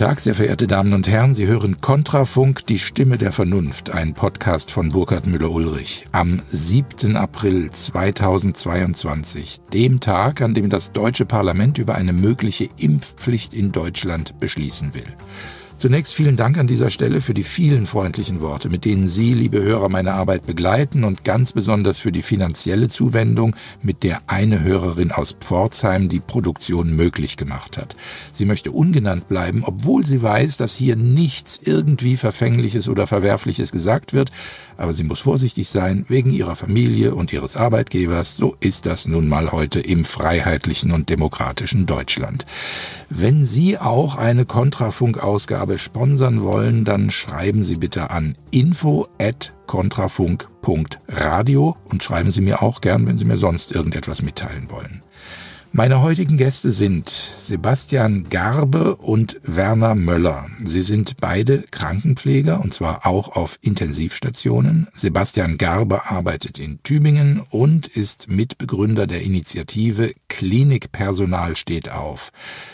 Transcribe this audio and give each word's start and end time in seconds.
Tag, 0.00 0.18
sehr 0.18 0.34
verehrte 0.34 0.66
Damen 0.66 0.94
und 0.94 1.08
Herren. 1.08 1.34
Sie 1.34 1.46
hören 1.46 1.82
Kontrafunk, 1.82 2.64
die 2.64 2.78
Stimme 2.78 3.18
der 3.18 3.32
Vernunft, 3.32 3.90
ein 3.90 4.14
Podcast 4.14 4.70
von 4.70 4.88
Burkhard 4.88 5.26
Müller-Ulrich. 5.26 6.06
Am 6.10 6.40
7. 6.50 7.18
April 7.18 7.70
2022, 7.70 9.60
dem 9.74 10.00
Tag, 10.00 10.40
an 10.40 10.54
dem 10.54 10.70
das 10.70 10.92
deutsche 10.92 11.26
Parlament 11.26 11.76
über 11.76 11.96
eine 11.96 12.14
mögliche 12.14 12.70
Impfpflicht 12.78 13.52
in 13.52 13.72
Deutschland 13.72 14.40
beschließen 14.40 14.94
will. 14.94 15.04
Zunächst 15.80 16.12
vielen 16.12 16.36
Dank 16.36 16.58
an 16.58 16.66
dieser 16.66 16.90
Stelle 16.90 17.22
für 17.22 17.32
die 17.32 17.42
vielen 17.42 17.86
freundlichen 17.86 18.42
Worte, 18.42 18.68
mit 18.68 18.84
denen 18.84 19.08
Sie, 19.08 19.32
liebe 19.32 19.62
Hörer, 19.62 19.88
meine 19.88 20.12
Arbeit 20.12 20.44
begleiten 20.44 21.04
und 21.04 21.24
ganz 21.24 21.54
besonders 21.54 21.98
für 21.98 22.12
die 22.12 22.20
finanzielle 22.20 22.90
Zuwendung, 22.90 23.56
mit 23.80 24.02
der 24.02 24.20
eine 24.26 24.60
Hörerin 24.60 25.10
aus 25.10 25.34
Pforzheim 25.40 26.10
die 26.10 26.20
Produktion 26.20 26.94
möglich 26.94 27.38
gemacht 27.38 27.78
hat. 27.78 27.96
Sie 28.30 28.44
möchte 28.44 28.72
ungenannt 28.72 29.26
bleiben, 29.28 29.64
obwohl 29.64 30.04
sie 30.04 30.22
weiß, 30.22 30.58
dass 30.58 30.74
hier 30.74 30.96
nichts 30.96 31.58
irgendwie 31.64 32.18
Verfängliches 32.18 32.86
oder 32.86 33.06
Verwerfliches 33.06 33.72
gesagt 33.72 34.12
wird, 34.12 34.30
aber 34.76 34.92
sie 34.92 35.04
muss 35.04 35.20
vorsichtig 35.20 35.70
sein, 35.70 36.04
wegen 36.08 36.28
ihrer 36.28 36.56
Familie 36.56 37.14
und 37.14 37.32
ihres 37.32 37.56
Arbeitgebers, 37.56 38.36
so 38.36 38.54
ist 38.60 38.84
das 38.84 39.08
nun 39.08 39.28
mal 39.28 39.50
heute 39.50 39.80
im 39.80 40.04
freiheitlichen 40.04 40.90
und 40.92 41.08
demokratischen 41.08 41.86
Deutschland. 41.86 42.44
Wenn 43.12 43.44
Sie 43.44 43.76
auch 43.76 44.14
eine 44.14 44.46
Kontrafunk-Ausgabe 44.46 45.78
sponsern 45.78 46.42
wollen, 46.42 46.84
dann 46.84 47.10
schreiben 47.10 47.64
Sie 47.64 47.74
bitte 47.74 48.10
an 48.10 48.38
info 48.52 49.08
at 49.18 49.52
kontrafunk.radio 49.66 51.76
und 51.86 52.04
schreiben 52.04 52.30
Sie 52.30 52.40
mir 52.40 52.62
auch 52.62 52.80
gern, 52.80 53.08
wenn 53.08 53.18
Sie 53.18 53.24
mir 53.24 53.36
sonst 53.36 53.72
irgendetwas 53.72 54.22
mitteilen 54.22 54.70
wollen. 54.70 55.02
Meine 55.72 56.02
heutigen 56.02 56.36
Gäste 56.36 56.72
sind 56.72 57.08
Sebastian 57.08 58.28
Garbe 58.28 58.96
und 58.96 59.40
Werner 59.44 59.94
Möller. 59.94 60.46
Sie 60.64 60.82
sind 60.82 61.18
beide 61.18 61.62
Krankenpfleger 61.70 62.60
und 62.60 62.74
zwar 62.74 63.06
auch 63.06 63.36
auf 63.36 63.56
Intensivstationen. 63.62 64.88
Sebastian 64.94 65.58
Garbe 65.58 66.10
arbeitet 66.10 66.58
in 66.58 66.82
Tübingen 66.82 67.40
und 67.50 67.86
ist 67.86 68.28
Mitbegründer 68.28 69.06
der 69.06 69.22
Initiative 69.22 70.12
Klinikpersonal 70.28 71.54
steht 71.54 71.92
auf. 71.92 72.32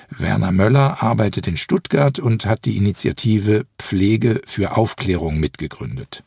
Werner 0.09 0.53
Möller 0.53 1.03
arbeitet 1.03 1.47
in 1.49 1.59
Stuttgart 1.59 2.19
und 2.19 2.47
hat 2.47 2.65
die 2.65 2.79
Initiative 2.79 3.67
Pflege 3.79 4.41
für 4.47 4.75
Aufklärung 4.75 5.39
mitgegründet. 5.39 6.25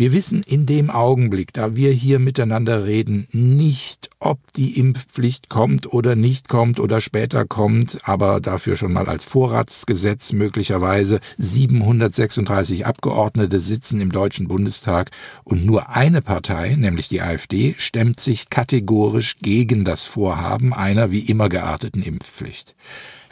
Wir 0.00 0.14
wissen 0.14 0.42
in 0.42 0.64
dem 0.64 0.88
Augenblick, 0.88 1.52
da 1.52 1.76
wir 1.76 1.92
hier 1.92 2.20
miteinander 2.20 2.86
reden, 2.86 3.28
nicht, 3.32 4.08
ob 4.18 4.38
die 4.54 4.78
Impfpflicht 4.78 5.50
kommt 5.50 5.92
oder 5.92 6.16
nicht 6.16 6.48
kommt 6.48 6.80
oder 6.80 7.02
später 7.02 7.44
kommt, 7.44 7.98
aber 8.04 8.40
dafür 8.40 8.76
schon 8.76 8.94
mal 8.94 9.10
als 9.10 9.26
Vorratsgesetz 9.26 10.32
möglicherweise 10.32 11.20
736 11.36 12.86
Abgeordnete 12.86 13.60
sitzen 13.60 14.00
im 14.00 14.10
Deutschen 14.10 14.48
Bundestag 14.48 15.10
und 15.44 15.66
nur 15.66 15.90
eine 15.90 16.22
Partei, 16.22 16.76
nämlich 16.76 17.08
die 17.08 17.20
AfD, 17.20 17.74
stemmt 17.76 18.20
sich 18.20 18.48
kategorisch 18.48 19.36
gegen 19.42 19.84
das 19.84 20.04
Vorhaben 20.04 20.72
einer 20.72 21.10
wie 21.10 21.20
immer 21.20 21.50
gearteten 21.50 22.02
Impfpflicht. 22.02 22.74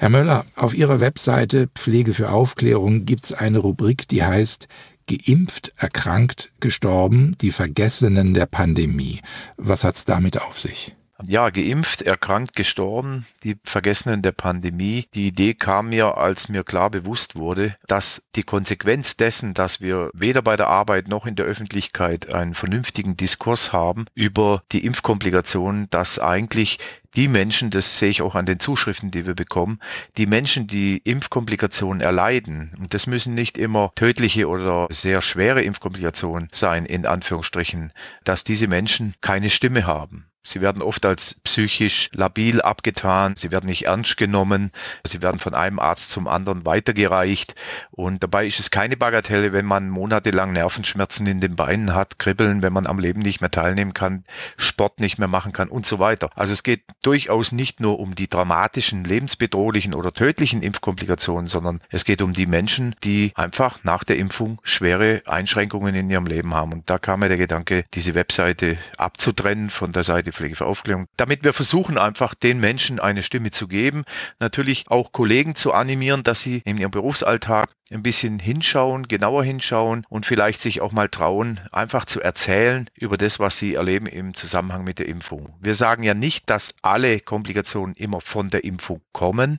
Herr 0.01 0.11
Möller, 0.11 0.45
auf 0.55 0.75
Ihrer 0.75 1.01
Webseite 1.01 1.69
Pflege 1.75 2.15
für 2.15 2.31
Aufklärung 2.31 3.05
gibt's 3.05 3.33
eine 3.33 3.59
Rubrik, 3.59 4.07
die 4.07 4.23
heißt 4.23 4.69
geimpft, 5.09 5.73
erkrankt, 5.77 6.53
gestorben, 6.61 7.37
die 7.41 7.51
Vergessenen 7.51 8.35
der 8.35 8.47
Pandemie. 8.47 9.21
Was 9.57 9.83
hat's 9.83 10.05
damit 10.05 10.41
auf 10.41 10.61
sich? 10.61 10.95
Ja, 11.25 11.51
geimpft, 11.51 12.03
erkrankt, 12.03 12.55
gestorben, 12.55 13.27
die 13.43 13.57
Vergessenen 13.65 14.23
der 14.23 14.31
Pandemie. 14.31 15.09
Die 15.15 15.27
Idee 15.27 15.55
kam 15.55 15.89
mir, 15.89 16.17
als 16.17 16.49
mir 16.49 16.63
klar 16.63 16.91
bewusst 16.91 17.35
wurde, 17.35 17.77
dass 17.89 18.23
die 18.37 18.45
Konsequenz 18.45 19.17
dessen, 19.17 19.53
dass 19.53 19.81
wir 19.81 20.11
weder 20.15 20.43
bei 20.43 20.57
der 20.57 20.69
Arbeit 20.69 21.09
noch 21.09 21.27
in 21.27 21.35
der 21.35 21.47
Öffentlichkeit 21.47 22.33
einen 22.33 22.55
vernünftigen 22.55 23.17
Diskurs 23.17 23.73
haben 23.73 24.05
über 24.15 24.63
die 24.71 24.85
Impfkomplikationen, 24.85 25.91
dass 25.91 26.21
eigentlich 26.21 26.79
die 27.17 27.27
Menschen, 27.27 27.71
das 27.71 27.99
sehe 27.99 28.11
ich 28.11 28.23
auch 28.23 28.37
an 28.37 28.47
den 28.47 28.61
Zuschriften, 28.61 29.11
die 29.11 29.27
wir 29.27 29.35
bekommen, 29.35 29.81
die 30.19 30.27
Menschen, 30.27 30.69
die 30.69 30.99
Impfkomplikationen 30.99 32.01
erleiden, 32.01 32.77
und 32.79 32.95
das 32.95 33.09
müssen 33.09 33.35
nicht 33.35 33.59
immer 33.59 33.91
tödliche 33.97 34.47
oder 34.47 34.87
sehr 34.91 35.21
schwere 35.21 35.63
Impfkomplikationen 35.63 36.49
sein, 36.53 36.87
in 36.87 37.07
Anführungsstrichen, 37.07 37.93
dass 38.23 38.45
diese 38.45 38.69
Menschen 38.69 39.15
keine 39.21 39.51
Stimme 39.51 39.85
haben. 39.85 40.31
Sie 40.49 40.63
werden 40.63 40.81
oft 40.81 41.05
als 41.05 41.35
psychisch 41.45 42.09
labil 42.13 42.63
abgetan, 42.63 43.37
sie 43.37 43.51
werden 43.51 43.67
nicht 43.67 43.85
ernst 43.85 44.17
genommen, 44.17 44.71
sie 45.05 45.21
werden 45.21 45.39
von 45.39 45.55
einem 45.55 45.79
Arzt 45.79 46.11
zum 46.11 46.27
anderen 46.27 46.65
weitergereicht 46.65 47.55
und 47.91 48.23
dabei 48.23 48.47
ist 48.47 48.59
es 48.59 48.71
keine 48.71 48.97
Bagatelle, 48.97 49.53
wenn 49.53 49.67
man 49.67 49.91
monatelang 49.91 50.55
Nervenschmerzen 50.55 51.27
in 51.27 51.41
den 51.43 51.55
Beinen 51.55 51.95
hat, 51.95 52.19
Kribbeln, 52.19 52.63
wenn 52.63 52.73
man 52.73 52.87
am 52.87 52.99
Leben 52.99 53.21
nicht 53.21 53.43
mehr 53.43 53.51
teilnehmen 53.51 53.93
kann, 53.93 54.25
Sport 54.57 55.01
nicht 55.01 55.19
mehr 55.19 55.29
machen 55.29 55.53
kann 55.53 55.69
und 55.69 55.85
so 55.85 55.99
weiter. 55.99 56.31
Also 56.35 56.55
es 56.55 56.63
geht 56.63 56.83
durchaus 57.03 57.53
nicht 57.53 57.81
nur 57.81 58.01
um 58.01 58.15
die 58.15 58.29
dramatischen, 58.29 59.05
lebensbedrohlichen 59.05 59.93
oder 59.93 60.13
tödlichen 60.15 60.63
Impfkomplikationen, 60.63 61.49
sondern 61.49 61.81
es 61.91 62.07
geht 62.07 62.23
um 62.23 62.33
die 62.33 62.47
Menschen, 62.47 62.97
die 63.05 63.33
einfach 63.35 63.85
nach 63.85 64.03
der 64.03 64.17
Impfung 64.17 64.61
schwere 64.63 65.21
Einschränkungen 65.27 65.95
in 65.95 66.09
ihrem 66.09 66.27
Leben 66.27 66.55
haben. 66.55 66.73
Und 66.73 66.89
da 66.89 66.99
kam 66.99 67.21
mir 67.21 67.29
der 67.29 67.37
Gedanke, 67.37 67.85
diese 67.93 68.15
Webseite 68.15 68.79
abzutrennen 68.97 69.69
von 69.69 69.93
der 69.93 70.05
Seite 70.05 70.33
Pflege 70.39 70.55
für 70.55 70.67
Aufklärung, 70.67 71.07
damit 71.17 71.43
wir 71.43 71.53
versuchen 71.53 71.99
einfach 71.99 72.35
den 72.35 72.61
Menschen 72.61 73.01
eine 73.01 73.25
Stimme 73.25 73.51
zu 73.51 73.67
geben, 73.67 74.05
natürlich 74.39 74.85
auch 74.89 75.11
Kollegen 75.11 75.57
zu 75.57 75.73
animieren, 75.73 76.23
dass 76.23 76.41
sie 76.41 76.63
in 76.65 76.79
ihrem 76.79 76.93
Berufsalltag 76.93 77.71
ein 77.91 78.03
bisschen 78.03 78.39
hinschauen, 78.39 79.09
genauer 79.09 79.45
hinschauen 79.45 80.05
und 80.09 80.27
vielleicht 80.27 80.61
sich 80.61 80.81
auch 80.81 80.93
mal 80.93 81.09
trauen, 81.09 81.61
einfach 81.73 82.05
zu 82.05 82.21
erzählen 82.21 82.89
über 82.95 83.17
das, 83.17 83.41
was 83.41 83.59
sie 83.59 83.75
erleben 83.75 84.07
im 84.07 84.35
Zusammenhang 84.35 84.85
mit 84.85 84.99
der 84.99 85.07
Impfung. 85.07 85.55
Wir 85.61 85.75
sagen 85.75 86.03
ja 86.03 86.15
nicht, 86.15 86.51
dass 86.51 86.75
alle 86.83 87.21
Komplikationen 87.21 87.95
immer 87.95 88.21
von 88.21 88.49
der 88.49 88.65
Impfung 88.65 89.01
kommen. 89.13 89.59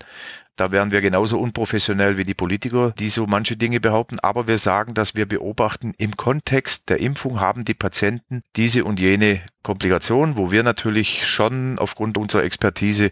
Da 0.59 0.73
wären 0.73 0.91
wir 0.91 0.99
genauso 0.99 1.39
unprofessionell 1.39 2.17
wie 2.17 2.25
die 2.25 2.33
Politiker, 2.33 2.91
die 2.99 3.09
so 3.09 3.25
manche 3.25 3.55
Dinge 3.55 3.79
behaupten. 3.79 4.19
Aber 4.19 4.45
wir 4.45 4.57
sagen, 4.57 4.93
dass 4.93 5.15
wir 5.15 5.25
beobachten, 5.25 5.93
im 5.97 6.17
Kontext 6.17 6.89
der 6.89 6.99
Impfung 6.99 7.39
haben 7.39 7.63
die 7.63 7.73
Patienten 7.73 8.41
diese 8.57 8.83
und 8.83 8.99
jene 8.99 9.41
Komplikation, 9.63 10.35
wo 10.35 10.51
wir 10.51 10.63
natürlich 10.63 11.25
schon 11.27 11.79
aufgrund 11.79 12.17
unserer 12.17 12.43
Expertise 12.43 13.11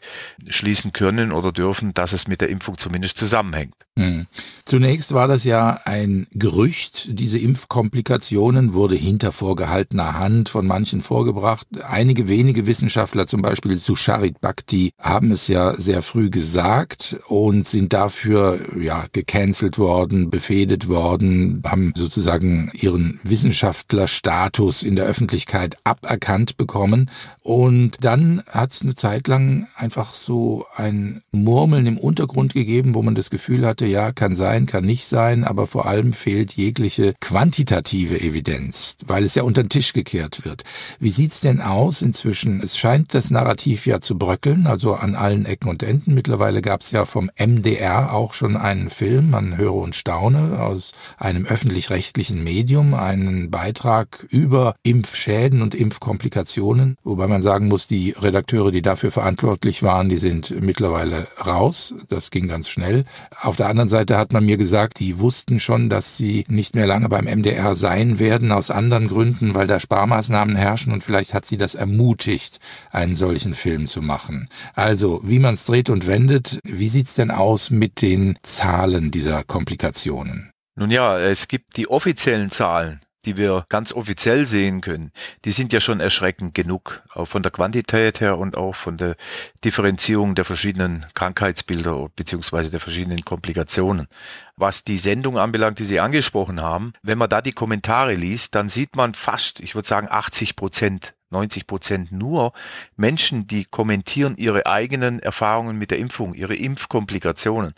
schließen 0.50 0.92
können 0.92 1.32
oder 1.32 1.54
dürfen, 1.54 1.94
dass 1.94 2.12
es 2.12 2.28
mit 2.28 2.42
der 2.42 2.50
Impfung 2.50 2.78
zumindest 2.78 3.18
zusammenhängt. 3.18 3.76
Hm. 3.98 4.28
Zunächst 4.66 5.07
war 5.14 5.28
das 5.28 5.44
ja 5.44 5.80
ein 5.86 6.28
Gerücht. 6.32 7.10
Diese 7.12 7.38
Impfkomplikationen 7.38 8.74
wurde 8.74 8.96
hinter 8.96 9.32
vorgehaltener 9.32 10.18
Hand 10.18 10.50
von 10.50 10.66
manchen 10.66 11.02
vorgebracht. 11.02 11.68
Einige 11.88 12.28
wenige 12.28 12.68
Wissenschaftler, 12.68 13.28
zum 13.28 13.42
Beispiel 13.42 13.78
zu 13.78 13.96
Charit 13.96 14.42
Bhakti, 14.42 14.92
haben 15.00 15.32
es 15.32 15.48
ja 15.48 15.80
sehr 15.80 16.02
früh 16.02 16.30
gesagt 16.30 17.18
und 17.28 17.68
sind 17.68 17.94
dafür 17.94 18.60
ja 18.80 19.06
gecancelt 19.12 19.78
worden, 19.78 20.30
befehdet 20.30 20.88
worden, 20.88 21.62
haben 21.66 21.94
sozusagen 21.96 22.72
ihren 22.74 23.20
Wissenschaftlerstatus 23.24 24.84
in 24.84 24.96
der 24.96 25.06
Öffentlichkeit 25.06 25.78
aberkannt 25.84 26.58
bekommen. 26.58 27.12
Und 27.42 27.98
dann 28.02 28.44
hat 28.50 28.72
es 28.72 28.82
eine 28.82 28.96
Zeit 28.96 29.28
lang 29.28 29.68
einfach 29.76 30.14
so 30.14 30.66
ein 30.76 31.22
Murmeln 31.32 31.86
im 31.86 31.98
Untergrund 31.98 32.54
gegeben, 32.54 32.96
wo 32.96 33.02
man 33.02 33.16
das 33.16 33.30
Gefühl 33.30 33.66
hatte, 33.66 33.86
ja, 33.86 34.12
kann 34.12 34.36
sein, 34.36 34.66
kann 34.66 34.86
nicht 34.86 34.97
sein, 35.06 35.44
aber 35.44 35.68
vor 35.68 35.86
allem 35.86 36.14
fehlt 36.14 36.54
jegliche 36.54 37.14
quantitative 37.20 38.20
Evidenz, 38.20 38.98
weil 39.06 39.24
es 39.24 39.36
ja 39.36 39.44
unter 39.44 39.64
den 39.64 39.70
Tisch 39.70 39.94
gekehrt 39.94 40.46
wird. 40.46 40.64
Wie 41.00 41.10
sieht's 41.10 41.42
denn 41.42 41.62
aus 41.62 42.02
inzwischen? 42.02 42.62
Es 42.64 42.78
scheint 42.78 43.14
das 43.14 43.30
Narrativ 43.30 43.86
ja 43.86 44.02
zu 44.02 44.18
bröckeln, 44.18 44.66
also 44.66 44.96
an 44.96 45.16
allen 45.16 45.46
Ecken 45.46 45.70
und 45.70 45.84
Enden. 45.84 46.14
Mittlerweile 46.14 46.62
gab 46.62 46.82
es 46.82 46.92
ja 46.92 47.06
vom 47.06 47.30
MDR 47.38 48.14
auch 48.14 48.34
schon 48.34 48.58
einen 48.58 48.90
Film, 48.90 49.30
man 49.30 49.58
höre 49.58 49.76
und 49.76 49.96
staune, 49.96 50.60
aus 50.60 50.94
einem 51.18 51.46
öffentlich-rechtlichen 51.46 52.44
Medium, 52.44 52.94
einen 52.94 53.52
Beitrag 53.52 54.26
über 54.30 54.76
Impfschäden 54.84 55.62
und 55.62 55.76
Impfkomplikationen, 55.76 56.98
wobei 57.04 57.28
man 57.28 57.42
sagen 57.42 57.68
muss, 57.68 57.88
die 57.88 58.12
Redakteure, 58.12 58.72
die 58.72 58.82
dafür 58.82 59.12
verantwortlich 59.12 59.84
waren, 59.84 60.10
die 60.10 60.18
sind 60.18 60.62
mittlerweile 60.62 61.28
raus. 61.46 61.94
Das 62.08 62.32
ging 62.32 62.48
ganz 62.48 62.70
schnell. 62.70 63.04
Auf 63.42 63.56
der 63.56 63.68
anderen 63.68 63.90
Seite 63.90 64.18
hat 64.18 64.32
man 64.32 64.46
mir 64.46 64.58
gesagt, 64.58 64.87
die 64.94 65.20
wussten 65.20 65.60
schon, 65.60 65.90
dass 65.90 66.18
sie 66.18 66.44
nicht 66.50 66.76
mehr 66.76 66.88
lange 66.88 67.10
beim 67.10 67.26
MDR 67.26 67.76
sein 67.76 68.20
werden, 68.20 68.52
aus 68.52 68.72
anderen 68.72 69.08
Gründen, 69.08 69.56
weil 69.56 69.68
da 69.68 69.80
Sparmaßnahmen 69.80 70.56
herrschen 70.56 70.94
und 70.94 71.04
vielleicht 71.04 71.34
hat 71.34 71.46
sie 71.46 71.58
das 71.58 71.76
ermutigt, 71.76 72.60
einen 72.92 73.16
solchen 73.16 73.54
Film 73.54 73.88
zu 73.88 74.02
machen. 74.02 74.50
Also, 74.76 75.22
wie 75.24 75.40
man 75.40 75.56
es 75.56 75.66
dreht 75.66 75.90
und 75.90 76.08
wendet, 76.08 76.60
wie 76.64 76.90
sieht's 76.90 77.16
denn 77.16 77.32
aus 77.32 77.72
mit 77.72 78.02
den 78.02 78.38
Zahlen 78.42 79.12
dieser 79.12 79.44
Komplikationen? 79.44 80.52
Nun 80.76 80.92
ja, 80.92 81.18
es 81.18 81.48
gibt 81.48 81.78
die 81.78 81.88
offiziellen 81.90 82.52
Zahlen 82.52 83.02
die 83.28 83.36
wir 83.36 83.66
ganz 83.68 83.92
offiziell 83.92 84.48
sehen 84.48 84.80
können, 84.80 85.12
die 85.44 85.52
sind 85.52 85.74
ja 85.74 85.82
schon 85.82 86.00
erschreckend 86.00 86.54
genug, 86.54 87.04
auch 87.14 87.28
von 87.28 87.44
der 87.44 87.52
Quantität 87.52 88.22
her 88.22 88.38
und 88.38 88.56
auch 88.56 88.74
von 88.74 88.98
der 88.98 89.18
Differenzierung 89.66 90.34
der 90.34 90.46
verschiedenen 90.46 91.06
Krankheitsbilder 91.14 92.08
beziehungsweise 92.16 92.72
der 92.72 92.80
verschiedenen 92.80 93.26
Komplikationen. 93.26 94.08
Was 94.56 94.86
die 94.86 94.98
Sendung 94.98 95.38
anbelangt, 95.38 95.80
die 95.80 95.86
Sie 95.86 96.00
angesprochen 96.00 96.62
haben, 96.62 96.94
wenn 97.04 97.18
man 97.18 97.30
da 97.30 97.42
die 97.42 97.52
Kommentare 97.52 98.16
liest, 98.16 98.56
dann 98.56 98.70
sieht 98.70 98.96
man 98.96 99.14
fast, 99.14 99.60
ich 99.60 99.76
würde 99.76 99.88
sagen 99.88 100.08
80 100.10 100.56
Prozent 100.56 101.14
90 101.30 101.68
Prozent 101.68 102.12
nur 102.14 102.54
Menschen, 102.96 103.48
die 103.48 103.66
kommentieren 103.66 104.38
ihre 104.38 104.66
eigenen 104.66 105.20
Erfahrungen 105.20 105.78
mit 105.78 105.92
der 105.92 106.00
Impfung, 106.00 106.34
ihre 106.34 106.56
Impfkomplikationen. 106.56 107.74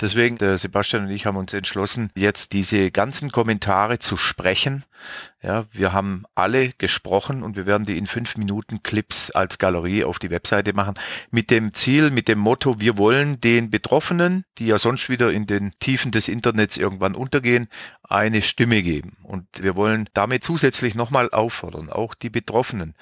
Deswegen, 0.00 0.38
der 0.38 0.56
Sebastian 0.56 1.04
und 1.04 1.10
ich 1.10 1.26
haben 1.26 1.36
uns 1.36 1.52
entschlossen, 1.52 2.10
jetzt 2.16 2.52
diese 2.52 2.90
ganzen 2.90 3.30
Kommentare 3.30 3.98
zu 3.98 4.16
sprechen. 4.16 4.84
Ja, 5.42 5.66
wir 5.72 5.92
haben 5.92 6.24
alle 6.34 6.70
gesprochen 6.70 7.42
und 7.42 7.56
wir 7.56 7.66
werden 7.66 7.84
die 7.84 7.98
in 7.98 8.06
fünf 8.06 8.36
Minuten 8.36 8.82
Clips 8.82 9.30
als 9.30 9.58
Galerie 9.58 10.04
auf 10.04 10.18
die 10.18 10.30
Webseite 10.30 10.72
machen. 10.72 10.94
Mit 11.30 11.50
dem 11.50 11.74
Ziel, 11.74 12.10
mit 12.10 12.28
dem 12.28 12.38
Motto, 12.38 12.80
wir 12.80 12.96
wollen 12.96 13.40
den 13.40 13.68
Betroffenen, 13.68 14.44
die 14.58 14.66
ja 14.66 14.78
sonst 14.78 15.10
wieder 15.10 15.30
in 15.32 15.46
den 15.46 15.72
Tiefen 15.80 16.12
des 16.12 16.28
Internets 16.28 16.78
irgendwann 16.78 17.14
untergehen, 17.14 17.68
eine 18.02 18.40
Stimme 18.40 18.82
geben. 18.82 19.18
Und 19.22 19.46
wir 19.60 19.76
wollen 19.76 20.08
damit 20.14 20.44
zusätzlich 20.44 20.94
nochmal 20.94 21.30
auffordern, 21.30 21.90
auch 21.90 22.14
die 22.14 22.30
Betroffenen, 22.30 22.94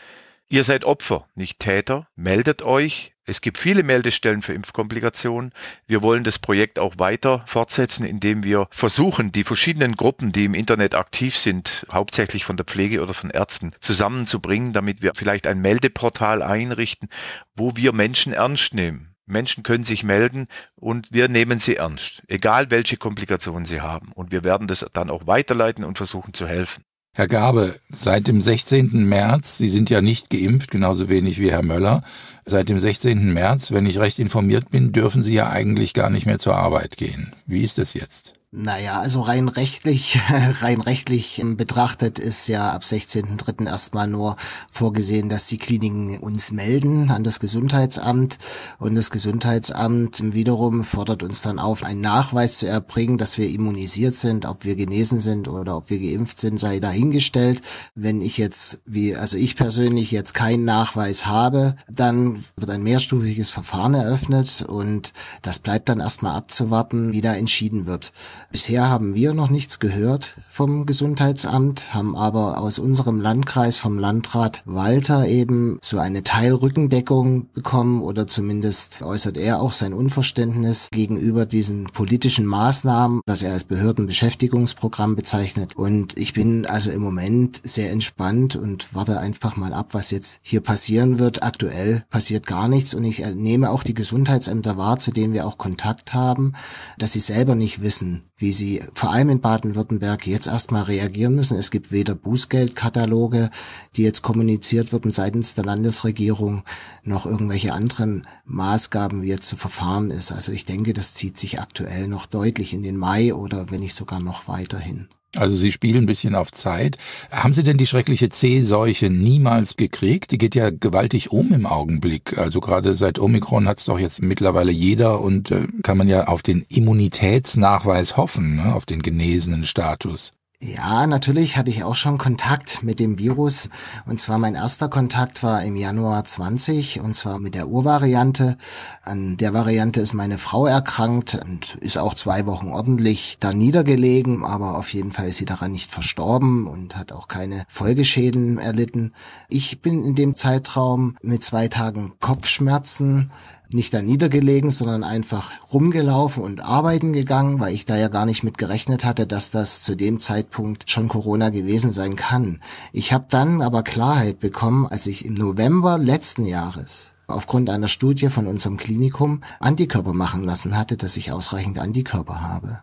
Ihr 0.51 0.65
seid 0.65 0.87
Opfer, 0.87 1.29
nicht 1.35 1.59
Täter. 1.61 2.09
Meldet 2.17 2.63
euch. 2.63 3.15
Es 3.29 3.43
gibt 3.43 3.59
viele 3.59 3.83
Meldestellen 3.83 4.41
für 4.41 4.55
Impfkomplikationen. 4.55 5.53
Wir 5.87 6.03
wollen 6.03 6.25
das 6.25 6.39
Projekt 6.39 6.79
auch 6.79 6.95
weiter 6.97 7.45
fortsetzen, 7.47 8.07
indem 8.07 8.43
wir 8.43 8.69
versuchen, 8.71 9.33
die 9.33 9.45
verschiedenen 9.45 9.97
Gruppen, 9.97 10.33
die 10.33 10.47
im 10.47 10.55
Internet 10.55 10.95
aktiv 10.95 11.37
sind, 11.37 11.87
hauptsächlich 11.93 12.47
von 12.47 12.57
der 12.57 12.65
Pflege 12.65 13.03
oder 13.03 13.13
von 13.13 13.29
Ärzten, 13.29 13.73
zusammenzubringen, 13.81 14.73
damit 14.73 15.03
wir 15.03 15.13
vielleicht 15.15 15.47
ein 15.47 15.61
Meldeportal 15.61 16.41
einrichten, 16.43 17.11
wo 17.55 17.77
wir 17.77 17.93
Menschen 17.93 18.33
ernst 18.33 18.73
nehmen. 18.73 19.15
Menschen 19.27 19.63
können 19.63 19.85
sich 19.85 20.05
melden 20.05 20.47
und 20.75 21.13
wir 21.13 21.29
nehmen 21.29 21.59
sie 21.59 21.77
ernst, 21.77 22.23
egal 22.29 22.71
welche 22.71 22.97
Komplikationen 22.97 23.67
sie 23.67 23.83
haben. 23.83 24.11
Und 24.13 24.33
wir 24.33 24.43
werden 24.43 24.69
das 24.69 24.87
dann 24.95 25.11
auch 25.11 25.27
weiterleiten 25.27 25.85
und 25.85 25.99
versuchen 25.99 26.33
zu 26.33 26.49
helfen. 26.49 26.83
Herr 27.19 27.27
Gabe, 27.27 27.75
seit 27.91 28.29
dem 28.29 28.41
16. 28.41 29.05
März, 29.05 29.59
Sie 29.59 29.69
sind 29.69 29.91
ja 29.91 30.01
nicht 30.01 30.31
geimpft, 30.31 30.71
genauso 30.71 31.09
wenig 31.09 31.41
wie 31.41 31.51
Herr 31.51 31.65
Möller, 31.65 32.05
seit 32.47 32.69
dem 32.69 32.79
16. 32.79 33.33
März, 33.33 33.73
wenn 33.73 33.87
ich 33.87 33.99
recht 33.99 34.21
informiert 34.21 34.71
bin, 34.71 34.93
dürfen 34.93 35.25
Sie 35.25 35.35
ja 35.35 35.51
eigentlich 35.51 35.95
gar 35.95 36.11
nicht 36.11 36.27
mehr 36.27 36.39
zur 36.39 36.55
Arbeit 36.55 36.97
gehen. 36.97 37.33
Wie 37.45 37.65
ist 37.65 37.81
es 37.81 37.95
jetzt? 37.95 38.38
Naja, 38.51 38.99
also 38.99 39.21
rein 39.21 39.49
rechtlich, 39.49 40.19
rein 40.63 40.81
rechtlich 40.81 41.43
betrachtet 41.45 42.19
ist 42.19 42.49
ja 42.49 42.71
ab 42.71 42.83
16.03. 42.83 43.67
erstmal 43.67 44.07
nur 44.09 44.37
vorgesehen, 44.71 45.29
dass 45.29 45.49
die 45.49 45.59
Kliniken 45.59 46.17
uns 46.19 46.51
melden 46.51 47.11
an 47.11 47.25
das 47.25 47.41
Gesundheitsamt 47.41 48.39
und 48.79 48.95
das 48.95 49.11
Gesundheitsamt 49.11 50.33
wiederum 50.33 50.85
fordert 50.85 51.23
uns 51.23 51.43
dann 51.43 51.59
auf, 51.59 51.85
einen 51.85 52.01
Nachweis 52.01 52.57
zu 52.57 52.67
erbringen, 52.67 53.19
dass 53.19 53.37
wir 53.37 53.51
immunisiert 53.51 54.15
sind, 54.15 54.47
ob 54.47 54.65
wir 54.65 54.77
genesen 54.77 55.21
sind 55.21 55.47
oder 55.47 55.77
ob 55.77 55.91
wir 55.91 55.99
geimpft 55.99 56.41
sind, 56.41 56.59
sei 56.59 56.81
dahingestellt. 56.81 57.61
Wenn 57.95 58.23
ich 58.23 58.39
jetzt, 58.39 58.81
wie, 58.87 59.15
also 59.15 59.37
ich 59.37 59.57
persönlich 59.57 60.11
jetzt 60.11 60.33
keinen 60.33 60.65
Nachweis 60.65 61.27
habe, 61.27 61.77
dann 61.87 62.43
wird 62.57 62.71
ein 62.71 62.83
mehrstufiges 62.83 63.51
Verfahren 63.51 63.93
eröffnet 63.93 64.63
und 64.67 65.13
das 65.43 65.59
bleibt 65.59 65.91
dann 65.91 66.01
erstmal 66.01 66.35
abzuwarten, 66.35 67.13
wie 67.13 67.21
da 67.21 67.35
entschieden 67.35 67.85
wird. 67.85 68.11
Bisher 68.51 68.89
haben 68.89 69.15
wir 69.15 69.35
noch 69.35 69.51
nichts 69.51 69.79
gehört 69.79 70.37
vom 70.51 70.87
Gesundheitsamt, 70.87 71.95
haben 71.95 72.17
aber 72.17 72.59
aus 72.59 72.79
unserem 72.79 73.21
Landkreis 73.21 73.77
vom 73.77 73.99
Landrat 73.99 74.63
Walter 74.65 75.27
eben 75.27 75.79
so 75.83 75.99
eine 75.99 76.25
Teilrückendeckung 76.25 77.53
bekommen 77.53 78.03
oder 78.03 78.27
zumindest 78.27 79.03
äußert 79.03 79.37
er 79.37 79.61
auch 79.61 79.73
sein 79.73 79.93
Unverständnis 79.93 80.89
gegenüber 80.91 81.47
diesen 81.47 81.85
politischen 81.85 82.47
Maßnahmen, 82.47 83.21
was 83.27 83.43
er 83.43 83.53
als 83.53 83.65
Behördenbeschäftigungsprogramm 83.65 85.15
bezeichnet. 85.15 85.77
Und 85.77 86.19
ich 86.19 86.33
bin 86.33 86.67
also 86.67 86.91
im 86.91 87.03
Moment 87.03 87.61
sehr 87.65 87.91
entspannt 87.93 88.57
und 88.57 88.95
warte 88.95 89.21
einfach 89.21 89.57
mal 89.57 89.73
ab, 89.73 89.89
was 89.93 90.11
jetzt 90.11 90.41
hier 90.43 90.61
passieren 90.61 91.19
wird. 91.19 91.43
Aktuell 91.43 92.05
passiert 92.11 92.47
gar 92.47 92.69
nichts 92.69 92.95
und 92.95 93.05
ich 93.05 93.25
nehme 93.35 93.71
auch 93.71 93.83
die 93.83 93.95
Gesundheitsämter 93.95 94.77
wahr, 94.77 94.99
zu 94.99 95.11
denen 95.11 95.33
wir 95.33 95.47
auch 95.47 95.59
Kontakt 95.59 96.15
haben, 96.15 96.55
dass 96.99 97.13
sie 97.13 97.21
selber 97.21 97.55
nicht 97.55 97.83
wissen, 97.83 98.23
wie 98.39 98.53
sie 98.53 98.83
vor 98.93 99.11
allem 99.11 99.31
in 99.31 99.41
Baden-Württemberg 99.41 100.27
jetzt 100.27 100.47
erstmal 100.47 100.85
reagieren 100.85 101.35
müssen. 101.35 101.59
Es 101.59 101.73
gibt 101.73 101.91
weder 101.91 102.15
Bußgeldkataloge, 102.15 103.51
die 103.97 104.05
jetzt 104.05 104.23
kommuniziert 104.23 104.93
wurden 104.93 105.13
seitens 105.13 105.55
der 105.55 105.65
Landesregierung, 105.65 106.63
noch 107.03 107.27
irgendwelche 107.27 107.73
anderen 107.73 108.27
Maßgaben, 108.45 109.23
wie 109.23 109.29
jetzt 109.29 109.49
zu 109.49 109.57
verfahren 109.57 110.13
ist. 110.13 110.31
Also 110.31 110.53
ich 110.53 110.65
denke, 110.65 110.93
das 110.93 111.15
zieht 111.15 111.37
sich 111.37 111.61
aktuell 111.61 112.07
noch 112.07 112.27
deutlich 112.27 112.73
in 112.73 112.83
den 112.83 112.97
Mai 112.97 113.35
oder 113.35 113.71
wenn 113.71 113.81
nicht 113.81 113.95
sogar 113.95 114.21
noch 114.21 114.47
weiterhin. 114.47 115.09
Also 115.39 115.55
Sie 115.57 115.73
spielen 115.73 116.05
ein 116.05 116.07
bisschen 116.07 116.35
auf 116.35 116.51
Zeit. 116.53 116.99
Haben 117.31 117.53
Sie 117.53 117.63
denn 117.63 117.79
die 117.79 117.87
schreckliche 117.87 118.29
C-Seuche 118.29 119.11
niemals 119.11 119.77
gekriegt? 119.77 120.33
Die 120.33 120.39
geht 120.39 120.55
ja 120.55 120.71
gewaltig 120.71 121.31
um 121.31 121.53
im 121.53 121.67
Augenblick. 121.67 122.37
Also 122.39 122.61
gerade 122.61 122.95
seit 122.95 123.19
Omikron 123.19 123.69
hat 123.69 123.79
es 123.79 123.85
doch 123.85 123.99
jetzt 123.99 124.23
mittlerweile 124.23 124.73
jeder 124.73 125.21
und 125.21 125.51
äh, 125.51 125.67
kann 125.83 125.99
man 125.99 126.09
ja 126.09 126.27
auf 126.27 126.43
den 126.43 126.65
Immunitätsnachweis 126.69 128.17
hoffen, 128.17 128.57
ne? 128.57 128.75
auf 128.75 128.87
den 128.87 129.03
genesenen 129.03 129.65
Status. 129.65 130.35
Ja, 130.61 131.07
natürlich 131.07 131.57
hatte 131.57 131.71
ich 131.71 131.85
auch 131.85 131.95
schon 131.95 132.19
Kontakt 132.19 132.83
mit 132.83 132.99
dem 132.99 133.17
Virus. 133.21 133.69
Und 134.07 134.21
zwar 134.21 134.39
mein 134.39 134.57
erster 134.57 134.89
Kontakt 134.89 135.45
war 135.45 135.63
im 135.63 135.77
Januar 135.77 136.25
20 136.25 137.01
und 137.01 137.15
zwar 137.15 137.39
mit 137.39 137.55
der 137.55 137.69
Urvariante. 137.69 138.59
An 139.05 139.37
der 139.37 139.55
Variante 139.55 140.01
ist 140.01 140.15
meine 140.15 140.37
Frau 140.37 140.67
erkrankt 140.67 141.39
und 141.45 141.77
ist 141.77 141.97
auch 141.97 142.15
zwei 142.15 142.45
Wochen 142.47 142.73
ordentlich 142.73 143.37
da 143.39 143.53
niedergelegen, 143.53 144.45
aber 144.45 144.77
auf 144.77 144.93
jeden 144.93 145.13
Fall 145.13 145.29
ist 145.29 145.37
sie 145.37 145.45
daran 145.45 145.71
nicht 145.71 145.93
verstorben 145.93 146.67
und 146.67 146.97
hat 146.97 147.13
auch 147.13 147.29
keine 147.29 147.65
Folgeschäden 147.69 148.59
erlitten. 148.59 149.13
Ich 149.49 149.81
bin 149.81 150.05
in 150.05 150.17
dem 150.17 150.35
Zeitraum 150.35 151.17
mit 151.23 151.45
zwei 151.45 151.69
Tagen 151.69 152.15
Kopfschmerzen 152.19 153.31
nicht 153.71 153.93
da 153.93 154.03
niedergelegen, 154.03 154.71
sondern 154.71 155.05
einfach 155.05 155.51
rumgelaufen 155.73 156.43
und 156.43 156.65
arbeiten 156.65 157.13
gegangen, 157.13 157.61
weil 157.61 157.75
ich 157.75 157.85
da 157.85 157.97
ja 157.97 158.09
gar 158.09 158.27
nicht 158.27 158.43
mit 158.43 158.59
gerechnet 158.59 159.05
hatte, 159.05 159.27
dass 159.27 159.51
das 159.51 159.83
zu 159.83 159.95
dem 159.95 160.21
Zeitpunkt 160.21 160.91
schon 160.91 161.09
Corona 161.09 161.51
gewesen 161.51 161.93
sein 161.93 162.17
kann. 162.17 162.61
Ich 162.93 163.13
habe 163.13 163.27
dann 163.29 163.61
aber 163.63 163.83
Klarheit 163.83 164.41
bekommen, 164.41 164.87
als 164.87 165.07
ich 165.07 165.25
im 165.25 165.35
November 165.35 165.99
letzten 165.99 166.47
Jahres 166.47 167.13
aufgrund 167.27 167.69
einer 167.69 167.89
Studie 167.89 168.31
von 168.31 168.47
unserem 168.47 168.79
Klinikum 168.79 169.43
Antikörper 169.61 170.15
machen 170.15 170.45
lassen 170.45 170.77
hatte, 170.77 170.97
dass 170.97 171.17
ich 171.17 171.31
ausreichend 171.31 171.79
Antikörper 171.79 172.41
habe. 172.41 172.81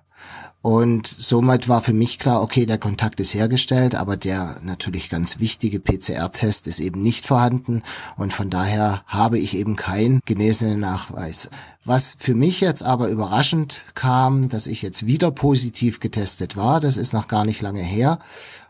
Und 0.65 1.05
somit 1.05 1.69
war 1.69 1.79
für 1.79 1.93
mich 1.93 2.17
klar, 2.17 2.41
okay, 2.41 2.65
der 2.65 2.79
Kontakt 2.79 3.19
ist 3.19 3.35
hergestellt, 3.35 3.93
aber 3.93 4.17
der 4.17 4.57
natürlich 4.63 5.11
ganz 5.11 5.39
wichtige 5.39 5.79
PCR-Test 5.79 6.65
ist 6.65 6.79
eben 6.79 7.03
nicht 7.03 7.27
vorhanden 7.27 7.83
und 8.17 8.33
von 8.33 8.49
daher 8.49 9.03
habe 9.05 9.37
ich 9.37 9.55
eben 9.55 9.75
keinen 9.75 10.21
genesenen 10.25 10.79
Nachweis. 10.79 11.51
Was 11.83 12.15
für 12.17 12.33
mich 12.33 12.61
jetzt 12.61 12.81
aber 12.81 13.09
überraschend 13.09 13.83
kam, 13.93 14.49
dass 14.49 14.65
ich 14.65 14.81
jetzt 14.81 15.05
wieder 15.05 15.29
positiv 15.29 15.99
getestet 15.99 16.57
war, 16.57 16.79
das 16.79 16.97
ist 16.97 17.13
noch 17.13 17.27
gar 17.27 17.45
nicht 17.45 17.61
lange 17.61 17.83
her, 17.83 18.17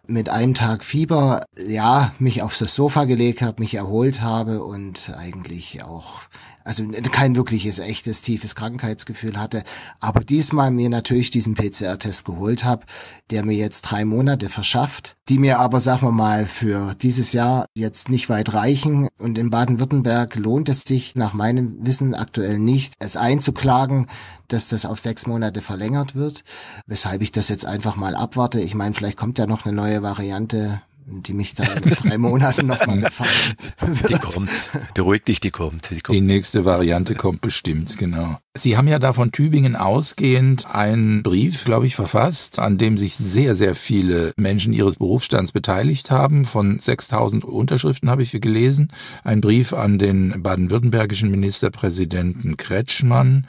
mit 0.06 0.28
einem 0.28 0.54
Tag 0.54 0.84
Fieber, 0.84 1.40
ja, 1.66 2.14
mich 2.20 2.42
auf 2.42 2.58
das 2.58 2.76
Sofa 2.76 3.06
gelegt 3.06 3.42
habe, 3.42 3.62
mich 3.62 3.74
erholt 3.74 4.20
habe 4.20 4.66
und 4.66 5.14
eigentlich 5.18 5.82
auch 5.86 6.20
also 6.66 6.84
kein 7.12 7.36
wirkliches, 7.36 7.80
echtes, 7.80 8.22
tiefes 8.22 8.56
Krankheitsgefühl 8.56 9.40
hatte, 9.40 9.64
aber 10.00 10.22
diesmal 10.22 10.72
mir 10.72 10.90
natürlich 10.90 11.30
diesen 11.30 11.54
PCR-Test 11.54 12.26
geholt 12.26 12.64
habe, 12.66 12.86
der 13.30 13.46
mir 13.46 13.56
jetzt 13.56 13.84
drei 13.84 14.04
Monate 14.04 14.50
verschafft, 14.50 15.16
die 15.30 15.38
mir 15.38 15.60
aber, 15.60 15.80
sagen 15.80 16.08
wir 16.08 16.12
mal, 16.12 16.46
für 16.46 16.96
dieses 16.96 17.34
Jahr 17.34 17.68
jetzt 17.76 18.10
nicht 18.10 18.30
weit 18.30 18.54
reichen. 18.54 19.08
Und 19.20 19.38
in 19.38 19.52
Baden-Württemberg 19.52 20.36
lohnt 20.36 20.68
es 20.68 20.82
sich 20.82 21.16
nach 21.16 21.34
meinem 21.34 21.86
Wissen 21.86 22.16
aktuell 22.16 22.58
nicht, 22.58 22.94
es 23.00 23.16
einzuklagen, 23.16 24.08
dass 24.48 24.68
das 24.68 24.86
auf 24.86 25.00
sechs 25.00 25.28
Monate 25.28 25.62
verlängert 25.62 26.16
wird, 26.16 26.44
weshalb 26.88 27.22
ich 27.22 27.32
das 27.32 27.48
jetzt 27.50 27.66
einfach 27.66 27.96
mal 27.96 28.16
abwarte. 28.16 28.60
Ich 28.60 28.74
meine, 28.74 28.94
vielleicht 28.94 29.18
kommt 29.18 29.38
ja 29.38 29.46
noch 29.46 29.66
eine 29.66 29.76
neue 29.76 30.02
Variante 30.02 30.82
die 31.08 31.34
mich 31.34 31.54
dann 31.54 31.68
in 31.84 31.92
drei 31.92 32.18
Monaten 32.18 32.66
nochmal 32.66 32.98
befangen 32.98 33.56
wird. 33.80 34.10
Die 34.10 34.14
kommt. 34.16 34.50
Beruhig 34.94 35.24
dich, 35.24 35.40
die 35.40 35.52
kommt. 35.52 35.92
die 35.92 36.02
kommt. 36.02 36.16
Die 36.16 36.22
nächste 36.22 36.66
Variante 36.66 37.14
kommt 37.14 37.42
bestimmt, 37.42 37.98
genau. 37.98 38.38
Sie 38.56 38.76
haben 38.76 38.88
ja 38.88 38.98
da 38.98 39.14
von 39.14 39.32
Tübingen 39.32 39.76
ausgehend 39.76 40.66
einen 40.74 41.22
Brief, 41.22 41.66
glaube 41.66 41.86
ich, 41.86 41.96
verfasst, 41.96 42.58
an 42.60 42.78
dem 42.78 42.98
sich 42.98 43.16
sehr, 43.16 43.54
sehr 43.54 43.76
viele 43.76 44.34
Menschen 44.38 44.74
ihres 44.74 44.96
Berufsstands 44.96 45.52
beteiligt 45.52 46.10
haben. 46.10 46.46
Von 46.46 46.80
6000 46.80 47.46
Unterschriften 47.46 48.10
habe 48.10 48.24
ich 48.24 48.32
gelesen. 48.32 48.88
Ein 49.24 49.42
Brief 49.42 49.74
an 49.74 50.00
den 50.00 50.42
baden-württembergischen 50.42 51.30
Ministerpräsidenten 51.30 52.58
Kretschmann 52.58 53.46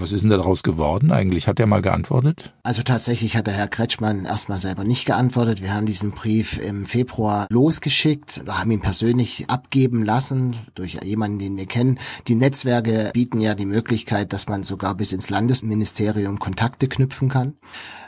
Was 0.00 0.12
ist 0.12 0.22
denn 0.22 0.30
daraus 0.30 0.62
geworden 0.62 1.12
eigentlich? 1.12 1.46
Hat 1.46 1.60
er 1.60 1.66
mal 1.66 1.82
geantwortet? 1.82 2.54
Also 2.62 2.82
tatsächlich 2.82 3.36
hat 3.36 3.46
der 3.46 3.54
Herr 3.54 3.68
Kretschmann 3.68 4.24
erstmal 4.24 4.58
selber 4.58 4.84
nicht 4.84 5.04
geantwortet. 5.04 5.62
Wir 5.62 5.74
haben 5.74 5.86
diesen 5.86 6.12
Brief 6.12 6.58
im 6.58 6.86
Februar 6.86 7.46
losgeschickt, 7.50 8.42
haben 8.48 8.70
ihn 8.70 8.80
persönlich 8.80 9.44
abgeben 9.48 10.04
lassen 10.04 10.56
durch 10.74 10.98
jemanden, 11.04 11.38
den 11.38 11.56
wir 11.56 11.66
kennen. 11.66 11.98
Die 12.28 12.34
Netzwerke 12.34 13.10
bieten 13.12 13.40
ja 13.40 13.54
die 13.54 13.66
Möglichkeit, 13.66 14.32
dass 14.32 14.48
man 14.48 14.62
sogar 14.62 14.94
bis 14.94 15.12
ins 15.12 15.28
Landesministerium 15.28 16.38
Kontakte 16.38 16.88
knüpfen 16.88 17.28
kann. 17.28 17.54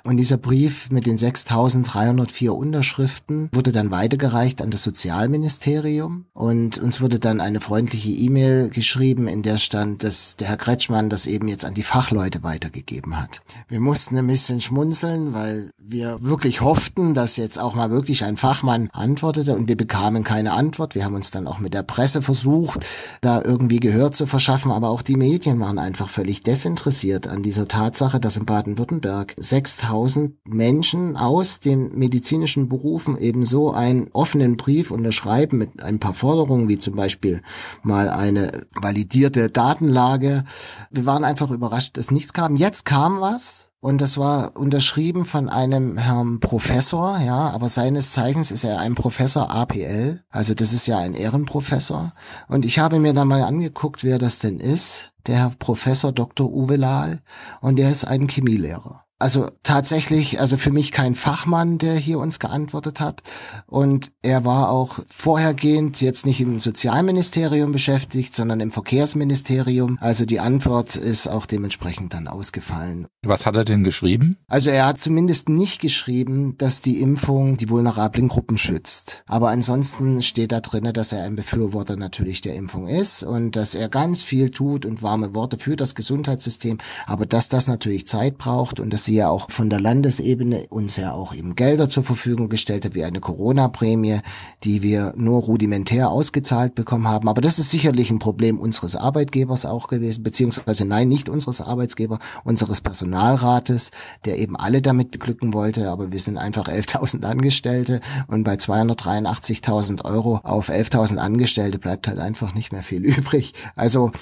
Und 0.05 0.17
dieser 0.17 0.37
Brief 0.37 0.91
mit 0.91 1.07
den 1.07 1.17
6.304 1.17 2.49
Unterschriften 2.49 3.49
wurde 3.53 3.71
dann 3.71 3.93
weitergereicht 3.93 4.61
an 4.61 4.73
das 4.73 4.83
Sozialministerium 4.83 6.27
und 6.33 6.79
uns 6.79 7.01
wurde 7.01 7.21
dann 7.21 7.41
eine 7.41 7.61
freundliche 7.61 8.11
E-Mail 8.11 8.69
geschrieben, 8.71 9.29
in 9.29 9.43
der 9.43 9.59
stand, 9.59 10.03
dass 10.03 10.37
der 10.37 10.49
Herr 10.49 10.57
Kretschmann 10.57 11.09
das 11.09 11.27
eben 11.27 11.47
jetzt 11.47 11.65
an 11.65 11.75
die 11.75 11.82
Fachleute 11.83 12.43
weitergegeben 12.43 13.21
hat. 13.21 13.43
Wir 13.69 13.81
mussten 13.81 14.17
ein 14.17 14.27
bisschen 14.27 14.61
schmunzeln, 14.61 15.33
weil 15.33 15.71
wir 15.79 16.23
wirklich 16.23 16.61
hofften, 16.61 17.15
dass 17.15 17.37
jetzt 17.37 17.59
auch 17.59 17.75
mal 17.75 17.91
wirklich 17.91 18.25
ein 18.25 18.37
Fachmann 18.37 18.89
antwortete 18.93 19.55
und 19.55 19.69
wir 19.69 19.77
bekamen 19.77 20.25
keine 20.25 20.53
Antwort. 20.53 20.95
Wir 20.95 21.05
haben 21.05 21.15
uns 21.15 21.31
dann 21.31 21.47
auch 21.47 21.59
mit 21.59 21.75
der 21.75 21.83
Presse 21.83 22.23
versucht, 22.23 22.87
da 23.21 23.43
irgendwie 23.43 23.81
Gehör 23.81 24.13
zu 24.13 24.27
verschaffen, 24.27 24.73
aber 24.73 24.91
auch 24.91 25.03
die 25.03 25.17
Medien 25.17 25.59
waren 25.61 25.79
einfach 25.79 26.09
völlig 26.09 26.43
desinteressiert 26.43 27.27
an 27.27 27.43
dieser 27.43 27.67
Tatsache, 27.67 28.21
dass 28.21 28.37
in 28.37 28.47
Baden-Württemberg 28.47 29.35
6000 29.39 30.13
1000 30.13 30.35
Menschen 30.47 31.17
aus 31.17 31.61
den 31.61 31.89
medizinischen 31.97 32.69
Berufen 32.69 33.17
ebenso 33.19 33.73
einen 33.73 34.09
offenen 34.13 34.57
Brief 34.57 34.91
unterschreiben 34.91 35.59
mit 35.59 35.83
ein 35.83 35.99
paar 35.99 36.15
Forderungen, 36.15 36.69
wie 36.69 36.79
zum 36.79 36.97
Beispiel 36.97 37.43
mal 37.83 38.09
eine 38.09 38.67
validierte 38.81 39.49
Datenlage. 39.49 40.45
Wir 40.91 41.07
waren 41.07 41.25
einfach 41.25 41.51
überrascht, 41.63 41.97
dass 41.97 42.11
nichts 42.11 42.33
kam. 42.33 42.57
Jetzt 42.57 42.85
kam 42.85 43.21
was. 43.21 43.71
Und 43.81 44.01
das 44.01 44.17
war 44.17 44.57
unterschrieben 44.57 45.25
von 45.25 45.49
einem 45.49 45.99
Herrn 45.99 46.39
Professor, 46.39 47.19
ja, 47.19 47.51
aber 47.51 47.69
seines 47.69 48.13
Zeichens 48.13 48.53
ist 48.53 48.63
er 48.63 48.79
ein 48.79 48.95
Professor 48.95 49.51
APL, 49.51 50.23
also 50.31 50.55
das 50.55 50.73
ist 50.73 50.87
ja 50.87 50.99
ein 50.99 51.15
Ehrenprofessor. 51.15 52.13
Und 52.47 52.65
ich 52.65 52.79
habe 52.79 53.01
mir 53.01 53.13
dann 53.13 53.27
mal 53.27 53.43
angeguckt, 53.43 54.05
wer 54.05 54.21
das 54.21 54.39
denn 54.39 54.61
ist, 54.61 55.11
der 55.27 55.39
Herr 55.39 55.53
Professor 55.59 56.13
Dr. 56.13 56.49
Uwe 56.49 56.77
Lahl, 56.77 57.23
und 57.61 57.75
der 57.75 57.91
ist 57.91 58.05
ein 58.05 58.29
Chemielehrer 58.29 59.05
also 59.23 59.49
tatsächlich, 59.63 60.41
also 60.41 60.57
für 60.57 60.73
mich 60.73 60.93
kein 60.93 61.15
Fachmann, 61.15 61.79
der 61.79 61.95
hier 61.95 62.19
uns 62.19 62.41
geantwortet 62.41 63.01
hat. 63.01 63.23
Und 63.67 64.11
er 64.21 64.45
war 64.45 64.69
auch 64.69 64.99
vorhergehend 65.09 66.01
jetzt 66.01 66.27
nicht 66.27 66.41
im 66.41 66.59
Sozialministerium 66.61 67.73
beschäftigt, 67.73 68.35
sondern 68.35 68.61
im 68.61 68.73
Verkehrsministerium. 68.73 69.97
Also 70.01 70.27
die 70.27 70.41
Antwort 70.41 70.97
ist 70.97 71.29
auch 71.29 71.47
dementsprechend 71.47 72.15
dann 72.15 72.27
ausgefallen. 72.27 73.07
Was 73.25 73.47
hat 73.47 73.55
er 73.57 73.65
denn 73.65 73.85
geschrieben? 73.85 74.39
Also 74.49 74.71
er 74.71 74.87
hat 74.87 74.99
zumindest 74.99 75.49
nicht 75.49 75.81
geschrieben, 75.81 76.59
dass 76.59 76.83
die 76.83 77.01
Impfung 77.01 77.57
die 77.57 77.71
vulnerablen 77.71 78.27
Gruppen 78.27 78.59
schützt. 78.59 79.23
Aber 79.27 79.51
ansonsten 79.51 80.23
steht 80.23 80.51
da 80.51 80.61
drinne, 80.61 80.93
dass 80.93 81.13
er 81.13 81.23
ein 81.23 81.37
Befürworter 81.37 81.97
natürlich 81.97 82.41
der 82.41 82.57
Impfung 82.57 82.89
ist 82.89 83.23
und 83.23 83.55
dass 83.55 83.77
er 83.77 83.89
ganz 83.89 84.23
viel 84.23 84.51
tut 84.51 84.85
und 84.85 85.03
warme 85.03 85.33
Worte 85.35 85.59
für 85.59 85.77
das 85.77 85.95
Gesundheitssystem. 85.95 86.79
Aber 87.07 87.25
dass 87.25 87.49
das 87.49 87.69
natürlich 87.69 88.07
Zeit 88.09 88.37
braucht 88.37 88.81
und 88.81 88.93
dass 88.93 89.05
sie 89.05 89.12
ja 89.15 89.29
auch 89.29 89.51
von 89.51 89.71
der 89.71 89.81
Landesebene 89.81 90.67
uns 90.69 90.97
ja 90.97 91.13
auch 91.13 91.35
eben 91.35 91.55
Gelder 91.55 91.89
zur 91.89 92.05
Verfügung 92.05 92.49
gestellt 92.49 92.85
hat, 92.85 92.95
wie 92.95 93.05
eine 93.05 93.21
Corona-Prämie, 93.21 94.21
die 94.65 94.83
wir 94.83 95.13
nur 95.17 95.43
rudimentär 95.43 96.11
ausgezahlt 96.11 96.75
bekommen 96.75 97.09
haben. 97.09 97.29
Aber 97.29 97.41
das 97.41 97.59
ist 97.59 97.71
sicherlich 97.71 98.11
ein 98.11 98.19
Problem 98.19 98.59
unseres 98.59 98.97
Arbeitgebers 98.97 99.67
auch 99.67 99.89
gewesen, 99.89 100.23
beziehungsweise 100.23 100.85
nein, 100.85 101.09
nicht 101.09 101.29
unseres 101.29 101.61
Arbeitgeber, 101.61 102.19
unseres 102.45 102.81
Personalrates, 102.81 103.91
der 104.25 104.39
eben 104.39 104.57
alle 104.57 104.83
damit 104.83 105.11
beglücken 105.11 105.55
wollte. 105.55 105.91
Aber 105.91 106.13
wir 106.13 106.21
sind 106.21 106.39
einfach 106.39 106.69
11.000 106.69 107.25
Angestellte 107.25 108.01
und 108.29 108.45
bei 108.45 108.55
283.000 108.55 110.05
Euro 110.05 110.41
auf 110.43 110.69
11.000 110.69 111.17
Angestellte 111.17 111.79
bleibt 111.79 112.09
halt 112.09 112.19
einfach 112.19 112.55
nicht 112.55 112.73
mehr 112.73 112.83
viel 112.83 113.05
übrig. 113.05 113.53
Also 113.77 114.13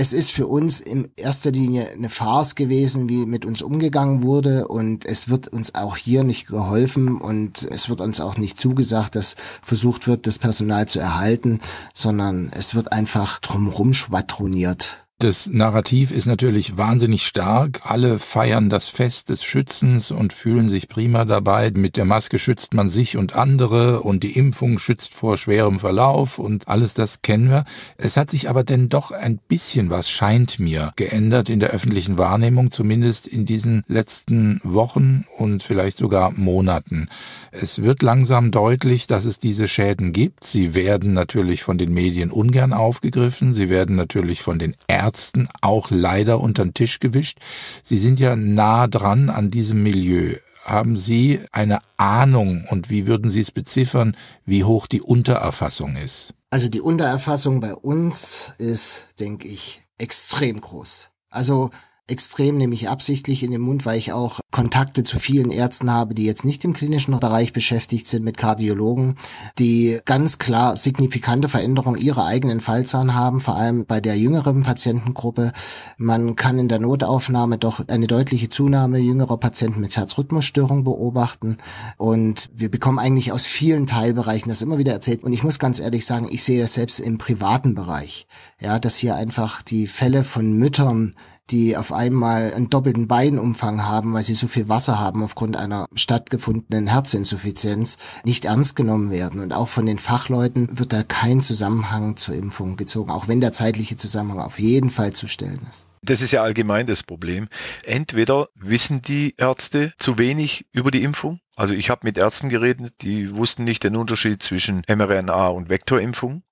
es 0.00 0.14
ist 0.14 0.32
für 0.32 0.46
uns 0.46 0.80
in 0.80 1.10
erster 1.16 1.50
Linie 1.50 1.90
eine 1.90 2.08
Farce 2.08 2.54
gewesen, 2.54 3.10
wie 3.10 3.26
mit 3.26 3.44
uns 3.44 3.60
umgegangen 3.60 4.22
wurde 4.22 4.66
und 4.66 5.04
es 5.04 5.28
wird 5.28 5.48
uns 5.48 5.74
auch 5.74 5.94
hier 5.98 6.24
nicht 6.24 6.46
geholfen 6.46 7.20
und 7.20 7.64
es 7.70 7.90
wird 7.90 8.00
uns 8.00 8.18
auch 8.18 8.38
nicht 8.38 8.58
zugesagt, 8.58 9.14
dass 9.14 9.36
versucht 9.60 10.06
wird, 10.06 10.26
das 10.26 10.38
Personal 10.38 10.88
zu 10.88 11.00
erhalten, 11.00 11.60
sondern 11.92 12.50
es 12.56 12.74
wird 12.74 12.94
einfach 12.94 13.40
drumherum 13.40 13.92
schwadroniert. 13.92 15.06
Das 15.20 15.50
Narrativ 15.52 16.12
ist 16.12 16.24
natürlich 16.24 16.78
wahnsinnig 16.78 17.26
stark. 17.26 17.82
Alle 17.84 18.18
feiern 18.18 18.70
das 18.70 18.88
Fest 18.88 19.28
des 19.28 19.44
Schützens 19.44 20.12
und 20.12 20.32
fühlen 20.32 20.70
sich 20.70 20.88
prima 20.88 21.26
dabei. 21.26 21.70
Mit 21.72 21.98
der 21.98 22.06
Maske 22.06 22.38
schützt 22.38 22.72
man 22.72 22.88
sich 22.88 23.18
und 23.18 23.36
andere 23.36 24.00
und 24.00 24.22
die 24.22 24.38
Impfung 24.38 24.78
schützt 24.78 25.12
vor 25.12 25.36
schwerem 25.36 25.78
Verlauf 25.78 26.38
und 26.38 26.68
alles 26.68 26.94
das 26.94 27.20
kennen 27.20 27.50
wir. 27.50 27.66
Es 27.98 28.16
hat 28.16 28.30
sich 28.30 28.48
aber 28.48 28.64
denn 28.64 28.88
doch 28.88 29.10
ein 29.10 29.38
bisschen 29.46 29.90
was, 29.90 30.08
scheint 30.08 30.58
mir, 30.58 30.92
geändert 30.96 31.50
in 31.50 31.60
der 31.60 31.68
öffentlichen 31.68 32.16
Wahrnehmung, 32.16 32.70
zumindest 32.70 33.28
in 33.28 33.44
diesen 33.44 33.82
letzten 33.88 34.58
Wochen 34.64 35.26
und 35.36 35.62
vielleicht 35.62 35.98
sogar 35.98 36.30
Monaten. 36.30 37.10
Es 37.50 37.82
wird 37.82 38.00
langsam 38.00 38.52
deutlich, 38.52 39.06
dass 39.06 39.26
es 39.26 39.38
diese 39.38 39.68
Schäden 39.68 40.12
gibt. 40.12 40.44
Sie 40.44 40.74
werden 40.74 41.12
natürlich 41.12 41.62
von 41.62 41.76
den 41.76 41.92
Medien 41.92 42.30
ungern 42.30 42.72
aufgegriffen. 42.72 43.52
Sie 43.52 43.68
werden 43.68 43.96
natürlich 43.96 44.40
von 44.40 44.58
den 44.58 44.74
Ärzten 45.10 45.48
auch 45.60 45.90
leider 45.90 46.38
unter 46.40 46.64
den 46.64 46.72
Tisch 46.72 47.00
gewischt. 47.00 47.38
Sie 47.82 47.98
sind 47.98 48.20
ja 48.20 48.36
nah 48.36 48.86
dran 48.86 49.28
an 49.28 49.50
diesem 49.50 49.82
Milieu. 49.82 50.36
Haben 50.64 50.96
Sie 50.96 51.40
eine 51.50 51.80
Ahnung 51.96 52.64
und 52.70 52.90
wie 52.90 53.08
würden 53.08 53.28
Sie 53.28 53.40
es 53.40 53.50
beziffern, 53.50 54.16
wie 54.44 54.62
hoch 54.62 54.86
die 54.86 55.02
Untererfassung 55.02 55.96
ist? 55.96 56.32
Also 56.50 56.68
die 56.68 56.80
Untererfassung 56.80 57.58
bei 57.58 57.74
uns 57.74 58.52
ist, 58.58 59.08
denke 59.18 59.48
ich, 59.48 59.82
extrem 59.98 60.60
groß. 60.60 61.08
Also 61.28 61.70
extrem 62.10 62.58
nehme 62.58 62.74
ich 62.74 62.88
absichtlich 62.88 63.42
in 63.42 63.52
den 63.52 63.60
Mund, 63.60 63.86
weil 63.86 63.98
ich 63.98 64.12
auch 64.12 64.40
Kontakte 64.50 65.04
zu 65.04 65.18
vielen 65.18 65.50
Ärzten 65.50 65.90
habe, 65.90 66.14
die 66.14 66.24
jetzt 66.24 66.44
nicht 66.44 66.64
im 66.64 66.72
klinischen 66.72 67.18
Bereich 67.18 67.52
beschäftigt 67.52 68.08
sind 68.08 68.24
mit 68.24 68.36
Kardiologen, 68.36 69.16
die 69.58 70.00
ganz 70.04 70.38
klar 70.38 70.76
signifikante 70.76 71.48
Veränderungen 71.48 72.00
ihrer 72.00 72.26
eigenen 72.26 72.60
Fallzahlen 72.60 73.14
haben, 73.14 73.40
vor 73.40 73.56
allem 73.56 73.86
bei 73.86 74.00
der 74.00 74.18
jüngeren 74.18 74.62
Patientengruppe. 74.62 75.52
Man 75.98 76.34
kann 76.34 76.58
in 76.58 76.68
der 76.68 76.80
Notaufnahme 76.80 77.58
doch 77.58 77.86
eine 77.88 78.08
deutliche 78.08 78.48
Zunahme 78.48 78.98
jüngerer 78.98 79.38
Patienten 79.38 79.80
mit 79.80 79.96
Herzrhythmusstörung 79.96 80.82
beobachten. 80.82 81.58
Und 81.96 82.50
wir 82.54 82.70
bekommen 82.70 82.98
eigentlich 82.98 83.32
aus 83.32 83.46
vielen 83.46 83.86
Teilbereichen 83.86 84.48
das 84.48 84.62
immer 84.62 84.78
wieder 84.78 84.92
erzählt. 84.92 85.22
Und 85.22 85.32
ich 85.32 85.44
muss 85.44 85.58
ganz 85.58 85.78
ehrlich 85.78 86.04
sagen, 86.04 86.28
ich 86.30 86.42
sehe 86.42 86.60
das 86.60 86.74
selbst 86.74 86.98
im 86.98 87.18
privaten 87.18 87.74
Bereich, 87.74 88.26
ja, 88.60 88.78
dass 88.78 88.96
hier 88.96 89.14
einfach 89.14 89.62
die 89.62 89.86
Fälle 89.86 90.24
von 90.24 90.52
Müttern 90.54 91.14
die 91.50 91.76
auf 91.76 91.92
einmal 91.92 92.52
einen 92.52 92.70
doppelten 92.70 93.08
Beinumfang 93.08 93.84
haben, 93.84 94.14
weil 94.14 94.22
sie 94.22 94.34
so 94.34 94.46
viel 94.46 94.68
Wasser 94.68 94.98
haben 94.98 95.22
aufgrund 95.22 95.56
einer 95.56 95.86
stattgefundenen 95.94 96.86
Herzinsuffizienz, 96.86 97.98
nicht 98.24 98.44
ernst 98.44 98.76
genommen 98.76 99.10
werden. 99.10 99.40
Und 99.40 99.52
auch 99.52 99.68
von 99.68 99.86
den 99.86 99.98
Fachleuten 99.98 100.78
wird 100.78 100.92
da 100.92 101.02
kein 101.02 101.40
Zusammenhang 101.40 102.16
zur 102.16 102.34
Impfung 102.34 102.76
gezogen, 102.76 103.10
auch 103.10 103.28
wenn 103.28 103.40
der 103.40 103.52
zeitliche 103.52 103.96
Zusammenhang 103.96 104.40
auf 104.40 104.58
jeden 104.58 104.90
Fall 104.90 105.12
zu 105.12 105.26
stellen 105.26 105.60
ist. 105.68 105.86
Das 106.02 106.22
ist 106.22 106.30
ja 106.30 106.42
allgemein 106.42 106.86
das 106.86 107.02
Problem. 107.02 107.48
Entweder 107.84 108.48
wissen 108.54 109.02
die 109.02 109.34
Ärzte 109.36 109.92
zu 109.98 110.16
wenig 110.18 110.64
über 110.72 110.90
die 110.90 111.02
Impfung. 111.02 111.40
Also 111.56 111.74
ich 111.74 111.90
habe 111.90 112.00
mit 112.04 112.16
Ärzten 112.16 112.48
geredet, 112.48 112.94
die 113.02 113.36
wussten 113.36 113.64
nicht 113.64 113.84
den 113.84 113.96
Unterschied 113.96 114.42
zwischen 114.42 114.82
mRNA 114.88 115.48
und 115.48 115.68
Vektorimpfung. 115.68 116.42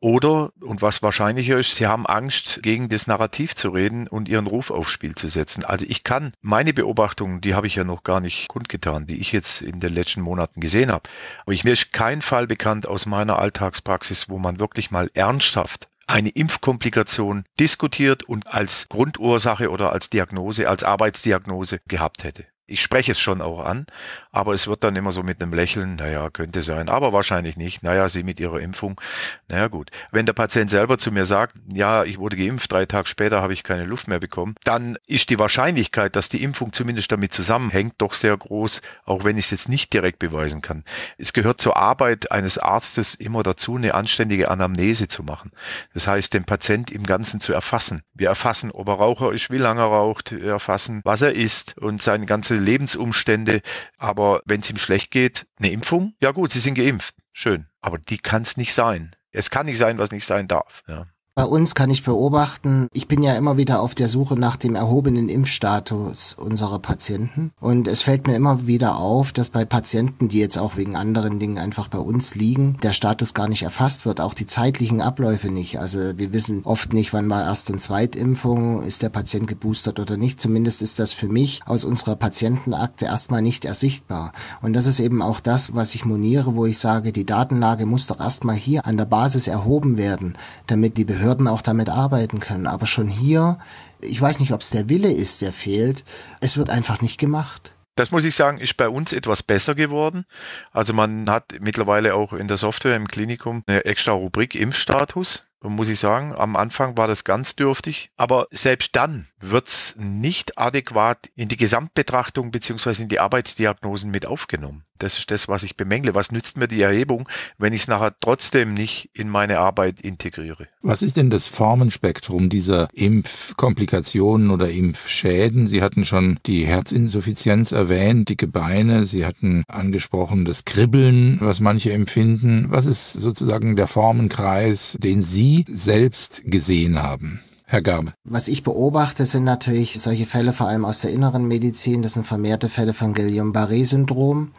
Oder, 0.00 0.50
und 0.60 0.82
was 0.82 1.02
wahrscheinlicher 1.02 1.58
ist, 1.58 1.76
sie 1.76 1.86
haben 1.86 2.06
Angst, 2.06 2.60
gegen 2.62 2.88
das 2.88 3.06
Narrativ 3.06 3.54
zu 3.54 3.70
reden 3.70 4.08
und 4.08 4.28
ihren 4.28 4.46
Ruf 4.46 4.70
aufs 4.70 4.90
Spiel 4.90 5.14
zu 5.14 5.28
setzen. 5.28 5.64
Also 5.64 5.86
ich 5.88 6.04
kann 6.04 6.32
meine 6.42 6.72
Beobachtungen, 6.72 7.40
die 7.40 7.54
habe 7.54 7.66
ich 7.66 7.74
ja 7.74 7.84
noch 7.84 8.02
gar 8.02 8.20
nicht 8.20 8.48
kundgetan, 8.48 9.06
die 9.06 9.18
ich 9.18 9.32
jetzt 9.32 9.62
in 9.62 9.80
den 9.80 9.92
letzten 9.92 10.20
Monaten 10.20 10.60
gesehen 10.60 10.90
habe. 10.90 11.08
Aber 11.42 11.52
ich, 11.52 11.64
mir 11.64 11.72
ist 11.72 11.92
kein 11.92 12.22
Fall 12.22 12.46
bekannt 12.46 12.86
aus 12.86 13.06
meiner 13.06 13.38
Alltagspraxis, 13.38 14.28
wo 14.28 14.38
man 14.38 14.58
wirklich 14.58 14.90
mal 14.90 15.10
ernsthaft 15.14 15.88
eine 16.06 16.28
Impfkomplikation 16.28 17.44
diskutiert 17.58 18.22
und 18.22 18.46
als 18.46 18.88
Grundursache 18.88 19.70
oder 19.70 19.92
als 19.92 20.08
Diagnose, 20.08 20.68
als 20.68 20.84
Arbeitsdiagnose 20.84 21.80
gehabt 21.88 22.22
hätte. 22.24 22.46
Ich 22.68 22.82
spreche 22.82 23.12
es 23.12 23.20
schon 23.20 23.40
auch 23.42 23.64
an, 23.64 23.86
aber 24.32 24.52
es 24.52 24.66
wird 24.66 24.82
dann 24.82 24.96
immer 24.96 25.12
so 25.12 25.22
mit 25.22 25.40
einem 25.40 25.52
Lächeln, 25.52 25.94
naja, 25.94 26.30
könnte 26.30 26.64
sein, 26.64 26.88
aber 26.88 27.12
wahrscheinlich 27.12 27.56
nicht. 27.56 27.84
Naja, 27.84 28.08
Sie 28.08 28.24
mit 28.24 28.40
Ihrer 28.40 28.58
Impfung, 28.58 29.00
naja 29.46 29.68
gut. 29.68 29.90
Wenn 30.10 30.26
der 30.26 30.32
Patient 30.32 30.68
selber 30.68 30.98
zu 30.98 31.12
mir 31.12 31.26
sagt, 31.26 31.54
ja, 31.72 32.02
ich 32.02 32.18
wurde 32.18 32.36
geimpft, 32.36 32.72
drei 32.72 32.84
Tage 32.84 33.06
später 33.06 33.40
habe 33.40 33.52
ich 33.52 33.62
keine 33.62 33.84
Luft 33.84 34.08
mehr 34.08 34.18
bekommen, 34.18 34.56
dann 34.64 34.98
ist 35.06 35.30
die 35.30 35.38
Wahrscheinlichkeit, 35.38 36.16
dass 36.16 36.28
die 36.28 36.42
Impfung 36.42 36.72
zumindest 36.72 37.12
damit 37.12 37.32
zusammenhängt, 37.32 37.94
doch 37.98 38.14
sehr 38.14 38.36
groß, 38.36 38.82
auch 39.04 39.22
wenn 39.22 39.38
ich 39.38 39.44
es 39.44 39.50
jetzt 39.52 39.68
nicht 39.68 39.92
direkt 39.92 40.18
beweisen 40.18 40.60
kann. 40.60 40.82
Es 41.18 41.32
gehört 41.32 41.60
zur 41.60 41.76
Arbeit 41.76 42.32
eines 42.32 42.58
Arztes 42.58 43.14
immer 43.14 43.44
dazu, 43.44 43.76
eine 43.76 43.94
anständige 43.94 44.50
Anamnese 44.50 45.06
zu 45.06 45.22
machen. 45.22 45.52
Das 45.94 46.08
heißt, 46.08 46.34
den 46.34 46.44
Patient 46.44 46.90
im 46.90 47.04
Ganzen 47.04 47.38
zu 47.38 47.52
erfassen. 47.52 48.02
Wir 48.12 48.26
erfassen, 48.26 48.72
ob 48.72 48.88
er 48.88 48.94
Raucher 48.94 49.32
ist, 49.32 49.50
wie 49.50 49.58
lange 49.58 49.82
er 49.82 49.86
raucht, 49.86 50.32
wir 50.32 50.50
erfassen, 50.50 51.00
was 51.04 51.22
er 51.22 51.32
isst 51.32 51.78
und 51.78 52.02
seine 52.02 52.26
ganze 52.26 52.55
Lebensumstände. 52.58 53.62
Aber 53.98 54.42
wenn 54.44 54.60
es 54.60 54.70
ihm 54.70 54.76
schlecht 54.76 55.10
geht, 55.10 55.46
eine 55.58 55.70
Impfung? 55.70 56.14
Ja 56.20 56.32
gut, 56.32 56.50
Sie 56.50 56.60
sind 56.60 56.74
geimpft. 56.74 57.14
Schön. 57.32 57.66
Aber 57.80 57.98
die 57.98 58.18
kann 58.18 58.42
es 58.42 58.56
nicht 58.56 58.74
sein. 58.74 59.14
Es 59.30 59.50
kann 59.50 59.66
nicht 59.66 59.78
sein, 59.78 59.98
was 59.98 60.10
nicht 60.10 60.24
sein 60.24 60.48
darf. 60.48 60.82
Ja. 60.88 61.06
Bei 61.38 61.44
uns 61.44 61.74
kann 61.74 61.90
ich 61.90 62.02
beobachten, 62.02 62.88
ich 62.94 63.08
bin 63.08 63.22
ja 63.22 63.34
immer 63.34 63.58
wieder 63.58 63.82
auf 63.82 63.94
der 63.94 64.08
Suche 64.08 64.40
nach 64.40 64.56
dem 64.56 64.74
erhobenen 64.74 65.28
Impfstatus 65.28 66.32
unserer 66.32 66.78
Patienten. 66.78 67.52
Und 67.60 67.88
es 67.88 68.00
fällt 68.00 68.26
mir 68.26 68.34
immer 68.34 68.66
wieder 68.66 68.96
auf, 68.96 69.32
dass 69.32 69.50
bei 69.50 69.66
Patienten, 69.66 70.28
die 70.28 70.38
jetzt 70.38 70.56
auch 70.56 70.78
wegen 70.78 70.96
anderen 70.96 71.38
Dingen 71.38 71.58
einfach 71.58 71.88
bei 71.88 71.98
uns 71.98 72.36
liegen, 72.36 72.78
der 72.82 72.92
Status 72.92 73.34
gar 73.34 73.48
nicht 73.48 73.64
erfasst 73.64 74.06
wird, 74.06 74.22
auch 74.22 74.32
die 74.32 74.46
zeitlichen 74.46 75.02
Abläufe 75.02 75.50
nicht. 75.50 75.78
Also 75.78 76.16
wir 76.16 76.32
wissen 76.32 76.62
oft 76.64 76.94
nicht, 76.94 77.12
wann 77.12 77.28
war 77.28 77.44
Erst- 77.44 77.70
und 77.70 77.82
Zweitimpfung, 77.82 78.82
ist 78.82 79.02
der 79.02 79.10
Patient 79.10 79.46
geboostert 79.46 80.00
oder 80.00 80.16
nicht. 80.16 80.40
Zumindest 80.40 80.80
ist 80.80 80.98
das 80.98 81.12
für 81.12 81.28
mich 81.28 81.60
aus 81.66 81.84
unserer 81.84 82.16
Patientenakte 82.16 83.04
erstmal 83.04 83.42
nicht 83.42 83.66
ersichtbar. 83.66 84.32
Und 84.62 84.72
das 84.72 84.86
ist 84.86 85.00
eben 85.00 85.20
auch 85.20 85.40
das, 85.40 85.74
was 85.74 85.94
ich 85.94 86.06
moniere, 86.06 86.54
wo 86.54 86.64
ich 86.64 86.78
sage, 86.78 87.12
die 87.12 87.26
Datenlage 87.26 87.84
muss 87.84 88.06
doch 88.06 88.20
erstmal 88.20 88.56
hier 88.56 88.86
an 88.86 88.96
der 88.96 89.04
Basis 89.04 89.48
erhoben 89.48 89.98
werden, 89.98 90.38
damit 90.66 90.96
die 90.96 91.04
Behörden 91.04 91.25
Behörden 91.26 91.48
auch 91.48 91.62
damit 91.62 91.88
arbeiten 91.88 92.38
können. 92.38 92.68
Aber 92.68 92.86
schon 92.86 93.08
hier, 93.08 93.58
ich 94.00 94.20
weiß 94.20 94.38
nicht, 94.38 94.52
ob 94.52 94.60
es 94.60 94.70
der 94.70 94.88
Wille 94.88 95.10
ist, 95.10 95.42
der 95.42 95.52
fehlt. 95.52 96.04
Es 96.40 96.56
wird 96.56 96.70
einfach 96.70 97.02
nicht 97.02 97.18
gemacht. 97.18 97.74
Das 97.96 98.12
muss 98.12 98.22
ich 98.22 98.36
sagen, 98.36 98.58
ist 98.58 98.76
bei 98.76 98.88
uns 98.88 99.12
etwas 99.12 99.42
besser 99.42 99.74
geworden. 99.74 100.24
Also 100.70 100.92
man 100.92 101.28
hat 101.28 101.56
mittlerweile 101.58 102.14
auch 102.14 102.32
in 102.32 102.46
der 102.46 102.58
Software 102.58 102.94
im 102.94 103.08
Klinikum 103.08 103.64
eine 103.66 103.84
extra 103.86 104.12
Rubrik 104.12 104.54
Impfstatus 104.54 105.44
muss 105.72 105.88
ich 105.88 105.98
sagen. 105.98 106.34
Am 106.34 106.56
Anfang 106.56 106.96
war 106.96 107.06
das 107.06 107.24
ganz 107.24 107.56
dürftig, 107.56 108.10
aber 108.16 108.46
selbst 108.50 108.96
dann 108.96 109.26
wird 109.40 109.68
es 109.68 109.96
nicht 109.98 110.58
adäquat 110.58 111.30
in 111.34 111.48
die 111.48 111.56
Gesamtbetrachtung 111.56 112.50
beziehungsweise 112.50 113.02
in 113.02 113.08
die 113.08 113.20
Arbeitsdiagnosen 113.20 114.10
mit 114.10 114.26
aufgenommen. 114.26 114.84
Das 114.98 115.18
ist 115.18 115.30
das, 115.30 115.48
was 115.48 115.62
ich 115.62 115.76
bemängle. 115.76 116.14
Was 116.14 116.32
nützt 116.32 116.56
mir 116.56 116.68
die 116.68 116.80
Erhebung, 116.80 117.28
wenn 117.58 117.72
ich 117.72 117.82
es 117.82 117.88
nachher 117.88 118.14
trotzdem 118.20 118.74
nicht 118.74 119.10
in 119.12 119.28
meine 119.28 119.58
Arbeit 119.58 120.00
integriere? 120.00 120.68
Was 120.82 121.02
ist 121.02 121.16
denn 121.16 121.30
das 121.30 121.46
Formenspektrum 121.46 122.48
dieser 122.48 122.88
Impfkomplikationen 122.94 124.50
oder 124.50 124.70
Impfschäden? 124.70 125.66
Sie 125.66 125.82
hatten 125.82 126.04
schon 126.04 126.38
die 126.46 126.64
Herzinsuffizienz 126.64 127.72
erwähnt, 127.72 128.28
dicke 128.28 128.46
Beine. 128.46 129.04
Sie 129.04 129.26
hatten 129.26 129.64
angesprochen 129.68 130.44
das 130.44 130.64
Kribbeln, 130.64 131.38
was 131.40 131.60
manche 131.60 131.92
empfinden. 131.92 132.66
Was 132.70 132.86
ist 132.86 133.12
sozusagen 133.12 133.76
der 133.76 133.88
Formenkreis, 133.88 134.96
den 135.00 135.22
Sie 135.22 135.55
selbst 135.68 136.42
gesehen 136.44 137.02
haben? 137.02 137.40
Herr 137.68 137.82
Gabe. 137.82 138.12
Was 138.22 138.46
ich 138.46 138.62
beobachte, 138.62 139.26
sind 139.26 139.42
natürlich 139.42 140.00
solche 140.00 140.26
Fälle 140.26 140.52
vor 140.52 140.68
allem 140.68 140.84
aus 140.84 141.00
der 141.00 141.10
inneren 141.10 141.48
Medizin. 141.48 142.02
Das 142.02 142.14
sind 142.14 142.26
vermehrte 142.26 142.68
Fälle 142.68 142.94
von 142.94 143.12
Guillain-Barré-Syndrom. 143.12 144.52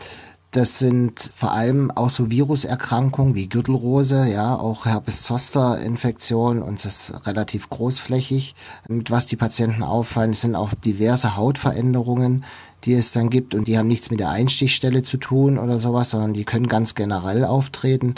Das 0.51 0.79
sind 0.79 1.31
vor 1.35 1.51
allem 1.51 1.91
auch 1.91 2.09
so 2.09 2.31
Viruserkrankungen 2.31 3.35
wie 3.35 3.47
Gürtelrose, 3.47 4.29
ja, 4.31 4.55
auch 4.55 4.85
Herpes-Zoster-Infektion 4.85 6.61
und 6.61 6.83
das 6.83 7.11
ist 7.11 7.27
relativ 7.27 7.69
großflächig. 7.69 8.55
Mit 8.87 9.11
was 9.11 9.25
die 9.25 9.35
Patienten 9.35 9.83
auffallen, 9.83 10.33
sind 10.33 10.55
auch 10.55 10.73
diverse 10.73 11.35
Hautveränderungen, 11.35 12.45
die 12.85 12.93
es 12.93 13.11
dann 13.11 13.29
gibt 13.29 13.55
und 13.55 13.67
die 13.67 13.77
haben 13.77 13.87
nichts 13.87 14.09
mit 14.09 14.21
der 14.21 14.29
Einstichstelle 14.29 15.03
zu 15.03 15.17
tun 15.17 15.57
oder 15.57 15.79
sowas, 15.79 16.11
sondern 16.11 16.33
die 16.33 16.45
können 16.45 16.67
ganz 16.67 16.95
generell 16.95 17.43
auftreten. 17.43 18.15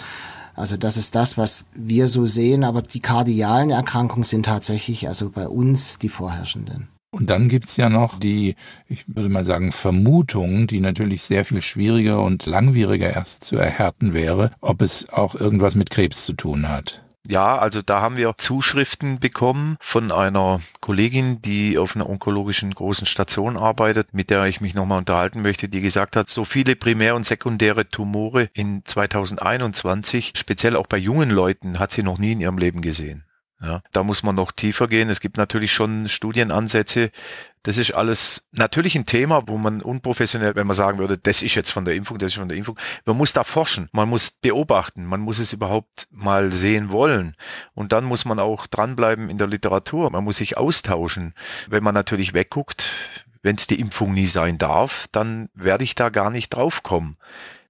Also 0.60 0.75
das 0.75 0.98
ist 0.98 1.16
das, 1.16 1.38
was 1.38 1.63
wir 1.74 2.10
so 2.10 2.25
sehen, 2.25 2.66
aber 2.66 2.82
die 2.82 3.00
kardialen 3.00 3.70
Erkrankungen 3.70 4.25
sind 4.25 4.46
tatsächlich 4.46 5.08
also 5.08 5.30
bei 5.30 5.48
uns 5.48 6.00
die 6.00 6.10
vorherrschenden. 6.10 6.89
Und 7.12 7.30
dann 7.30 7.48
gibt's 7.48 7.78
ja 7.78 7.89
noch 7.89 8.20
die, 8.20 8.56
ich 8.89 9.06
würde 9.08 9.30
mal 9.30 9.46
sagen, 9.46 9.72
Vermutung, 9.72 10.68
die 10.68 10.82
natürlich 10.82 11.24
sehr 11.24 11.46
viel 11.46 11.62
schwieriger 11.62 12.22
und 12.22 12.46
langwieriger 12.46 13.10
erst 13.10 13.46
zu 13.46 13.56
erhärten 13.56 14.13
wäre, 14.13 14.51
ob 14.60 14.82
es 14.82 15.08
auch 15.10 15.34
irgendwas 15.34 15.75
mit 15.75 15.92
Krebs 15.92 16.25
zu 16.25 16.34
tun 16.34 16.68
hat. 16.68 17.04
Ja, 17.29 17.59
also 17.59 17.83
da 17.83 18.01
haben 18.01 18.17
wir 18.17 18.33
Zuschriften 18.39 19.19
bekommen 19.19 19.77
von 19.79 20.12
einer 20.12 20.59
Kollegin, 20.79 21.43
die 21.43 21.77
auf 21.77 21.95
einer 21.95 22.09
onkologischen 22.09 22.73
großen 22.73 23.06
Station 23.06 23.56
arbeitet, 23.56 24.15
mit 24.15 24.32
der 24.32 24.45
ich 24.45 24.62
mich 24.62 24.73
nochmal 24.73 24.97
unterhalten 24.97 25.43
möchte, 25.43 25.69
die 25.69 25.82
gesagt 25.82 26.15
hat, 26.15 26.27
so 26.32 26.43
viele 26.43 26.75
primär- 26.75 27.13
und 27.15 27.27
sekundäre 27.27 27.88
Tumore 27.88 28.49
in 28.54 28.84
2021, 28.84 30.34
speziell 30.36 30.75
auch 30.75 30.88
bei 30.88 30.97
jungen 30.97 31.30
Leuten, 31.30 31.77
hat 31.77 31.91
sie 31.91 32.01
noch 32.01 32.17
nie 32.17 32.32
in 32.32 32.41
ihrem 32.41 32.58
Leben 32.58 32.82
gesehen. 32.82 33.23
Ja, 33.62 33.82
da 33.91 34.04
muss 34.04 34.24
man 34.24 34.36
noch 34.36 34.54
tiefer 34.54 34.88
gehen. 34.88 35.10
Es 35.10 35.19
gibt 35.19 35.36
natürlich 35.36 35.74
schon 35.74 36.08
Studienansätze. 36.08 37.12
Das 37.63 37.78
ist 37.78 37.91
alles 37.91 38.48
natürlich 38.54 38.95
ein 38.95 39.06
Thema, 39.06 39.50
wo 39.50 39.58
man 39.58 39.82
unprofessionell, 39.82 40.56
wenn 40.56 40.65
man 40.65 40.76
sagen 40.76 40.98
würde, 40.98 41.17
das 41.17 41.41
ist 41.41 41.56
jetzt 41.56 41.72
von 41.72 41.84
der 41.84 41.95
Impfung, 41.95 42.17
das 42.17 42.32
ist 42.32 42.38
von 42.38 42.48
der 42.48 42.58
Impfung. 42.58 42.80
Man 43.04 43.17
muss 43.17 43.34
da 43.34 43.43
forschen, 43.43 43.89
man 43.91 44.08
muss 44.08 44.32
beobachten, 44.32 45.06
man 45.06 45.19
muss 45.19 45.39
es 45.39 45.52
überhaupt 45.52 46.08
mal 46.10 46.54
sehen 46.54 46.89
wollen. 46.89 47.36
Und 47.74 47.91
dann 47.91 48.06
muss 48.06 48.24
man 48.24 48.39
auch 48.39 48.65
dranbleiben 48.65 49.30
in 49.30 49.38
der 49.38 49.48
Literatur. 49.48 50.10
Man 50.10 50.24
muss 50.24 50.38
sich 50.38 50.58
austauschen. 50.58 51.34
Wenn 51.67 51.84
man 51.84 51.93
natürlich 51.93 52.34
wegguckt, 52.34 52.93
wenn 53.41 53.58
es 53.58 53.67
die 53.67 53.80
Impfung 53.80 54.13
nie 54.13 54.28
sein 54.28 54.58
darf, 54.58 55.08
dann 55.12 55.50
werde 55.54 55.84
ich 55.84 55.95
da 55.95 56.10
gar 56.10 56.30
nicht 56.30 56.50
draufkommen. 56.50 57.17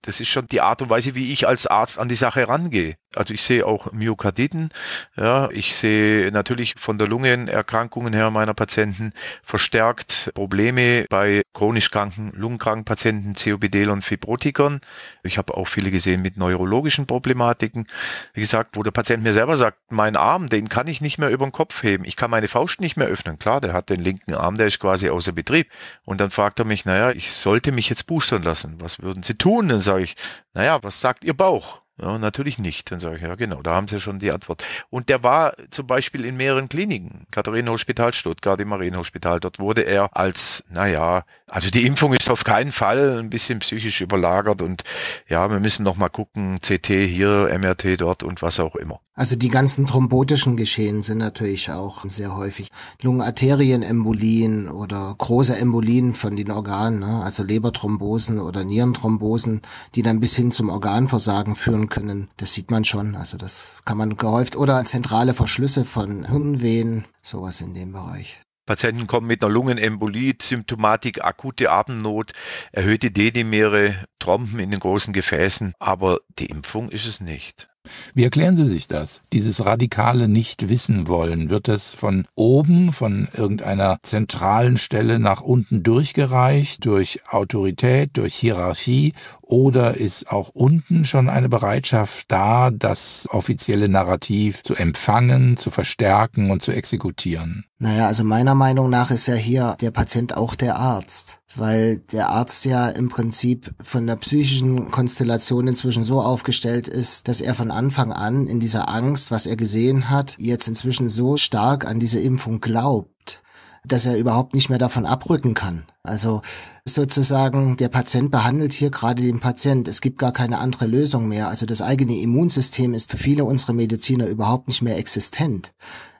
Das 0.01 0.21
ist 0.21 0.29
schon 0.29 0.47
die 0.47 0.61
Art 0.61 0.81
und 0.81 0.89
Weise, 0.89 1.13
wie 1.13 1.33
ich 1.33 1.47
als 1.47 1.67
Arzt 1.67 1.99
an 1.99 2.07
die 2.07 2.15
Sache 2.15 2.47
rangehe. 2.47 2.95
Also 3.15 3.33
ich 3.33 3.43
sehe 3.43 3.65
auch 3.65 3.91
Myokarditen. 3.91 4.69
Ja, 5.17 5.49
ich 5.49 5.75
sehe 5.75 6.31
natürlich 6.31 6.75
von 6.77 6.97
der 6.97 7.07
Lungenerkrankungen 7.07 8.13
her 8.13 8.29
meiner 8.29 8.53
Patienten 8.53 9.13
verstärkt 9.43 10.31
Probleme 10.35 11.05
bei 11.09 11.41
chronisch 11.53 11.91
kranken, 11.91 12.31
lungenkranken 12.35 12.85
Patienten, 12.85 13.33
COPD 13.33 13.87
und 13.87 14.03
Fibrotikern. 14.03 14.79
Ich 15.23 15.37
habe 15.37 15.57
auch 15.57 15.67
viele 15.67 15.91
gesehen 15.91 16.21
mit 16.21 16.37
neurologischen 16.37 17.07
Problematiken. 17.07 17.87
Wie 18.33 18.41
gesagt, 18.41 18.77
wo 18.77 18.83
der 18.83 18.91
Patient 18.91 19.23
mir 19.23 19.33
selber 19.33 19.57
sagt, 19.57 19.91
mein 19.91 20.15
Arm, 20.15 20.47
den 20.47 20.69
kann 20.69 20.87
ich 20.87 21.01
nicht 21.01 21.17
mehr 21.17 21.29
über 21.29 21.45
den 21.45 21.51
Kopf 21.51 21.81
heben. 21.81 22.05
Ich 22.05 22.15
kann 22.15 22.31
meine 22.31 22.47
Faust 22.47 22.79
nicht 22.79 22.95
mehr 22.95 23.07
öffnen. 23.07 23.39
Klar, 23.39 23.59
der 23.59 23.73
hat 23.73 23.89
den 23.89 24.01
linken 24.01 24.35
Arm, 24.35 24.55
der 24.55 24.67
ist 24.67 24.79
quasi 24.79 25.09
außer 25.09 25.31
Betrieb. 25.31 25.69
Und 26.05 26.21
dann 26.21 26.29
fragt 26.29 26.59
er 26.59 26.65
mich, 26.65 26.85
naja, 26.85 27.11
ich 27.11 27.33
sollte 27.33 27.71
mich 27.71 27.89
jetzt 27.89 28.05
boostern 28.05 28.43
lassen. 28.43 28.75
Was 28.79 29.01
würden 29.01 29.23
Sie 29.23 29.33
tun? 29.33 29.67
Dann 29.67 29.79
sage 29.89 30.03
ich, 30.03 30.15
naja, 30.53 30.83
was 30.83 31.01
sagt 31.01 31.23
Ihr 31.23 31.35
Bauch? 31.35 31.81
Ja, 32.01 32.17
natürlich 32.17 32.59
nicht. 32.59 32.91
Dann 32.91 32.99
sage 32.99 33.17
ich, 33.17 33.21
ja 33.23 33.35
genau, 33.35 33.61
da 33.61 33.75
haben 33.75 33.87
Sie 33.87 33.99
schon 33.99 34.19
die 34.19 34.31
Antwort. 34.31 34.63
Und 34.89 35.09
der 35.09 35.23
war 35.23 35.55
zum 35.69 35.87
Beispiel 35.87 36.25
in 36.25 36.37
mehreren 36.37 36.69
Kliniken, 36.69 37.25
Katharinenhospital 37.31 38.13
Stuttgart, 38.13 38.59
im 38.59 38.69
Marienhospital. 38.69 39.39
Dort 39.39 39.59
wurde 39.59 39.81
er 39.81 40.15
als, 40.15 40.63
naja, 40.69 41.25
also 41.49 41.69
die 41.69 41.85
Impfung 41.85 42.13
ist 42.13 42.29
auf 42.29 42.43
keinen 42.43 42.71
Fall 42.71 43.19
ein 43.19 43.29
bisschen 43.29 43.59
psychisch 43.59 44.01
überlagert 44.01 44.61
und 44.61 44.83
ja, 45.27 45.49
wir 45.49 45.59
müssen 45.59 45.83
noch 45.83 45.95
mal 45.95 46.09
gucken, 46.09 46.59
CT 46.61 46.87
hier, 46.87 47.49
MRT 47.59 47.99
dort 47.99 48.23
und 48.23 48.41
was 48.41 48.59
auch 48.59 48.75
immer. 48.75 49.01
Also 49.15 49.35
die 49.35 49.49
ganzen 49.49 49.85
thrombotischen 49.85 50.55
Geschehen 50.55 51.01
sind 51.01 51.17
natürlich 51.17 51.71
auch 51.71 52.05
sehr 52.07 52.37
häufig. 52.37 52.69
Lungenarterienembolien 53.01 54.69
oder 54.69 55.13
große 55.17 55.57
Embolien 55.57 56.13
von 56.13 56.35
den 56.37 56.51
Organen, 56.51 56.99
ne? 56.99 57.21
also 57.23 57.43
Leberthrombosen 57.43 58.39
oder 58.39 58.63
Nierenthrombosen, 58.63 59.61
die 59.95 60.03
dann 60.03 60.21
bis 60.21 60.35
hin 60.35 60.51
zum 60.51 60.69
Organversagen 60.69 61.55
führen 61.55 61.89
können. 61.89 62.29
Das 62.37 62.53
sieht 62.53 62.71
man 62.71 62.85
schon. 62.85 63.15
Also 63.15 63.37
das 63.37 63.73
kann 63.83 63.97
man 63.97 64.15
gehäuft. 64.15 64.55
Oder 64.55 64.85
zentrale 64.85 65.33
Verschlüsse 65.33 65.83
von 65.83 66.25
Hirnvenen, 66.25 67.05
sowas 67.21 67.59
in 67.59 67.73
dem 67.73 67.91
Bereich. 67.91 68.41
Patienten 68.69 69.07
kommen 69.07 69.25
mit 69.25 69.43
einer 69.43 69.51
Lungenembolie, 69.51 70.35
Symptomatik, 70.39 71.23
akute 71.23 71.71
Atemnot, 71.71 72.33
erhöhte 72.71 73.09
D-Dimere, 73.09 74.05
Trompen 74.19 74.59
in 74.59 74.69
den 74.69 74.79
großen 74.79 75.11
Gefäßen, 75.11 75.73
aber 75.79 76.19
die 76.37 76.45
Impfung 76.45 76.89
ist 76.89 77.07
es 77.07 77.19
nicht. 77.19 77.67
Wie 78.13 78.23
erklären 78.23 78.55
Sie 78.55 78.65
sich 78.65 78.87
das? 78.87 79.21
Dieses 79.33 79.65
radikale 79.65 80.27
nicht 80.27 80.69
wissen 80.69 81.07
wollen, 81.07 81.49
wird 81.49 81.67
das 81.67 81.93
von 81.93 82.27
oben, 82.35 82.91
von 82.91 83.27
irgendeiner 83.35 83.99
zentralen 84.03 84.77
Stelle 84.77 85.19
nach 85.19 85.41
unten 85.41 85.83
durchgereicht, 85.83 86.85
durch 86.85 87.21
Autorität, 87.29 88.11
durch 88.13 88.35
Hierarchie, 88.35 89.13
oder 89.41 89.97
ist 89.97 90.31
auch 90.31 90.49
unten 90.49 91.05
schon 91.05 91.27
eine 91.27 91.49
Bereitschaft 91.49 92.31
da, 92.31 92.69
das 92.69 93.27
offizielle 93.31 93.89
Narrativ 93.89 94.61
zu 94.61 94.75
empfangen, 94.75 95.57
zu 95.57 95.71
verstärken 95.71 96.51
und 96.51 96.61
zu 96.61 96.71
exekutieren? 96.71 97.65
Naja, 97.79 98.07
also 98.07 98.23
meiner 98.23 98.55
Meinung 98.55 98.89
nach 98.89 99.09
ist 99.09 99.27
ja 99.27 99.35
hier 99.35 99.75
der 99.81 99.91
Patient 99.91 100.37
auch 100.37 100.53
der 100.53 100.75
Arzt. 100.75 101.38
Weil 101.55 101.97
der 102.11 102.29
Arzt 102.29 102.65
ja 102.65 102.89
im 102.89 103.09
Prinzip 103.09 103.73
von 103.81 104.05
der 104.05 104.15
psychischen 104.17 104.91
Konstellation 104.91 105.67
inzwischen 105.67 106.03
so 106.03 106.21
aufgestellt 106.21 106.87
ist, 106.87 107.27
dass 107.27 107.41
er 107.41 107.55
von 107.55 107.71
Anfang 107.71 108.11
an 108.11 108.47
in 108.47 108.59
dieser 108.59 108.89
Angst, 108.89 109.31
was 109.31 109.47
er 109.47 109.55
gesehen 109.55 110.09
hat, 110.09 110.35
jetzt 110.37 110.67
inzwischen 110.67 111.09
so 111.09 111.37
stark 111.37 111.85
an 111.85 111.99
diese 111.99 112.19
Impfung 112.19 112.61
glaubt, 112.61 113.41
dass 113.85 114.05
er 114.05 114.17
überhaupt 114.17 114.53
nicht 114.53 114.69
mehr 114.69 114.77
davon 114.77 115.05
abrücken 115.05 115.53
kann. 115.53 115.83
Also 116.03 116.41
sozusagen, 116.85 117.77
der 117.77 117.89
Patient 117.89 118.29
behandelt 118.31 118.73
hier 118.73 118.91
gerade 118.91 119.23
den 119.23 119.39
Patient. 119.39 119.87
Es 119.87 120.01
gibt 120.01 120.19
gar 120.19 120.31
keine 120.31 120.59
andere 120.59 120.85
Lösung 120.85 121.27
mehr. 121.27 121.47
Also 121.47 121.65
das 121.65 121.81
eigene 121.81 122.19
Immunsystem 122.19 122.93
ist 122.93 123.09
für 123.09 123.17
viele 123.17 123.43
unserer 123.43 123.73
Mediziner 123.73 124.27
überhaupt 124.27 124.67
nicht 124.67 124.81
mehr 124.81 124.97
existent. 124.97 125.71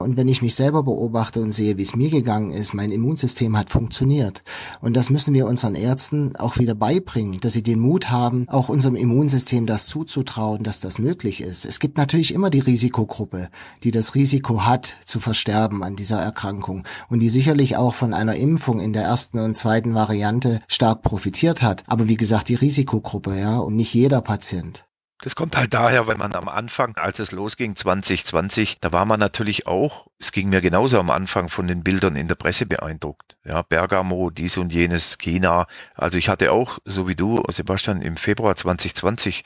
Und 0.01 0.15
wenn 0.15 0.29
ich 0.29 0.41
mich 0.41 0.55
selber 0.55 0.83
beobachte 0.83 1.41
und 1.41 1.51
sehe, 1.51 1.75
wie 1.75 1.81
es 1.81 1.93
mir 1.93 2.09
gegangen 2.09 2.51
ist, 2.51 2.73
mein 2.73 2.89
Immunsystem 2.89 3.57
hat 3.57 3.69
funktioniert. 3.69 4.43
Und 4.79 4.95
das 4.95 5.09
müssen 5.09 5.33
wir 5.33 5.45
unseren 5.45 5.75
Ärzten 5.75 6.37
auch 6.37 6.57
wieder 6.57 6.73
beibringen, 6.73 7.41
dass 7.41 7.51
sie 7.51 7.63
den 7.63 7.81
Mut 7.81 8.09
haben, 8.09 8.47
auch 8.47 8.69
unserem 8.69 8.95
Immunsystem 8.95 9.65
das 9.65 9.87
zuzutrauen, 9.87 10.63
dass 10.63 10.79
das 10.79 10.99
möglich 10.99 11.41
ist. 11.41 11.65
Es 11.65 11.81
gibt 11.81 11.97
natürlich 11.97 12.33
immer 12.33 12.49
die 12.49 12.61
Risikogruppe, 12.61 13.49
die 13.83 13.91
das 13.91 14.15
Risiko 14.15 14.65
hat, 14.65 14.95
zu 15.03 15.19
versterben 15.19 15.83
an 15.83 15.97
dieser 15.97 16.21
Erkrankung 16.21 16.85
und 17.09 17.19
die 17.19 17.27
sicherlich 17.27 17.75
auch 17.75 17.93
von 17.93 18.13
einer 18.13 18.35
Impfung 18.35 18.79
in 18.79 18.93
der 18.93 19.03
ersten 19.03 19.39
und 19.39 19.57
zweiten 19.57 19.95
Variante 19.95 20.61
stark 20.69 21.01
profitiert 21.01 21.61
hat. 21.61 21.83
Aber 21.87 22.07
wie 22.07 22.15
gesagt, 22.15 22.47
die 22.47 22.55
Risikogruppe, 22.55 23.37
ja, 23.37 23.57
und 23.57 23.75
nicht 23.75 23.93
jeder 23.93 24.21
Patient. 24.21 24.85
Das 25.21 25.35
kommt 25.35 25.57
halt 25.57 25.73
daher, 25.73 26.07
weil 26.07 26.15
man 26.15 26.33
am 26.33 26.47
Anfang, 26.47 26.95
als 26.95 27.19
es 27.19 27.33
losging 27.33 27.75
2020, 27.75 28.79
da 28.79 28.93
war 28.93 29.03
man 29.03 29.19
natürlich 29.19 29.67
auch, 29.67 30.07
es 30.17 30.31
ging 30.31 30.47
mir 30.47 30.61
genauso 30.61 30.97
am 30.97 31.09
Anfang 31.09 31.49
von 31.49 31.67
den 31.67 31.83
Bildern 31.83 32.15
in 32.15 32.29
der 32.29 32.35
Presse 32.35 32.65
beeindruckt. 32.65 33.35
Ja, 33.43 33.61
Bergamo, 33.61 34.29
dies 34.29 34.55
und 34.55 34.71
jenes, 34.71 35.17
China. 35.17 35.67
Also 35.93 36.17
ich 36.17 36.29
hatte 36.29 36.53
auch, 36.53 36.79
so 36.85 37.09
wie 37.09 37.15
du, 37.15 37.43
Sebastian, 37.49 38.01
im 38.01 38.15
Februar 38.15 38.55
2020 38.55 39.43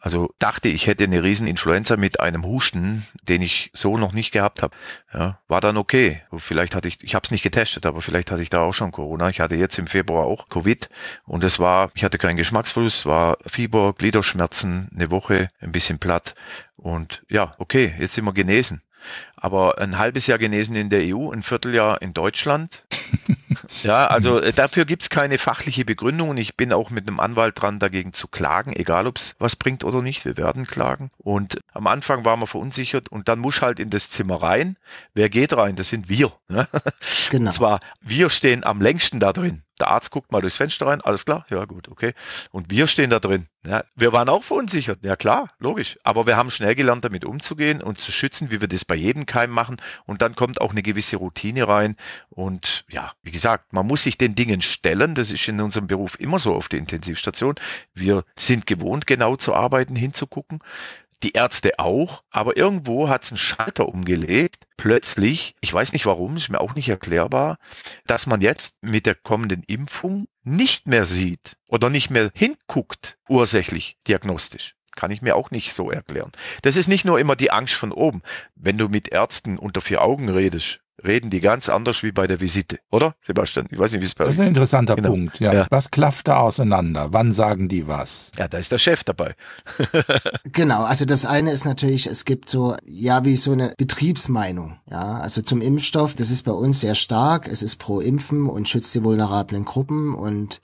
also 0.00 0.32
dachte, 0.38 0.68
ich 0.68 0.86
hätte 0.86 1.04
eine 1.04 1.22
Rieseninfluenza 1.22 1.96
mit 1.96 2.20
einem 2.20 2.44
Husten, 2.44 3.04
den 3.22 3.42
ich 3.42 3.70
so 3.72 3.96
noch 3.96 4.12
nicht 4.12 4.32
gehabt 4.32 4.62
habe. 4.62 4.76
Ja, 5.12 5.40
war 5.48 5.60
dann 5.60 5.76
okay. 5.76 6.22
Vielleicht 6.36 6.74
hatte 6.74 6.88
ich, 6.88 7.02
ich 7.02 7.14
habe 7.14 7.24
es 7.24 7.30
nicht 7.30 7.42
getestet, 7.42 7.86
aber 7.86 8.00
vielleicht 8.02 8.30
hatte 8.30 8.42
ich 8.42 8.50
da 8.50 8.60
auch 8.60 8.74
schon 8.74 8.92
Corona. 8.92 9.28
Ich 9.30 9.40
hatte 9.40 9.56
jetzt 9.56 9.78
im 9.78 9.86
Februar 9.86 10.26
auch 10.26 10.48
Covid 10.48 10.88
und 11.24 11.44
es 11.44 11.58
war, 11.58 11.90
ich 11.94 12.04
hatte 12.04 12.18
keinen 12.18 12.36
Geschmacksverlust, 12.36 13.06
war 13.06 13.38
Fieber, 13.46 13.94
Gliederschmerzen, 13.94 14.90
eine 14.94 15.10
Woche, 15.10 15.48
ein 15.60 15.72
bisschen 15.72 15.98
platt 15.98 16.34
und 16.76 17.24
ja, 17.28 17.54
okay, 17.58 17.94
jetzt 17.98 18.14
sind 18.14 18.24
wir 18.24 18.32
genesen. 18.32 18.82
Aber 19.36 19.78
ein 19.78 19.98
halbes 19.98 20.26
Jahr 20.26 20.38
genesen 20.38 20.76
in 20.76 20.90
der 20.90 21.02
EU, 21.14 21.30
ein 21.30 21.42
Vierteljahr 21.42 22.00
in 22.02 22.14
Deutschland. 22.14 22.84
Ja, 23.82 24.06
also 24.06 24.40
äh, 24.40 24.52
dafür 24.52 24.84
gibt 24.84 25.02
es 25.02 25.10
keine 25.10 25.38
fachliche 25.38 25.84
Begründung 25.84 26.30
und 26.30 26.36
ich 26.36 26.56
bin 26.56 26.72
auch 26.72 26.90
mit 26.90 27.06
einem 27.06 27.20
Anwalt 27.20 27.60
dran, 27.60 27.78
dagegen 27.78 28.12
zu 28.12 28.28
klagen, 28.28 28.72
egal 28.74 29.06
ob 29.06 29.16
es 29.16 29.34
was 29.38 29.56
bringt 29.56 29.84
oder 29.84 30.02
nicht. 30.02 30.24
Wir 30.24 30.36
werden 30.36 30.66
klagen. 30.66 31.10
Und 31.18 31.60
am 31.72 31.86
Anfang 31.86 32.24
waren 32.24 32.40
wir 32.40 32.46
verunsichert 32.46 33.08
und 33.08 33.28
dann 33.28 33.38
muss 33.38 33.62
halt 33.62 33.78
in 33.80 33.90
das 33.90 34.10
Zimmer 34.10 34.42
rein. 34.42 34.76
Wer 35.14 35.28
geht 35.28 35.52
rein? 35.56 35.76
Das 35.76 35.88
sind 35.88 36.08
wir. 36.08 36.32
Ne? 36.48 36.68
Genau. 37.30 37.46
Und 37.46 37.52
zwar, 37.52 37.80
wir 38.00 38.30
stehen 38.30 38.64
am 38.64 38.80
längsten 38.80 39.20
da 39.20 39.32
drin. 39.32 39.62
Der 39.80 39.88
Arzt 39.88 40.10
guckt 40.10 40.32
mal 40.32 40.40
durchs 40.40 40.56
Fenster 40.56 40.86
rein, 40.86 41.02
alles 41.02 41.26
klar, 41.26 41.44
ja 41.50 41.64
gut, 41.66 41.88
okay. 41.88 42.14
Und 42.50 42.70
wir 42.70 42.86
stehen 42.86 43.10
da 43.10 43.18
drin. 43.18 43.46
Ja, 43.66 43.84
wir 43.94 44.12
waren 44.12 44.28
auch 44.28 44.42
verunsichert, 44.42 45.00
ja 45.02 45.16
klar, 45.16 45.48
logisch. 45.58 45.98
Aber 46.02 46.26
wir 46.26 46.36
haben 46.36 46.50
schnell 46.50 46.74
gelernt, 46.74 47.04
damit 47.04 47.24
umzugehen 47.24 47.82
und 47.82 47.98
zu 47.98 48.10
schützen, 48.10 48.50
wie 48.50 48.60
wir 48.60 48.68
das 48.68 48.84
bei 48.84 48.94
jedem 48.94 49.25
Keim 49.26 49.50
machen. 49.50 49.76
Und 50.04 50.22
dann 50.22 50.34
kommt 50.34 50.60
auch 50.60 50.70
eine 50.70 50.82
gewisse 50.82 51.16
Routine 51.16 51.68
rein. 51.68 51.96
Und 52.28 52.84
ja, 52.88 53.12
wie 53.22 53.30
gesagt, 53.30 53.72
man 53.72 53.86
muss 53.86 54.02
sich 54.02 54.18
den 54.18 54.34
Dingen 54.34 54.62
stellen. 54.62 55.14
Das 55.14 55.30
ist 55.30 55.46
in 55.48 55.60
unserem 55.60 55.86
Beruf 55.86 56.18
immer 56.18 56.38
so 56.38 56.54
auf 56.54 56.68
der 56.68 56.78
Intensivstation. 56.78 57.54
Wir 57.94 58.24
sind 58.38 58.66
gewohnt, 58.66 59.06
genau 59.06 59.36
zu 59.36 59.54
arbeiten, 59.54 59.96
hinzugucken 59.96 60.60
die 61.22 61.32
Ärzte 61.32 61.78
auch, 61.78 62.22
aber 62.30 62.56
irgendwo 62.56 63.08
hat 63.08 63.24
es 63.24 63.32
einen 63.32 63.38
Schalter 63.38 63.88
umgelegt, 63.88 64.66
plötzlich, 64.76 65.56
ich 65.60 65.72
weiß 65.72 65.92
nicht 65.92 66.06
warum, 66.06 66.36
ist 66.36 66.50
mir 66.50 66.60
auch 66.60 66.74
nicht 66.74 66.88
erklärbar, 66.88 67.58
dass 68.06 68.26
man 68.26 68.40
jetzt 68.40 68.76
mit 68.82 69.06
der 69.06 69.14
kommenden 69.14 69.62
Impfung 69.62 70.26
nicht 70.42 70.86
mehr 70.86 71.06
sieht 71.06 71.56
oder 71.68 71.90
nicht 71.90 72.10
mehr 72.10 72.30
hinguckt, 72.34 73.18
ursächlich, 73.28 73.96
diagnostisch. 74.06 74.76
Kann 74.96 75.12
ich 75.12 75.22
mir 75.22 75.36
auch 75.36 75.52
nicht 75.52 75.72
so 75.72 75.90
erklären. 75.90 76.32
Das 76.62 76.76
ist 76.76 76.88
nicht 76.88 77.04
nur 77.04 77.20
immer 77.20 77.36
die 77.36 77.52
Angst 77.52 77.74
von 77.74 77.92
oben. 77.92 78.22
Wenn 78.56 78.78
du 78.78 78.88
mit 78.88 79.08
Ärzten 79.08 79.58
unter 79.58 79.80
vier 79.80 80.02
Augen 80.02 80.28
redest, 80.28 80.80
reden 81.04 81.30
die 81.30 81.40
ganz 81.40 81.68
anders 81.68 82.02
wie 82.02 82.12
bei 82.12 82.26
der 82.26 82.40
Visite, 82.40 82.78
oder, 82.90 83.14
Sebastian? 83.20 83.66
Ich 83.70 83.78
weiß 83.78 83.92
nicht, 83.92 84.00
wie 84.00 84.06
es 84.06 84.14
bei 84.14 84.24
euch 84.24 84.30
ist. 84.30 84.38
Das 84.38 84.44
ist 84.44 84.46
ein 84.46 84.48
interessanter 84.48 84.96
genau. 84.96 85.10
Punkt, 85.10 85.40
ja. 85.40 85.52
ja. 85.52 85.66
Was 85.70 85.90
klafft 85.90 86.28
da 86.28 86.38
auseinander? 86.38 87.08
Wann 87.12 87.32
sagen 87.32 87.68
die 87.68 87.86
was? 87.86 88.32
Ja, 88.38 88.48
da 88.48 88.58
ist 88.58 88.72
der 88.72 88.78
Chef 88.78 89.04
dabei. 89.04 89.34
genau, 90.52 90.84
also 90.84 91.04
das 91.04 91.26
eine 91.26 91.50
ist 91.50 91.64
natürlich, 91.64 92.06
es 92.06 92.24
gibt 92.24 92.48
so, 92.48 92.76
ja, 92.84 93.24
wie 93.24 93.36
so 93.36 93.52
eine 93.52 93.72
Betriebsmeinung, 93.76 94.78
ja, 94.90 95.18
also 95.18 95.42
zum 95.42 95.60
Impfstoff, 95.60 96.14
das 96.14 96.30
ist 96.30 96.42
bei 96.42 96.52
uns 96.52 96.80
sehr 96.80 96.94
stark, 96.94 97.46
es 97.46 97.62
ist 97.62 97.76
pro 97.76 98.00
Impfen 98.00 98.46
und 98.46 98.68
schützt 98.68 98.94
die 98.94 99.04
vulnerablen 99.04 99.64
Gruppen 99.64 100.14
und 100.14 100.60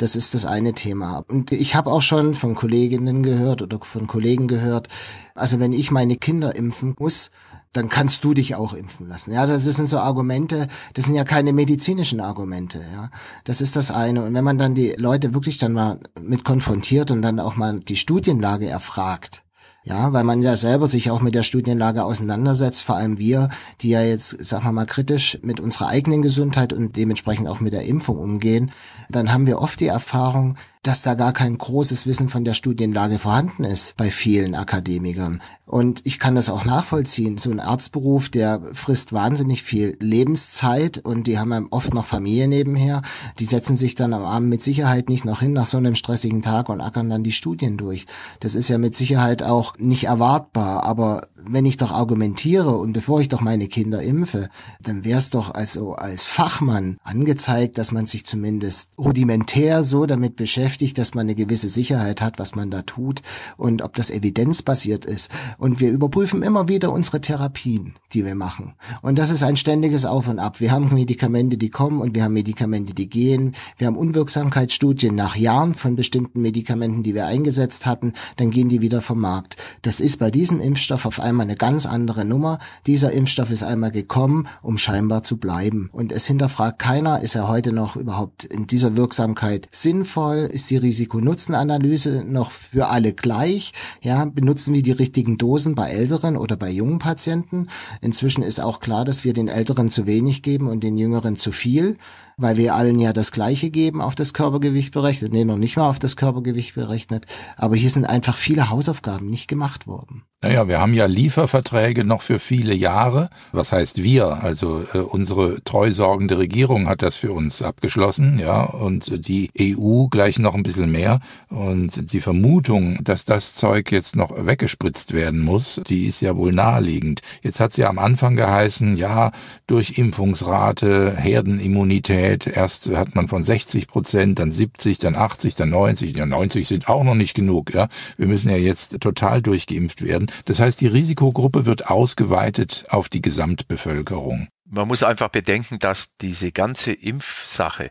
das 0.00 0.16
ist 0.16 0.34
das 0.34 0.46
eine 0.46 0.72
Thema. 0.72 1.24
Und 1.28 1.52
ich 1.52 1.74
habe 1.74 1.90
auch 1.90 2.00
schon 2.00 2.34
von 2.34 2.54
Kolleginnen 2.54 3.22
gehört 3.22 3.60
oder 3.60 3.78
von 3.80 4.06
Kollegen 4.06 4.48
gehört, 4.48 4.88
also 5.34 5.60
wenn 5.60 5.72
ich 5.74 5.90
meine 5.90 6.16
Kinder 6.16 6.56
impfen 6.56 6.94
muss, 6.98 7.30
dann 7.72 7.88
kannst 7.88 8.24
du 8.24 8.34
dich 8.34 8.54
auch 8.54 8.72
impfen 8.72 9.08
lassen. 9.08 9.32
Ja, 9.32 9.46
das 9.46 9.64
sind 9.64 9.86
so 9.86 9.98
Argumente, 9.98 10.68
das 10.94 11.04
sind 11.04 11.14
ja 11.14 11.24
keine 11.24 11.52
medizinischen 11.52 12.20
Argumente, 12.20 12.82
ja. 12.92 13.10
Das 13.44 13.60
ist 13.60 13.76
das 13.76 13.90
eine. 13.90 14.24
Und 14.24 14.34
wenn 14.34 14.42
man 14.42 14.58
dann 14.58 14.74
die 14.74 14.94
Leute 14.96 15.34
wirklich 15.34 15.58
dann 15.58 15.74
mal 15.74 16.00
mit 16.18 16.44
konfrontiert 16.44 17.10
und 17.10 17.22
dann 17.22 17.38
auch 17.38 17.56
mal 17.56 17.78
die 17.78 17.96
Studienlage 17.96 18.68
erfragt, 18.68 19.39
ja, 19.82 20.12
weil 20.12 20.24
man 20.24 20.42
ja 20.42 20.56
selber 20.56 20.86
sich 20.86 21.10
auch 21.10 21.20
mit 21.20 21.34
der 21.34 21.42
Studienlage 21.42 22.04
auseinandersetzt, 22.04 22.82
vor 22.82 22.96
allem 22.96 23.18
wir, 23.18 23.48
die 23.80 23.90
ja 23.90 24.02
jetzt, 24.02 24.44
sagen 24.44 24.64
wir 24.64 24.72
mal, 24.72 24.86
kritisch 24.86 25.38
mit 25.42 25.58
unserer 25.58 25.88
eigenen 25.88 26.22
Gesundheit 26.22 26.72
und 26.72 26.96
dementsprechend 26.96 27.48
auch 27.48 27.60
mit 27.60 27.72
der 27.72 27.86
Impfung 27.86 28.18
umgehen, 28.18 28.72
dann 29.08 29.32
haben 29.32 29.46
wir 29.46 29.60
oft 29.60 29.80
die 29.80 29.86
Erfahrung, 29.86 30.56
dass 30.82 31.02
da 31.02 31.14
gar 31.14 31.32
kein 31.32 31.58
großes 31.58 32.06
Wissen 32.06 32.28
von 32.28 32.44
der 32.44 32.54
Studienlage 32.54 33.18
vorhanden 33.18 33.64
ist 33.64 33.96
bei 33.96 34.10
vielen 34.10 34.54
Akademikern. 34.54 35.42
Und 35.66 36.00
ich 36.04 36.18
kann 36.18 36.34
das 36.34 36.50
auch 36.50 36.64
nachvollziehen. 36.64 37.38
So 37.38 37.50
ein 37.50 37.60
Arztberuf, 37.60 38.28
der 38.28 38.60
frisst 38.72 39.12
wahnsinnig 39.12 39.62
viel 39.62 39.96
Lebenszeit 40.00 40.98
und 40.98 41.28
die 41.28 41.38
haben 41.38 41.68
oft 41.70 41.94
noch 41.94 42.06
Familie 42.06 42.48
nebenher. 42.48 43.02
Die 43.38 43.44
setzen 43.44 43.76
sich 43.76 43.94
dann 43.94 44.12
am 44.12 44.24
Abend 44.24 44.48
mit 44.48 44.62
Sicherheit 44.62 45.08
nicht 45.08 45.24
noch 45.24 45.40
hin 45.40 45.52
nach 45.52 45.68
so 45.68 45.76
einem 45.76 45.94
stressigen 45.94 46.42
Tag 46.42 46.70
und 46.70 46.80
ackern 46.80 47.08
dann 47.08 47.22
die 47.22 47.30
Studien 47.30 47.76
durch. 47.76 48.06
Das 48.40 48.56
ist 48.56 48.68
ja 48.68 48.78
mit 48.78 48.96
Sicherheit 48.96 49.44
auch 49.44 49.76
nicht 49.78 50.04
erwartbar. 50.04 50.82
Aber 50.82 51.28
wenn 51.36 51.66
ich 51.66 51.76
doch 51.76 51.92
argumentiere 51.92 52.76
und 52.76 52.92
bevor 52.92 53.20
ich 53.20 53.28
doch 53.28 53.40
meine 53.40 53.68
Kinder 53.68 54.02
impfe, 54.02 54.48
dann 54.82 55.04
wäre 55.04 55.18
es 55.18 55.30
doch 55.30 55.54
also 55.54 55.94
als 55.94 56.26
Fachmann 56.26 56.96
angezeigt, 57.04 57.78
dass 57.78 57.92
man 57.92 58.06
sich 58.06 58.26
zumindest 58.26 58.90
rudimentär 58.98 59.84
so 59.84 60.06
damit 60.06 60.34
beschäftigt, 60.34 60.69
dass 60.78 61.14
man 61.14 61.26
eine 61.26 61.34
gewisse 61.34 61.68
Sicherheit 61.68 62.20
hat, 62.20 62.38
was 62.38 62.54
man 62.54 62.70
da 62.70 62.82
tut 62.82 63.22
und 63.56 63.82
ob 63.82 63.94
das 63.94 64.10
evidenzbasiert 64.10 65.04
ist. 65.04 65.30
Und 65.58 65.80
wir 65.80 65.90
überprüfen 65.90 66.42
immer 66.42 66.68
wieder 66.68 66.92
unsere 66.92 67.20
Therapien, 67.20 67.94
die 68.12 68.24
wir 68.24 68.34
machen. 68.34 68.74
Und 69.02 69.18
das 69.18 69.30
ist 69.30 69.42
ein 69.42 69.56
ständiges 69.56 70.06
Auf 70.06 70.28
und 70.28 70.38
Ab. 70.38 70.60
Wir 70.60 70.72
haben 70.72 70.92
Medikamente, 70.92 71.56
die 71.56 71.70
kommen 71.70 72.00
und 72.00 72.14
wir 72.14 72.24
haben 72.24 72.34
Medikamente, 72.34 72.94
die 72.94 73.08
gehen. 73.08 73.54
Wir 73.76 73.86
haben 73.86 73.96
Unwirksamkeitsstudien 73.96 75.14
nach 75.14 75.36
Jahren 75.36 75.74
von 75.74 75.96
bestimmten 75.96 76.40
Medikamenten, 76.42 77.02
die 77.02 77.14
wir 77.14 77.26
eingesetzt 77.26 77.86
hatten, 77.86 78.12
dann 78.36 78.50
gehen 78.50 78.68
die 78.68 78.80
wieder 78.80 79.00
vom 79.00 79.20
Markt. 79.20 79.56
Das 79.82 80.00
ist 80.00 80.18
bei 80.18 80.30
diesem 80.30 80.60
Impfstoff 80.60 81.06
auf 81.06 81.20
einmal 81.20 81.44
eine 81.44 81.56
ganz 81.56 81.86
andere 81.86 82.24
Nummer. 82.24 82.58
Dieser 82.86 83.12
Impfstoff 83.12 83.50
ist 83.50 83.62
einmal 83.62 83.90
gekommen, 83.90 84.48
um 84.62 84.78
scheinbar 84.78 85.22
zu 85.22 85.36
bleiben. 85.36 85.90
Und 85.92 86.12
es 86.12 86.26
hinterfragt 86.26 86.78
keiner, 86.78 87.20
ist 87.20 87.34
er 87.34 87.48
heute 87.48 87.72
noch 87.72 87.96
überhaupt 87.96 88.44
in 88.44 88.66
dieser 88.66 88.96
Wirksamkeit 88.96 89.68
sinnvoll? 89.70 90.48
Ist 90.60 90.70
die 90.70 90.76
Risiko-Nutzen-Analyse 90.76 92.22
noch 92.22 92.50
für 92.50 92.88
alle 92.88 93.14
gleich? 93.14 93.72
Ja, 94.02 94.26
benutzen 94.26 94.74
wir 94.74 94.82
die 94.82 94.92
richtigen 94.92 95.38
Dosen 95.38 95.74
bei 95.74 95.88
älteren 95.88 96.36
oder 96.36 96.54
bei 96.58 96.68
jungen 96.68 96.98
Patienten? 96.98 97.68
Inzwischen 98.02 98.42
ist 98.42 98.60
auch 98.60 98.78
klar, 98.80 99.06
dass 99.06 99.24
wir 99.24 99.32
den 99.32 99.48
Älteren 99.48 99.88
zu 99.88 100.06
wenig 100.06 100.42
geben 100.42 100.68
und 100.68 100.84
den 100.84 100.98
Jüngeren 100.98 101.36
zu 101.36 101.50
viel 101.50 101.96
weil 102.40 102.56
wir 102.56 102.74
allen 102.74 102.98
ja 102.98 103.12
das 103.12 103.32
Gleiche 103.32 103.70
geben 103.70 104.00
auf 104.00 104.14
das 104.14 104.32
Körpergewicht 104.32 104.92
berechnet. 104.92 105.32
Nee, 105.32 105.44
noch 105.44 105.58
nicht 105.58 105.76
mal 105.76 105.88
auf 105.88 105.98
das 105.98 106.16
Körpergewicht 106.16 106.74
berechnet. 106.74 107.26
Aber 107.56 107.76
hier 107.76 107.90
sind 107.90 108.06
einfach 108.06 108.36
viele 108.36 108.70
Hausaufgaben 108.70 109.28
nicht 109.28 109.48
gemacht 109.48 109.86
worden. 109.86 110.24
Naja, 110.42 110.68
wir 110.68 110.80
haben 110.80 110.94
ja 110.94 111.04
Lieferverträge 111.04 112.02
noch 112.02 112.22
für 112.22 112.38
viele 112.38 112.72
Jahre. 112.72 113.28
Was 113.52 113.72
heißt 113.72 114.02
wir? 114.02 114.42
Also 114.42 114.82
äh, 114.94 114.98
unsere 114.98 115.62
treusorgende 115.64 116.38
Regierung 116.38 116.88
hat 116.88 117.02
das 117.02 117.16
für 117.16 117.32
uns 117.32 117.60
abgeschlossen, 117.60 118.38
ja, 118.38 118.62
und 118.62 119.26
die 119.28 119.50
EU 119.60 120.06
gleich 120.06 120.38
noch 120.38 120.54
ein 120.54 120.62
bisschen 120.62 120.90
mehr. 120.90 121.20
Und 121.50 122.14
die 122.14 122.22
Vermutung, 122.22 123.04
dass 123.04 123.26
das 123.26 123.52
Zeug 123.52 123.92
jetzt 123.92 124.16
noch 124.16 124.32
weggespritzt 124.34 125.12
werden 125.12 125.40
muss, 125.40 125.78
die 125.86 126.06
ist 126.06 126.22
ja 126.22 126.34
wohl 126.34 126.52
naheliegend. 126.52 127.20
Jetzt 127.42 127.60
hat 127.60 127.72
es 127.72 127.76
ja 127.76 127.90
am 127.90 127.98
Anfang 127.98 128.34
geheißen, 128.34 128.96
ja, 128.96 129.32
durch 129.66 129.98
Impfungsrate, 129.98 131.16
Herdenimmunität, 131.18 132.29
Immunität. 132.30 132.46
Erst 132.46 132.88
hat 132.90 133.14
man 133.14 133.28
von 133.28 133.44
60 133.44 133.88
Prozent, 133.88 134.38
dann 134.38 134.52
70, 134.52 134.98
dann 134.98 135.16
80, 135.16 135.54
dann 135.54 135.70
90. 135.70 136.16
Ja, 136.16 136.26
90 136.26 136.66
sind 136.66 136.88
auch 136.88 137.04
noch 137.04 137.14
nicht 137.14 137.34
genug. 137.34 137.74
Ja, 137.74 137.88
wir 138.16 138.26
müssen 138.26 138.50
ja 138.50 138.56
jetzt 138.56 139.00
total 139.00 139.42
durchgeimpft 139.42 140.02
werden. 140.02 140.30
Das 140.44 140.60
heißt, 140.60 140.80
die 140.80 140.86
Risikogruppe 140.86 141.66
wird 141.66 141.88
ausgeweitet 141.88 142.84
auf 142.88 143.08
die 143.08 143.22
Gesamtbevölkerung. 143.22 144.48
Man 144.72 144.86
muss 144.86 145.02
einfach 145.02 145.30
bedenken, 145.30 145.78
dass 145.80 146.16
diese 146.16 146.52
ganze 146.52 146.92
Impfsache 146.92 147.90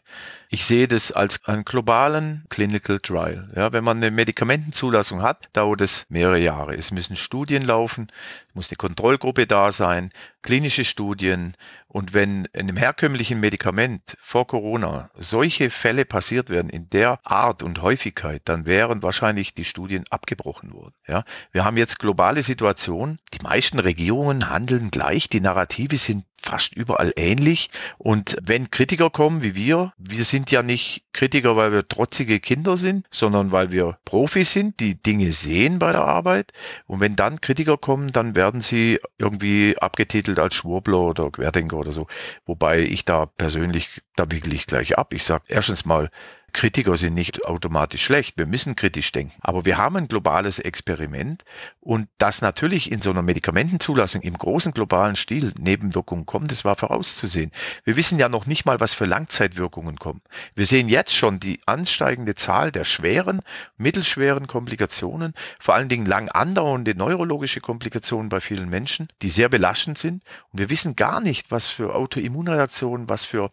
ich 0.52 0.66
sehe 0.66 0.88
das 0.88 1.12
als 1.12 1.46
einen 1.46 1.64
globalen 1.64 2.44
Clinical 2.50 3.00
Trial. 3.00 3.52
Ja, 3.56 3.72
wenn 3.72 3.84
man 3.84 3.98
eine 3.98 4.10
Medikamentenzulassung 4.10 5.22
hat, 5.22 5.48
dauert 5.54 5.82
es 5.82 6.08
mehrere 6.10 6.40
Jahre. 6.40 6.76
Es 6.76 6.90
müssen 6.92 7.16
Studien 7.16 7.64
laufen, 7.64 8.12
muss 8.54 8.70
eine 8.70 8.78
Kontrollgruppe 8.78 9.46
da 9.46 9.72
sein, 9.72 10.12
klinische 10.42 10.86
Studien. 10.86 11.56
Und 11.88 12.14
wenn 12.14 12.46
in 12.46 12.62
einem 12.62 12.78
herkömmlichen 12.78 13.40
Medikament 13.40 14.18
vor 14.22 14.48
Corona 14.48 15.10
solche 15.18 15.70
Fälle 15.70 16.06
passiert 16.06 16.50
werden 16.50 16.70
in 16.70 16.90
der 16.90 17.20
Art 17.24 17.62
und 17.64 17.82
Häufigkeit, 17.82 18.42
dann 18.46 18.66
wären 18.66 19.04
wahrscheinlich 19.04 19.54
die 19.54 19.66
Studien 19.66 20.04
abgebrochen 20.10 20.72
worden. 20.74 20.94
Ja, 21.08 21.24
wir 21.52 21.66
haben 21.66 21.78
jetzt 21.78 22.00
globale 22.00 22.42
Situationen. 22.42 23.20
Die 23.34 23.44
meisten 23.44 23.80
Regierungen 23.80 24.50
handeln 24.50 24.92
gleich. 24.92 25.30
Die 25.30 25.42
Narrative 25.42 25.98
sind 25.98 26.26
fast 26.42 26.76
überall 26.76 27.12
ähnlich. 27.16 27.70
Und 27.98 28.38
wenn 28.42 28.72
Kritiker 28.72 29.10
kommen 29.10 29.44
wie 29.44 29.56
wir, 29.56 29.94
wir 29.98 30.26
sind 30.26 30.39
sind 30.40 30.52
ja 30.52 30.64
nicht 30.64 31.04
Kritiker, 31.12 31.58
weil 31.58 31.74
wir 31.74 31.86
trotzige 31.86 32.40
Kinder 32.40 32.78
sind, 32.78 33.06
sondern 33.12 33.52
weil 33.52 33.72
wir 33.72 33.98
Profis 34.06 34.54
sind, 34.54 34.80
die 34.80 34.96
Dinge 34.96 35.34
sehen 35.34 35.80
bei 35.80 35.92
der 35.92 36.06
Arbeit. 36.06 36.54
Und 36.88 37.02
wenn 37.02 37.18
dann 37.18 37.42
Kritiker 37.42 37.76
kommen, 37.76 38.08
dann 38.14 38.38
werden 38.38 38.62
sie 38.62 39.00
irgendwie 39.18 39.78
abgetitelt 39.78 40.40
als 40.40 40.56
Schwurbler 40.56 41.00
oder 41.00 41.30
Querdenker 41.30 41.76
oder 41.76 41.92
so. 41.92 42.08
Wobei 42.46 42.80
ich 42.80 43.04
da 43.04 43.26
persönlich, 43.26 44.02
da 44.16 44.32
wickel 44.32 44.54
ich 44.54 44.66
gleich 44.66 44.98
ab. 44.98 45.14
Ich 45.14 45.26
sage 45.26 45.44
erstens 45.50 45.84
mal, 45.84 46.10
Kritiker 46.50 46.98
sind 46.98 47.14
nicht 47.14 47.46
automatisch 47.46 48.04
schlecht. 48.04 48.38
Wir 48.38 48.46
müssen 48.46 48.76
kritisch 48.76 49.12
denken. 49.12 49.40
Aber 49.42 49.66
wir 49.66 49.78
haben 49.78 49.96
ein 49.98 50.08
globales 50.08 50.60
Experiment 50.60 51.44
und 51.80 52.08
dass 52.18 52.42
natürlich 52.42 52.92
in 52.92 53.02
so 53.02 53.10
einer 53.12 53.22
Medikamentenzulassung 53.22 54.22
im 54.22 54.38
großen 54.38 54.74
globalen 54.74 55.16
Stil 55.16 55.54
Nebenwirkungen 55.60 56.26
kommen, 56.26 56.48
das 56.48 56.66
war 56.66 56.76
vorauszusehen. 56.76 57.52
Wir 57.84 57.96
wissen 57.96 58.20
ja 58.20 58.30
noch 58.30 58.46
nicht 58.46 58.66
mal, 58.66 58.80
was 58.80 58.94
für 58.94 59.06
Langzeitwirkungen 59.06 59.98
kommen. 59.98 60.22
Wir 60.56 60.66
sehen 60.66 60.90
jetzt 60.90 61.16
schon 61.16 61.40
die 61.40 61.60
ansteigende 61.66 62.36
Zahl 62.36 62.72
der 62.72 62.86
schweren, 62.86 63.42
mittelschweren 63.78 64.48
Komplikationen, 64.48 65.34
vor 65.60 65.76
allen 65.76 65.90
Dingen 65.90 66.06
lang 66.06 66.30
andauernde 66.30 66.96
neurologische 66.96 67.62
Komplikationen 67.62 68.30
bei 68.30 68.40
vielen 68.40 68.70
Menschen, 68.70 69.08
die 69.22 69.30
sehr 69.30 69.50
belastend 69.50 69.98
sind. 69.98 70.24
Und 70.52 70.60
wir 70.60 70.70
wissen 70.70 70.96
gar 70.96 71.22
nicht, 71.22 71.52
was 71.52 71.68
für 71.68 71.96
Autoimmunreaktionen, 71.96 73.10
was 73.10 73.26
für 73.26 73.52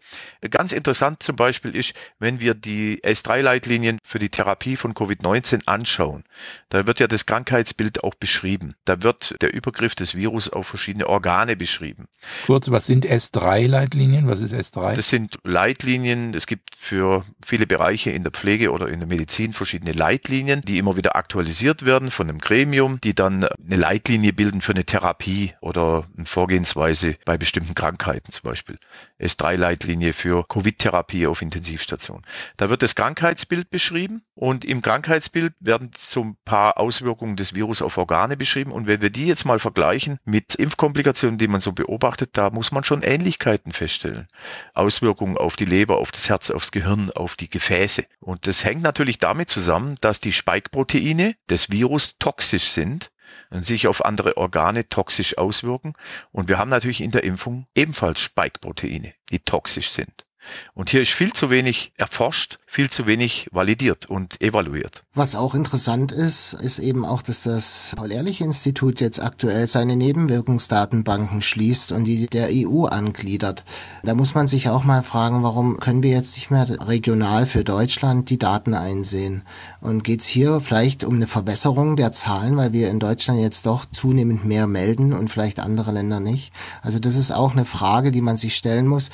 ganz 0.49 0.71
interessant 0.71 1.21
zum 1.23 1.35
Beispiel 1.35 1.75
ist, 1.75 1.93
wenn 2.19 2.39
wir 2.39 2.53
die 2.53 2.86
die 2.87 3.03
S3-Leitlinien 3.03 3.99
für 4.03 4.19
die 4.19 4.29
Therapie 4.29 4.75
von 4.75 4.93
Covid-19 4.93 5.63
anschauen, 5.65 6.23
da 6.69 6.87
wird 6.87 6.99
ja 6.99 7.07
das 7.07 7.25
Krankheitsbild 7.25 8.03
auch 8.03 8.15
beschrieben. 8.15 8.73
Da 8.85 9.03
wird 9.03 9.35
der 9.41 9.53
Übergriff 9.53 9.95
des 9.95 10.15
Virus 10.15 10.49
auf 10.49 10.67
verschiedene 10.67 11.07
Organe 11.07 11.55
beschrieben. 11.55 12.07
Kurz, 12.45 12.69
was 12.71 12.85
sind 12.85 13.05
S3-Leitlinien? 13.05 14.27
Was 14.27 14.41
ist 14.41 14.53
S3? 14.53 14.95
Das 14.95 15.09
sind 15.09 15.35
Leitlinien. 15.43 16.33
Es 16.33 16.47
gibt 16.47 16.75
für 16.75 17.23
viele 17.45 17.67
Bereiche 17.67 18.11
in 18.11 18.23
der 18.23 18.31
Pflege 18.31 18.71
oder 18.71 18.87
in 18.87 18.99
der 18.99 19.07
Medizin 19.07 19.53
verschiedene 19.53 19.91
Leitlinien, 19.91 20.61
die 20.61 20.77
immer 20.77 20.95
wieder 20.95 21.15
aktualisiert 21.15 21.85
werden 21.85 22.11
von 22.11 22.29
einem 22.29 22.39
Gremium, 22.39 22.99
die 23.01 23.13
dann 23.13 23.43
eine 23.45 23.75
Leitlinie 23.75 24.33
bilden 24.33 24.61
für 24.61 24.73
eine 24.73 24.85
Therapie 24.85 25.53
oder 25.61 26.03
eine 26.15 26.25
Vorgehensweise 26.25 27.15
bei 27.25 27.37
bestimmten 27.37 27.75
Krankheiten 27.75 28.31
zum 28.31 28.43
Beispiel. 28.49 28.77
S3-Leitlinie 29.19 30.13
für 30.13 30.47
Covid-Therapie 30.47 31.27
auf 31.27 31.41
Intensivstation. 31.41 32.23
Da 32.57 32.69
wird 32.69 32.76
wird 32.77 32.83
das 32.83 32.93
Krankheitsbild 32.93 33.71
beschrieben 33.71 34.21
und 34.35 34.63
im 34.63 34.83
Krankheitsbild 34.83 35.55
werden 35.59 35.89
so 35.97 36.23
ein 36.23 36.37
paar 36.45 36.77
Auswirkungen 36.77 37.35
des 37.35 37.55
Virus 37.55 37.81
auf 37.81 37.97
Organe 37.97 38.37
beschrieben. 38.37 38.71
Und 38.71 38.85
wenn 38.85 39.01
wir 39.01 39.09
die 39.09 39.25
jetzt 39.25 39.45
mal 39.45 39.57
vergleichen 39.57 40.19
mit 40.25 40.53
Impfkomplikationen, 40.53 41.39
die 41.39 41.47
man 41.47 41.59
so 41.59 41.71
beobachtet, 41.71 42.37
da 42.37 42.51
muss 42.51 42.71
man 42.71 42.83
schon 42.83 43.01
Ähnlichkeiten 43.01 43.71
feststellen. 43.71 44.27
Auswirkungen 44.75 45.39
auf 45.39 45.55
die 45.55 45.65
Leber, 45.65 45.97
auf 45.97 46.11
das 46.11 46.29
Herz, 46.29 46.51
aufs 46.51 46.71
Gehirn, 46.71 47.09
auf 47.09 47.35
die 47.35 47.49
Gefäße. 47.49 48.05
Und 48.19 48.45
das 48.45 48.63
hängt 48.63 48.83
natürlich 48.83 49.17
damit 49.17 49.49
zusammen, 49.49 49.95
dass 50.01 50.21
die 50.21 50.31
Spike-Proteine 50.33 51.33
des 51.49 51.71
Virus 51.71 52.19
toxisch 52.19 52.69
sind 52.69 53.09
und 53.49 53.65
sich 53.65 53.87
auf 53.87 54.05
andere 54.05 54.37
Organe 54.37 54.87
toxisch 54.87 55.39
auswirken. 55.39 55.93
Und 56.31 56.47
wir 56.47 56.59
haben 56.59 56.69
natürlich 56.69 57.01
in 57.01 57.09
der 57.09 57.23
Impfung 57.23 57.65
ebenfalls 57.73 58.21
Spike-Proteine, 58.21 59.15
die 59.31 59.39
toxisch 59.39 59.89
sind. 59.89 60.26
Und 60.73 60.89
hier 60.89 61.01
ist 61.01 61.11
viel 61.11 61.33
zu 61.33 61.49
wenig 61.49 61.91
erforscht, 61.97 62.59
viel 62.65 62.89
zu 62.89 63.07
wenig 63.07 63.47
validiert 63.51 64.05
und 64.05 64.41
evaluiert. 64.41 65.03
Was 65.13 65.35
auch 65.35 65.55
interessant 65.55 66.11
ist, 66.11 66.53
ist 66.53 66.79
eben 66.79 67.05
auch, 67.05 67.21
dass 67.21 67.43
das 67.43 67.93
Paul-Ehrlich-Institut 67.95 68.99
jetzt 68.99 69.21
aktuell 69.21 69.67
seine 69.67 69.95
Nebenwirkungsdatenbanken 69.95 71.41
schließt 71.41 71.91
und 71.91 72.05
die 72.05 72.27
der 72.27 72.49
EU 72.51 72.85
angliedert. 72.85 73.65
Da 74.03 74.15
muss 74.15 74.35
man 74.35 74.47
sich 74.47 74.69
auch 74.69 74.83
mal 74.83 75.03
fragen, 75.03 75.43
warum 75.43 75.79
können 75.79 76.03
wir 76.03 76.11
jetzt 76.11 76.35
nicht 76.35 76.51
mehr 76.51 76.67
regional 76.87 77.45
für 77.45 77.63
Deutschland 77.63 78.29
die 78.29 78.37
Daten 78.37 78.73
einsehen? 78.73 79.43
Und 79.81 80.03
geht 80.03 80.21
es 80.21 80.27
hier 80.27 80.61
vielleicht 80.61 81.03
um 81.03 81.15
eine 81.15 81.27
Verbesserung 81.27 81.95
der 81.95 82.11
Zahlen, 82.13 82.57
weil 82.57 82.73
wir 82.73 82.89
in 82.89 82.99
Deutschland 82.99 83.41
jetzt 83.41 83.65
doch 83.65 83.85
zunehmend 83.85 84.45
mehr 84.45 84.67
melden 84.67 85.13
und 85.13 85.29
vielleicht 85.29 85.59
andere 85.59 85.91
Länder 85.91 86.19
nicht? 86.19 86.51
Also 86.81 86.99
das 86.99 87.15
ist 87.15 87.31
auch 87.31 87.53
eine 87.53 87.65
Frage, 87.65 88.11
die 88.11 88.21
man 88.21 88.37
sich 88.37 88.55
stellen 88.55 88.87
muss. 88.87 89.09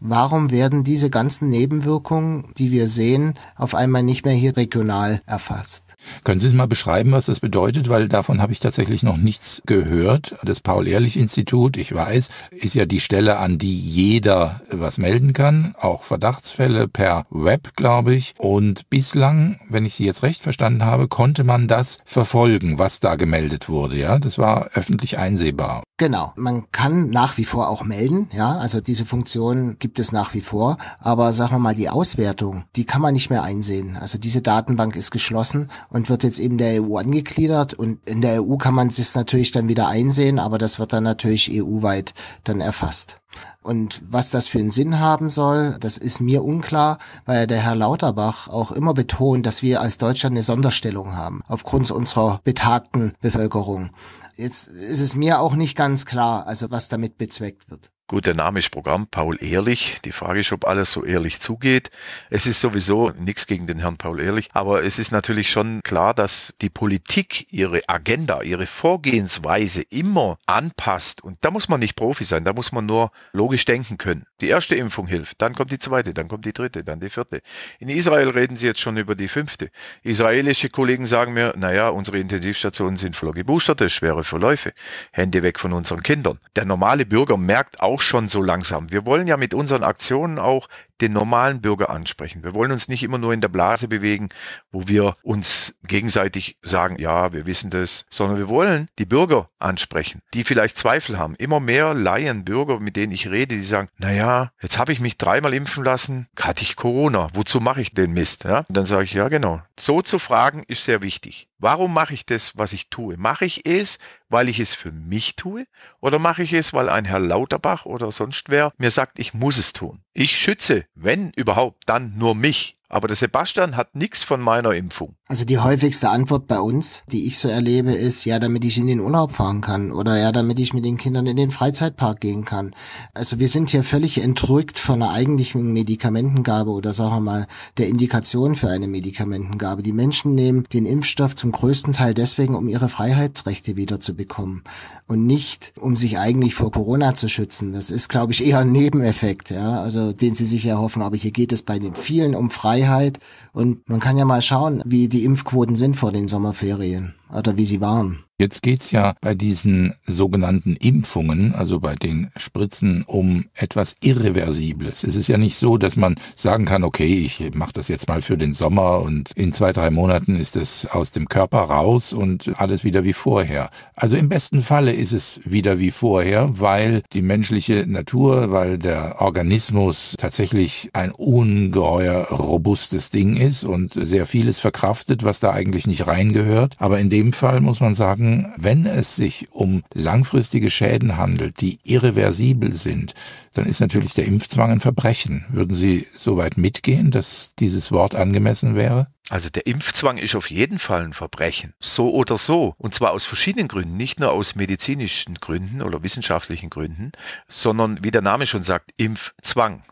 Warum 0.00 0.50
werden 0.50 0.84
diese 0.84 1.08
ganzen 1.08 1.48
Nebenwirkungen, 1.48 2.52
die 2.58 2.70
wir 2.70 2.88
sehen, 2.88 3.34
auf 3.56 3.74
einmal 3.74 4.02
nicht 4.02 4.24
mehr 4.26 4.34
hier 4.34 4.56
regional 4.56 5.22
erfasst? 5.24 5.96
Können 6.22 6.38
Sie 6.38 6.48
es 6.48 6.54
mal 6.54 6.68
beschreiben, 6.68 7.12
was 7.12 7.26
das 7.26 7.40
bedeutet? 7.40 7.88
Weil 7.88 8.08
davon 8.08 8.42
habe 8.42 8.52
ich 8.52 8.60
tatsächlich 8.60 9.02
noch 9.02 9.16
nichts 9.16 9.62
gehört. 9.64 10.36
Das 10.44 10.60
Paul-Ehrlich-Institut, 10.60 11.78
ich 11.78 11.94
weiß, 11.94 12.28
ist 12.50 12.74
ja 12.74 12.84
die 12.84 13.00
Stelle, 13.00 13.38
an 13.38 13.58
die 13.58 13.78
jeder 13.78 14.60
was 14.70 14.98
melden 14.98 15.32
kann, 15.32 15.74
auch 15.80 16.02
Verdachtsfälle 16.02 16.88
per 16.88 17.24
Web, 17.30 17.74
glaube 17.76 18.14
ich. 18.14 18.34
Und 18.38 18.90
bislang, 18.90 19.58
wenn 19.68 19.86
ich 19.86 19.94
Sie 19.94 20.04
jetzt 20.04 20.22
recht 20.22 20.42
verstanden 20.42 20.84
habe, 20.84 21.08
konnte 21.08 21.42
man 21.42 21.68
das 21.68 21.98
verfolgen, 22.04 22.78
was 22.78 23.00
da 23.00 23.14
gemeldet 23.14 23.70
wurde. 23.70 23.96
Ja, 23.96 24.18
das 24.18 24.36
war 24.36 24.70
öffentlich 24.74 25.18
einsehbar. 25.18 25.82
Genau. 25.98 26.34
Man 26.36 26.70
kann 26.72 27.08
nach 27.08 27.38
wie 27.38 27.46
vor 27.46 27.70
auch 27.70 27.82
melden. 27.82 28.28
Ja, 28.34 28.56
also 28.56 28.82
diese 28.82 29.06
Funktion 29.06 29.76
gibt 29.78 29.98
es 29.98 30.12
nach 30.12 30.34
wie 30.34 30.42
vor. 30.42 30.76
Aber 30.98 31.32
sagen 31.32 31.54
wir 31.54 31.58
mal, 31.58 31.74
die 31.74 31.88
Auswertung, 31.88 32.64
die 32.76 32.84
kann 32.84 33.00
man 33.00 33.14
nicht 33.14 33.30
mehr 33.30 33.42
einsehen. 33.42 33.96
Also 33.96 34.18
diese 34.18 34.42
Datenbank 34.42 34.94
ist 34.94 35.10
geschlossen 35.10 35.70
und 35.88 36.10
wird 36.10 36.22
jetzt 36.22 36.38
eben 36.38 36.58
der 36.58 36.82
EU 36.82 36.98
angegliedert. 36.98 37.72
Und 37.72 38.06
in 38.06 38.20
der 38.20 38.42
EU 38.42 38.56
kann 38.56 38.74
man 38.74 38.88
es 38.88 39.14
natürlich 39.14 39.52
dann 39.52 39.68
wieder 39.68 39.88
einsehen, 39.88 40.38
aber 40.38 40.58
das 40.58 40.78
wird 40.78 40.92
dann 40.92 41.04
natürlich 41.04 41.50
EU-weit 41.50 42.12
dann 42.44 42.60
erfasst. 42.60 43.16
Und 43.62 44.02
was 44.06 44.30
das 44.30 44.46
für 44.48 44.58
einen 44.58 44.70
Sinn 44.70 45.00
haben 45.00 45.30
soll, 45.30 45.76
das 45.80 45.98
ist 45.98 46.20
mir 46.20 46.44
unklar, 46.44 46.98
weil 47.24 47.46
der 47.46 47.58
Herr 47.58 47.74
Lauterbach 47.74 48.48
auch 48.48 48.70
immer 48.70 48.94
betont, 48.94 49.44
dass 49.46 49.62
wir 49.62 49.80
als 49.80 49.98
Deutschland 49.98 50.34
eine 50.34 50.42
Sonderstellung 50.42 51.16
haben, 51.16 51.42
aufgrund 51.48 51.90
unserer 51.90 52.40
betagten 52.44 53.14
Bevölkerung. 53.20 53.90
Jetzt 54.36 54.68
ist 54.68 55.00
es 55.00 55.16
mir 55.16 55.40
auch 55.40 55.54
nicht 55.54 55.76
ganz 55.76 56.04
klar, 56.04 56.46
also 56.46 56.70
was 56.70 56.88
damit 56.88 57.16
bezweckt 57.16 57.70
wird. 57.70 57.90
Gut, 58.08 58.26
der 58.26 58.34
Name 58.34 58.60
ist 58.60 58.70
Programm, 58.70 59.08
Paul 59.08 59.36
Ehrlich. 59.42 59.98
Die 60.04 60.12
Frage 60.12 60.38
ist, 60.38 60.52
ob 60.52 60.64
alles 60.64 60.92
so 60.92 61.04
ehrlich 61.04 61.40
zugeht. 61.40 61.90
Es 62.30 62.46
ist 62.46 62.60
sowieso 62.60 63.10
nichts 63.10 63.48
gegen 63.48 63.66
den 63.66 63.80
Herrn 63.80 63.96
Paul 63.96 64.20
Ehrlich, 64.20 64.48
aber 64.52 64.84
es 64.84 65.00
ist 65.00 65.10
natürlich 65.10 65.50
schon 65.50 65.80
klar, 65.82 66.14
dass 66.14 66.54
die 66.60 66.70
Politik 66.70 67.52
ihre 67.52 67.80
Agenda, 67.88 68.42
ihre 68.42 68.68
Vorgehensweise 68.68 69.82
immer 69.82 70.38
anpasst. 70.46 71.24
Und 71.24 71.38
da 71.40 71.50
muss 71.50 71.68
man 71.68 71.80
nicht 71.80 71.96
Profi 71.96 72.22
sein, 72.22 72.44
da 72.44 72.52
muss 72.52 72.70
man 72.70 72.86
nur 72.86 73.10
logisch 73.32 73.64
denken 73.64 73.98
können. 73.98 74.24
Die 74.40 74.50
erste 74.50 74.76
Impfung 74.76 75.08
hilft, 75.08 75.42
dann 75.42 75.56
kommt 75.56 75.72
die 75.72 75.80
zweite, 75.80 76.14
dann 76.14 76.28
kommt 76.28 76.44
die 76.44 76.52
dritte, 76.52 76.84
dann 76.84 77.00
die 77.00 77.10
vierte. 77.10 77.40
In 77.80 77.88
Israel 77.88 78.28
reden 78.28 78.56
sie 78.56 78.66
jetzt 78.66 78.78
schon 78.78 78.98
über 78.98 79.16
die 79.16 79.26
fünfte. 79.26 79.72
Israelische 80.04 80.68
Kollegen 80.68 81.06
sagen 81.06 81.32
mir, 81.32 81.54
naja, 81.56 81.88
unsere 81.88 82.20
Intensivstationen 82.20 82.98
sind 82.98 83.16
voller 83.16 83.32
Geboosterte, 83.32 83.90
schwere 83.90 84.22
Verläufe. 84.22 84.74
Hände 85.10 85.42
weg 85.42 85.58
von 85.58 85.72
unseren 85.72 86.04
Kindern. 86.04 86.38
Der 86.54 86.66
normale 86.66 87.04
Bürger 87.04 87.36
merkt 87.36 87.80
auch, 87.80 87.95
auch 87.96 88.02
schon 88.02 88.28
so 88.28 88.42
langsam. 88.42 88.92
Wir 88.92 89.06
wollen 89.06 89.26
ja 89.26 89.38
mit 89.38 89.54
unseren 89.54 89.82
Aktionen 89.82 90.38
auch 90.38 90.68
den 91.00 91.12
normalen 91.12 91.60
Bürger 91.60 91.90
ansprechen. 91.90 92.42
Wir 92.42 92.54
wollen 92.54 92.72
uns 92.72 92.88
nicht 92.88 93.02
immer 93.02 93.18
nur 93.18 93.32
in 93.32 93.40
der 93.40 93.48
Blase 93.48 93.88
bewegen, 93.88 94.28
wo 94.70 94.88
wir 94.88 95.16
uns 95.22 95.74
gegenseitig 95.84 96.58
sagen, 96.62 96.98
ja, 96.98 97.32
wir 97.32 97.46
wissen 97.46 97.70
das, 97.70 98.06
sondern 98.10 98.38
wir 98.38 98.48
wollen 98.48 98.88
die 98.98 99.06
Bürger 99.06 99.50
ansprechen, 99.58 100.22
die 100.34 100.44
vielleicht 100.44 100.76
Zweifel 100.76 101.18
haben. 101.18 101.34
Immer 101.36 101.60
mehr 101.60 101.94
Laien, 101.94 102.44
Bürger, 102.44 102.80
mit 102.80 102.96
denen 102.96 103.12
ich 103.12 103.30
rede, 103.30 103.56
die 103.56 103.62
sagen, 103.62 103.88
na 103.98 104.12
ja, 104.12 104.50
jetzt 104.60 104.78
habe 104.78 104.92
ich 104.92 105.00
mich 105.00 105.18
dreimal 105.18 105.54
impfen 105.54 105.84
lassen, 105.84 106.28
hatte 106.38 106.62
ich 106.62 106.76
Corona, 106.76 107.28
wozu 107.34 107.60
mache 107.60 107.80
ich 107.80 107.92
den 107.92 108.12
Mist? 108.12 108.44
Ja? 108.44 108.64
Und 108.68 108.76
dann 108.76 108.86
sage 108.86 109.04
ich, 109.04 109.12
ja 109.12 109.28
genau. 109.28 109.60
So 109.78 110.02
zu 110.02 110.18
fragen 110.18 110.62
ist 110.66 110.84
sehr 110.84 111.02
wichtig. 111.02 111.48
Warum 111.58 111.94
mache 111.94 112.14
ich 112.14 112.26
das, 112.26 112.56
was 112.58 112.72
ich 112.72 112.90
tue? 112.90 113.16
Mache 113.16 113.44
ich 113.44 113.66
es, 113.66 113.98
weil 114.28 114.48
ich 114.48 114.60
es 114.60 114.74
für 114.74 114.92
mich 114.92 115.36
tue? 115.36 115.66
Oder 116.00 116.18
mache 116.18 116.42
ich 116.42 116.52
es, 116.52 116.74
weil 116.74 116.88
ein 116.88 117.04
Herr 117.04 117.18
Lauterbach 117.18 117.86
oder 117.86 118.12
sonst 118.12 118.50
wer 118.50 118.72
mir 118.76 118.90
sagt, 118.90 119.18
ich 119.18 119.34
muss 119.34 119.56
es 119.58 119.72
tun? 119.72 120.02
Ich 120.12 120.38
schütze 120.38 120.85
Wenn 120.94 121.30
überhaupt, 121.32 121.84
dann 121.86 122.16
nur 122.16 122.34
mich. 122.34 122.75
Aber 122.88 123.08
der 123.08 123.16
Sebastian 123.16 123.76
hat 123.76 123.96
nichts 123.96 124.22
von 124.22 124.40
meiner 124.40 124.72
Impfung. 124.72 125.16
Also 125.26 125.44
die 125.44 125.58
häufigste 125.58 126.08
Antwort 126.08 126.46
bei 126.46 126.60
uns, 126.60 127.02
die 127.10 127.26
ich 127.26 127.36
so 127.38 127.48
erlebe, 127.48 127.90
ist 127.90 128.24
ja, 128.24 128.38
damit 128.38 128.64
ich 128.64 128.78
in 128.78 128.86
den 128.86 129.00
Urlaub 129.00 129.32
fahren 129.32 129.60
kann 129.60 129.90
oder 129.90 130.16
ja, 130.16 130.30
damit 130.30 130.60
ich 130.60 130.72
mit 130.72 130.84
den 130.84 130.96
Kindern 130.96 131.26
in 131.26 131.36
den 131.36 131.50
Freizeitpark 131.50 132.20
gehen 132.20 132.44
kann. 132.44 132.76
Also 133.12 133.40
wir 133.40 133.48
sind 133.48 133.70
hier 133.70 133.82
völlig 133.82 134.22
entrückt 134.22 134.78
von 134.78 135.02
einer 135.02 135.12
eigentlichen 135.12 135.72
Medikamentengabe 135.72 136.70
oder 136.70 136.94
sagen 136.94 137.16
wir 137.16 137.20
mal 137.20 137.46
der 137.76 137.88
Indikation 137.88 138.54
für 138.54 138.68
eine 138.68 138.86
Medikamentengabe. 138.86 139.82
Die 139.82 139.92
Menschen 139.92 140.36
nehmen 140.36 140.64
den 140.72 140.86
Impfstoff 140.86 141.34
zum 141.34 141.50
größten 141.50 141.92
Teil 141.92 142.14
deswegen, 142.14 142.54
um 142.54 142.68
ihre 142.68 142.88
Freiheitsrechte 142.88 143.74
wiederzubekommen 143.74 144.62
und 145.08 145.26
nicht, 145.26 145.72
um 145.76 145.96
sich 145.96 146.20
eigentlich 146.20 146.54
vor 146.54 146.70
Corona 146.70 147.14
zu 147.16 147.28
schützen. 147.28 147.72
Das 147.72 147.90
ist, 147.90 148.08
glaube 148.08 148.32
ich, 148.32 148.46
eher 148.46 148.60
ein 148.60 148.70
Nebeneffekt, 148.70 149.50
ja, 149.50 149.80
also 149.82 150.12
den 150.12 150.34
sie 150.34 150.44
sich 150.44 150.64
erhoffen. 150.66 151.02
Aber 151.02 151.16
hier 151.16 151.32
geht 151.32 151.52
es 151.52 151.62
bei 151.62 151.80
den 151.80 151.96
vielen 151.96 152.36
um 152.36 152.50
Freiheit 152.50 152.75
Freiheit. 152.76 153.18
Und 153.52 153.88
man 153.88 154.00
kann 154.00 154.16
ja 154.16 154.24
mal 154.24 154.42
schauen, 154.42 154.82
wie 154.84 155.08
die 155.08 155.24
Impfquoten 155.24 155.76
sind 155.76 155.96
vor 155.96 156.12
den 156.12 156.28
Sommerferien 156.28 157.14
oder 157.34 157.56
wie 157.56 157.64
sie 157.64 157.80
waren. 157.80 158.25
Jetzt 158.38 158.60
geht's 158.60 158.90
ja 158.90 159.14
bei 159.22 159.34
diesen 159.34 159.94
sogenannten 160.06 160.76
Impfungen, 160.76 161.54
also 161.54 161.80
bei 161.80 161.94
den 161.94 162.30
Spritzen, 162.36 163.02
um 163.06 163.46
etwas 163.54 163.96
Irreversibles. 164.02 165.04
Es 165.04 165.16
ist 165.16 165.28
ja 165.28 165.38
nicht 165.38 165.56
so, 165.56 165.78
dass 165.78 165.96
man 165.96 166.16
sagen 166.34 166.66
kann, 166.66 166.84
okay, 166.84 167.06
ich 167.06 167.54
mache 167.54 167.72
das 167.72 167.88
jetzt 167.88 168.08
mal 168.08 168.20
für 168.20 168.36
den 168.36 168.52
Sommer 168.52 169.00
und 169.00 169.30
in 169.36 169.54
zwei, 169.54 169.72
drei 169.72 169.90
Monaten 169.90 170.36
ist 170.36 170.56
es 170.56 170.84
aus 170.84 171.12
dem 171.12 171.30
Körper 171.30 171.60
raus 171.60 172.12
und 172.12 172.52
alles 172.58 172.84
wieder 172.84 173.04
wie 173.04 173.14
vorher. 173.14 173.70
Also 173.94 174.18
im 174.18 174.28
besten 174.28 174.60
Falle 174.60 174.92
ist 174.92 175.12
es 175.12 175.40
wieder 175.46 175.78
wie 175.78 175.90
vorher, 175.90 176.50
weil 176.60 177.04
die 177.14 177.22
menschliche 177.22 177.86
Natur, 177.86 178.52
weil 178.52 178.76
der 178.76 179.22
Organismus 179.22 180.14
tatsächlich 180.18 180.90
ein 180.92 181.10
ungeheuer 181.10 182.28
robustes 182.28 183.08
Ding 183.08 183.34
ist 183.34 183.64
und 183.64 183.94
sehr 183.94 184.26
vieles 184.26 184.60
verkraftet, 184.60 185.24
was 185.24 185.40
da 185.40 185.52
eigentlich 185.52 185.86
nicht 185.86 186.06
reingehört. 186.06 186.74
Aber 186.76 187.00
in 187.00 187.08
dem 187.08 187.32
Fall 187.32 187.62
muss 187.62 187.80
man 187.80 187.94
sagen, 187.94 188.25
sagen, 188.26 188.52
wenn 188.56 188.86
es 188.86 189.16
sich 189.16 189.46
um 189.52 189.82
langfristige 189.94 190.70
Schäden 190.70 191.16
handelt, 191.16 191.60
die 191.60 191.78
irreversibel 191.84 192.72
sind, 192.72 193.14
dann 193.54 193.66
ist 193.66 193.80
natürlich 193.80 194.14
der 194.14 194.26
Impfzwang 194.26 194.70
ein 194.70 194.80
Verbrechen. 194.80 195.46
Würden 195.50 195.74
Sie 195.74 196.06
soweit 196.14 196.56
mitgehen, 196.56 197.10
dass 197.10 197.54
dieses 197.58 197.92
Wort 197.92 198.14
angemessen 198.14 198.74
wäre? 198.74 199.08
Also 199.28 199.50
der 199.50 199.66
Impfzwang 199.66 200.18
ist 200.18 200.36
auf 200.36 200.50
jeden 200.50 200.78
Fall 200.78 201.02
ein 201.02 201.12
Verbrechen. 201.12 201.74
So 201.80 202.12
oder 202.12 202.36
so. 202.36 202.74
Und 202.78 202.94
zwar 202.94 203.10
aus 203.10 203.24
verschiedenen 203.24 203.66
Gründen. 203.66 203.96
Nicht 203.96 204.20
nur 204.20 204.30
aus 204.30 204.54
medizinischen 204.54 205.34
Gründen 205.36 205.82
oder 205.82 206.02
wissenschaftlichen 206.04 206.70
Gründen, 206.70 207.10
sondern 207.48 208.04
wie 208.04 208.12
der 208.12 208.22
Name 208.22 208.46
schon 208.46 208.62
sagt, 208.62 208.92
Impfzwang. 208.96 209.82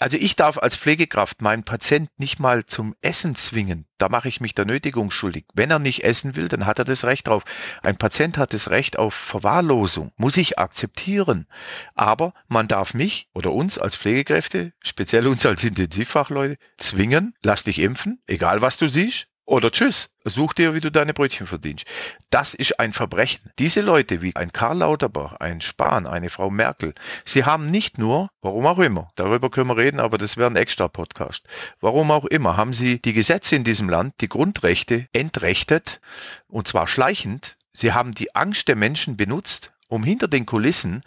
Also 0.00 0.16
ich 0.16 0.36
darf 0.36 0.58
als 0.58 0.76
Pflegekraft 0.76 1.40
meinen 1.40 1.64
Patient 1.64 2.08
nicht 2.16 2.40
mal 2.40 2.66
zum 2.66 2.94
Essen 3.00 3.34
zwingen. 3.34 3.86
Da 3.98 4.08
mache 4.08 4.28
ich 4.28 4.40
mich 4.40 4.54
der 4.54 4.64
Nötigung 4.64 5.10
schuldig. 5.10 5.46
Wenn 5.54 5.70
er 5.70 5.78
nicht 5.78 6.04
essen 6.04 6.36
will, 6.36 6.48
dann 6.48 6.66
hat 6.66 6.78
er 6.78 6.84
das 6.84 7.04
Recht 7.04 7.28
drauf. 7.28 7.44
Ein 7.82 7.96
Patient 7.96 8.36
hat 8.36 8.52
das 8.52 8.70
Recht 8.70 8.98
auf 8.98 9.14
Verwahrlosung. 9.14 10.12
Muss 10.16 10.36
ich 10.36 10.58
akzeptieren. 10.58 11.46
Aber 11.94 12.34
man 12.48 12.68
darf 12.68 12.94
mich 12.94 13.28
oder 13.34 13.52
uns 13.52 13.78
als 13.78 13.96
Pflegekräfte, 13.96 14.72
speziell 14.80 15.26
uns 15.26 15.46
als 15.46 15.62
Intensivfachleute, 15.62 16.58
zwingen, 16.76 17.34
lass 17.42 17.64
dich 17.64 17.78
impfen, 17.78 18.20
egal 18.26 18.60
was 18.60 18.78
du 18.78 18.88
siehst. 18.88 19.28
Oder 19.46 19.70
tschüss, 19.70 20.08
such 20.24 20.54
dir, 20.54 20.74
wie 20.74 20.80
du 20.80 20.90
deine 20.90 21.12
Brötchen 21.12 21.46
verdienst. 21.46 21.84
Das 22.30 22.54
ist 22.54 22.80
ein 22.80 22.92
Verbrechen. 22.94 23.50
Diese 23.58 23.82
Leute 23.82 24.22
wie 24.22 24.34
ein 24.36 24.52
Karl 24.52 24.78
Lauterbach, 24.78 25.34
ein 25.34 25.60
Spahn, 25.60 26.06
eine 26.06 26.30
Frau 26.30 26.48
Merkel, 26.48 26.94
sie 27.26 27.44
haben 27.44 27.66
nicht 27.66 27.98
nur, 27.98 28.30
warum 28.40 28.64
auch 28.64 28.78
immer, 28.78 29.10
darüber 29.16 29.50
können 29.50 29.68
wir 29.68 29.76
reden, 29.76 30.00
aber 30.00 30.16
das 30.16 30.38
wäre 30.38 30.48
ein 30.48 30.56
extra 30.56 30.88
Podcast, 30.88 31.44
warum 31.80 32.10
auch 32.10 32.24
immer, 32.24 32.56
haben 32.56 32.72
sie 32.72 33.02
die 33.02 33.12
Gesetze 33.12 33.54
in 33.54 33.64
diesem 33.64 33.90
Land, 33.90 34.14
die 34.22 34.30
Grundrechte 34.30 35.08
entrechtet, 35.12 36.00
und 36.48 36.66
zwar 36.66 36.86
schleichend. 36.86 37.58
Sie 37.74 37.92
haben 37.92 38.12
die 38.12 38.34
Angst 38.34 38.68
der 38.68 38.76
Menschen 38.76 39.18
benutzt, 39.18 39.72
um 39.88 40.04
hinter 40.04 40.28
den 40.28 40.46
Kulissen 40.46 41.02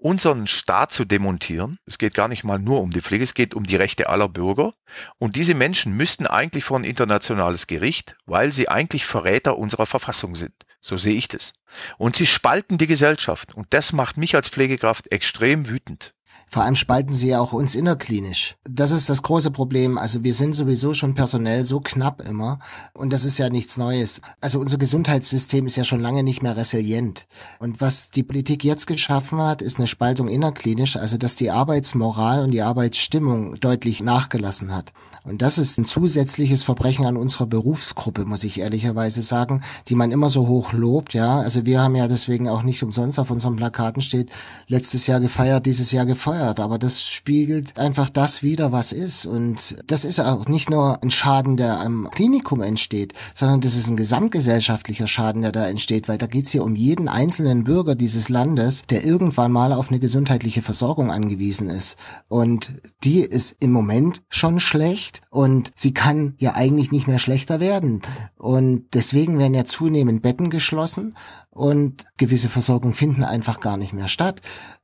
unseren 0.00 0.46
Staat 0.46 0.92
zu 0.92 1.04
demontieren. 1.04 1.78
Es 1.86 1.98
geht 1.98 2.14
gar 2.14 2.28
nicht 2.28 2.42
mal 2.42 2.58
nur 2.58 2.80
um 2.80 2.90
die 2.90 3.02
Pflege, 3.02 3.22
es 3.22 3.34
geht 3.34 3.54
um 3.54 3.64
die 3.64 3.76
Rechte 3.76 4.08
aller 4.08 4.28
Bürger. 4.28 4.72
Und 5.18 5.36
diese 5.36 5.54
Menschen 5.54 5.92
müssten 5.96 6.26
eigentlich 6.26 6.64
vor 6.64 6.78
ein 6.78 6.84
internationales 6.84 7.66
Gericht, 7.66 8.16
weil 8.26 8.52
sie 8.52 8.68
eigentlich 8.68 9.04
Verräter 9.04 9.58
unserer 9.58 9.86
Verfassung 9.86 10.34
sind. 10.34 10.54
So 10.80 10.96
sehe 10.96 11.16
ich 11.16 11.28
das. 11.28 11.52
Und 11.98 12.16
sie 12.16 12.26
spalten 12.26 12.78
die 12.78 12.86
Gesellschaft. 12.86 13.54
Und 13.54 13.68
das 13.70 13.92
macht 13.92 14.16
mich 14.16 14.34
als 14.34 14.48
Pflegekraft 14.48 15.12
extrem 15.12 15.68
wütend. 15.68 16.14
Vor 16.48 16.64
allem 16.64 16.74
spalten 16.74 17.14
sie 17.14 17.28
ja 17.28 17.40
auch 17.40 17.52
uns 17.52 17.74
innerklinisch. 17.74 18.56
Das 18.64 18.90
ist 18.90 19.08
das 19.08 19.22
große 19.22 19.50
Problem. 19.50 19.98
Also 19.98 20.24
wir 20.24 20.34
sind 20.34 20.54
sowieso 20.54 20.94
schon 20.94 21.14
personell 21.14 21.64
so 21.64 21.80
knapp 21.80 22.20
immer. 22.26 22.58
Und 22.92 23.12
das 23.12 23.24
ist 23.24 23.38
ja 23.38 23.50
nichts 23.50 23.76
Neues. 23.76 24.20
Also 24.40 24.58
unser 24.58 24.78
Gesundheitssystem 24.78 25.66
ist 25.66 25.76
ja 25.76 25.84
schon 25.84 26.00
lange 26.00 26.22
nicht 26.22 26.42
mehr 26.42 26.56
resilient. 26.56 27.26
Und 27.58 27.80
was 27.80 28.10
die 28.10 28.22
Politik 28.22 28.64
jetzt 28.64 28.86
geschaffen 28.86 29.40
hat, 29.40 29.62
ist 29.62 29.78
eine 29.78 29.86
Spaltung 29.86 30.28
innerklinisch. 30.28 30.96
Also 30.96 31.16
dass 31.18 31.36
die 31.36 31.50
Arbeitsmoral 31.50 32.42
und 32.42 32.50
die 32.50 32.62
Arbeitsstimmung 32.62 33.58
deutlich 33.60 34.02
nachgelassen 34.02 34.74
hat. 34.74 34.92
Und 35.24 35.42
das 35.42 35.58
ist 35.58 35.78
ein 35.78 35.84
zusätzliches 35.84 36.64
Verbrechen 36.64 37.04
an 37.04 37.16
unserer 37.16 37.46
Berufsgruppe, 37.46 38.24
muss 38.24 38.44
ich 38.44 38.60
ehrlicherweise 38.60 39.20
sagen, 39.20 39.62
die 39.88 39.94
man 39.94 40.12
immer 40.12 40.30
so 40.30 40.48
hoch 40.48 40.72
lobt, 40.72 41.12
ja. 41.12 41.40
Also 41.40 41.66
wir 41.66 41.82
haben 41.82 41.94
ja 41.94 42.08
deswegen 42.08 42.48
auch 42.48 42.62
nicht 42.62 42.82
umsonst 42.82 43.18
auf 43.18 43.30
unseren 43.30 43.56
Plakaten 43.56 44.00
steht, 44.00 44.30
letztes 44.66 45.06
Jahr 45.06 45.20
gefeiert, 45.20 45.66
dieses 45.66 45.92
Jahr 45.92 46.06
gefeuert. 46.06 46.58
Aber 46.58 46.78
das 46.78 47.02
spiegelt 47.02 47.78
einfach 47.78 48.08
das 48.08 48.42
wieder, 48.42 48.72
was 48.72 48.92
ist. 48.92 49.26
Und 49.26 49.76
das 49.86 50.04
ist 50.04 50.20
auch 50.20 50.46
nicht 50.46 50.70
nur 50.70 51.02
ein 51.02 51.10
Schaden, 51.10 51.56
der 51.56 51.80
am 51.80 52.08
Klinikum 52.10 52.62
entsteht, 52.62 53.12
sondern 53.34 53.60
das 53.60 53.76
ist 53.76 53.90
ein 53.90 53.96
gesamtgesellschaftlicher 53.96 55.06
Schaden, 55.06 55.42
der 55.42 55.52
da 55.52 55.66
entsteht, 55.66 56.08
weil 56.08 56.18
da 56.18 56.26
geht's 56.26 56.50
hier 56.50 56.64
um 56.64 56.74
jeden 56.74 57.08
einzelnen 57.08 57.64
Bürger 57.64 57.94
dieses 57.94 58.30
Landes, 58.30 58.84
der 58.88 59.04
irgendwann 59.04 59.52
mal 59.52 59.72
auf 59.72 59.90
eine 59.90 60.00
gesundheitliche 60.00 60.62
Versorgung 60.62 61.10
angewiesen 61.10 61.68
ist. 61.68 61.96
Und 62.28 62.72
die 63.04 63.20
ist 63.20 63.56
im 63.60 63.72
Moment 63.72 64.22
schon 64.28 64.60
schlecht 64.60 65.09
schlecht 65.10 65.22
und 65.30 65.72
sie 65.74 65.92
kann 65.92 66.34
ja 66.38 66.54
eigentlich 66.54 66.92
nicht 66.92 67.06
mehr 67.06 67.18
schlechter 67.18 67.60
werden. 67.60 68.02
Und 68.36 68.86
deswegen 68.94 69.38
werden 69.38 69.54
ja 69.54 69.64
zunehmend 69.64 70.22
Betten 70.22 70.50
geschlossen 70.50 71.14
und 71.52 72.04
gewisse 72.16 72.48
Versorgungen 72.48 72.94
finden 72.94 73.24
einfach 73.24 73.60
gar 73.60 73.76
nicht 73.76 73.92
mehr 73.92 74.08
statt. 74.08 74.40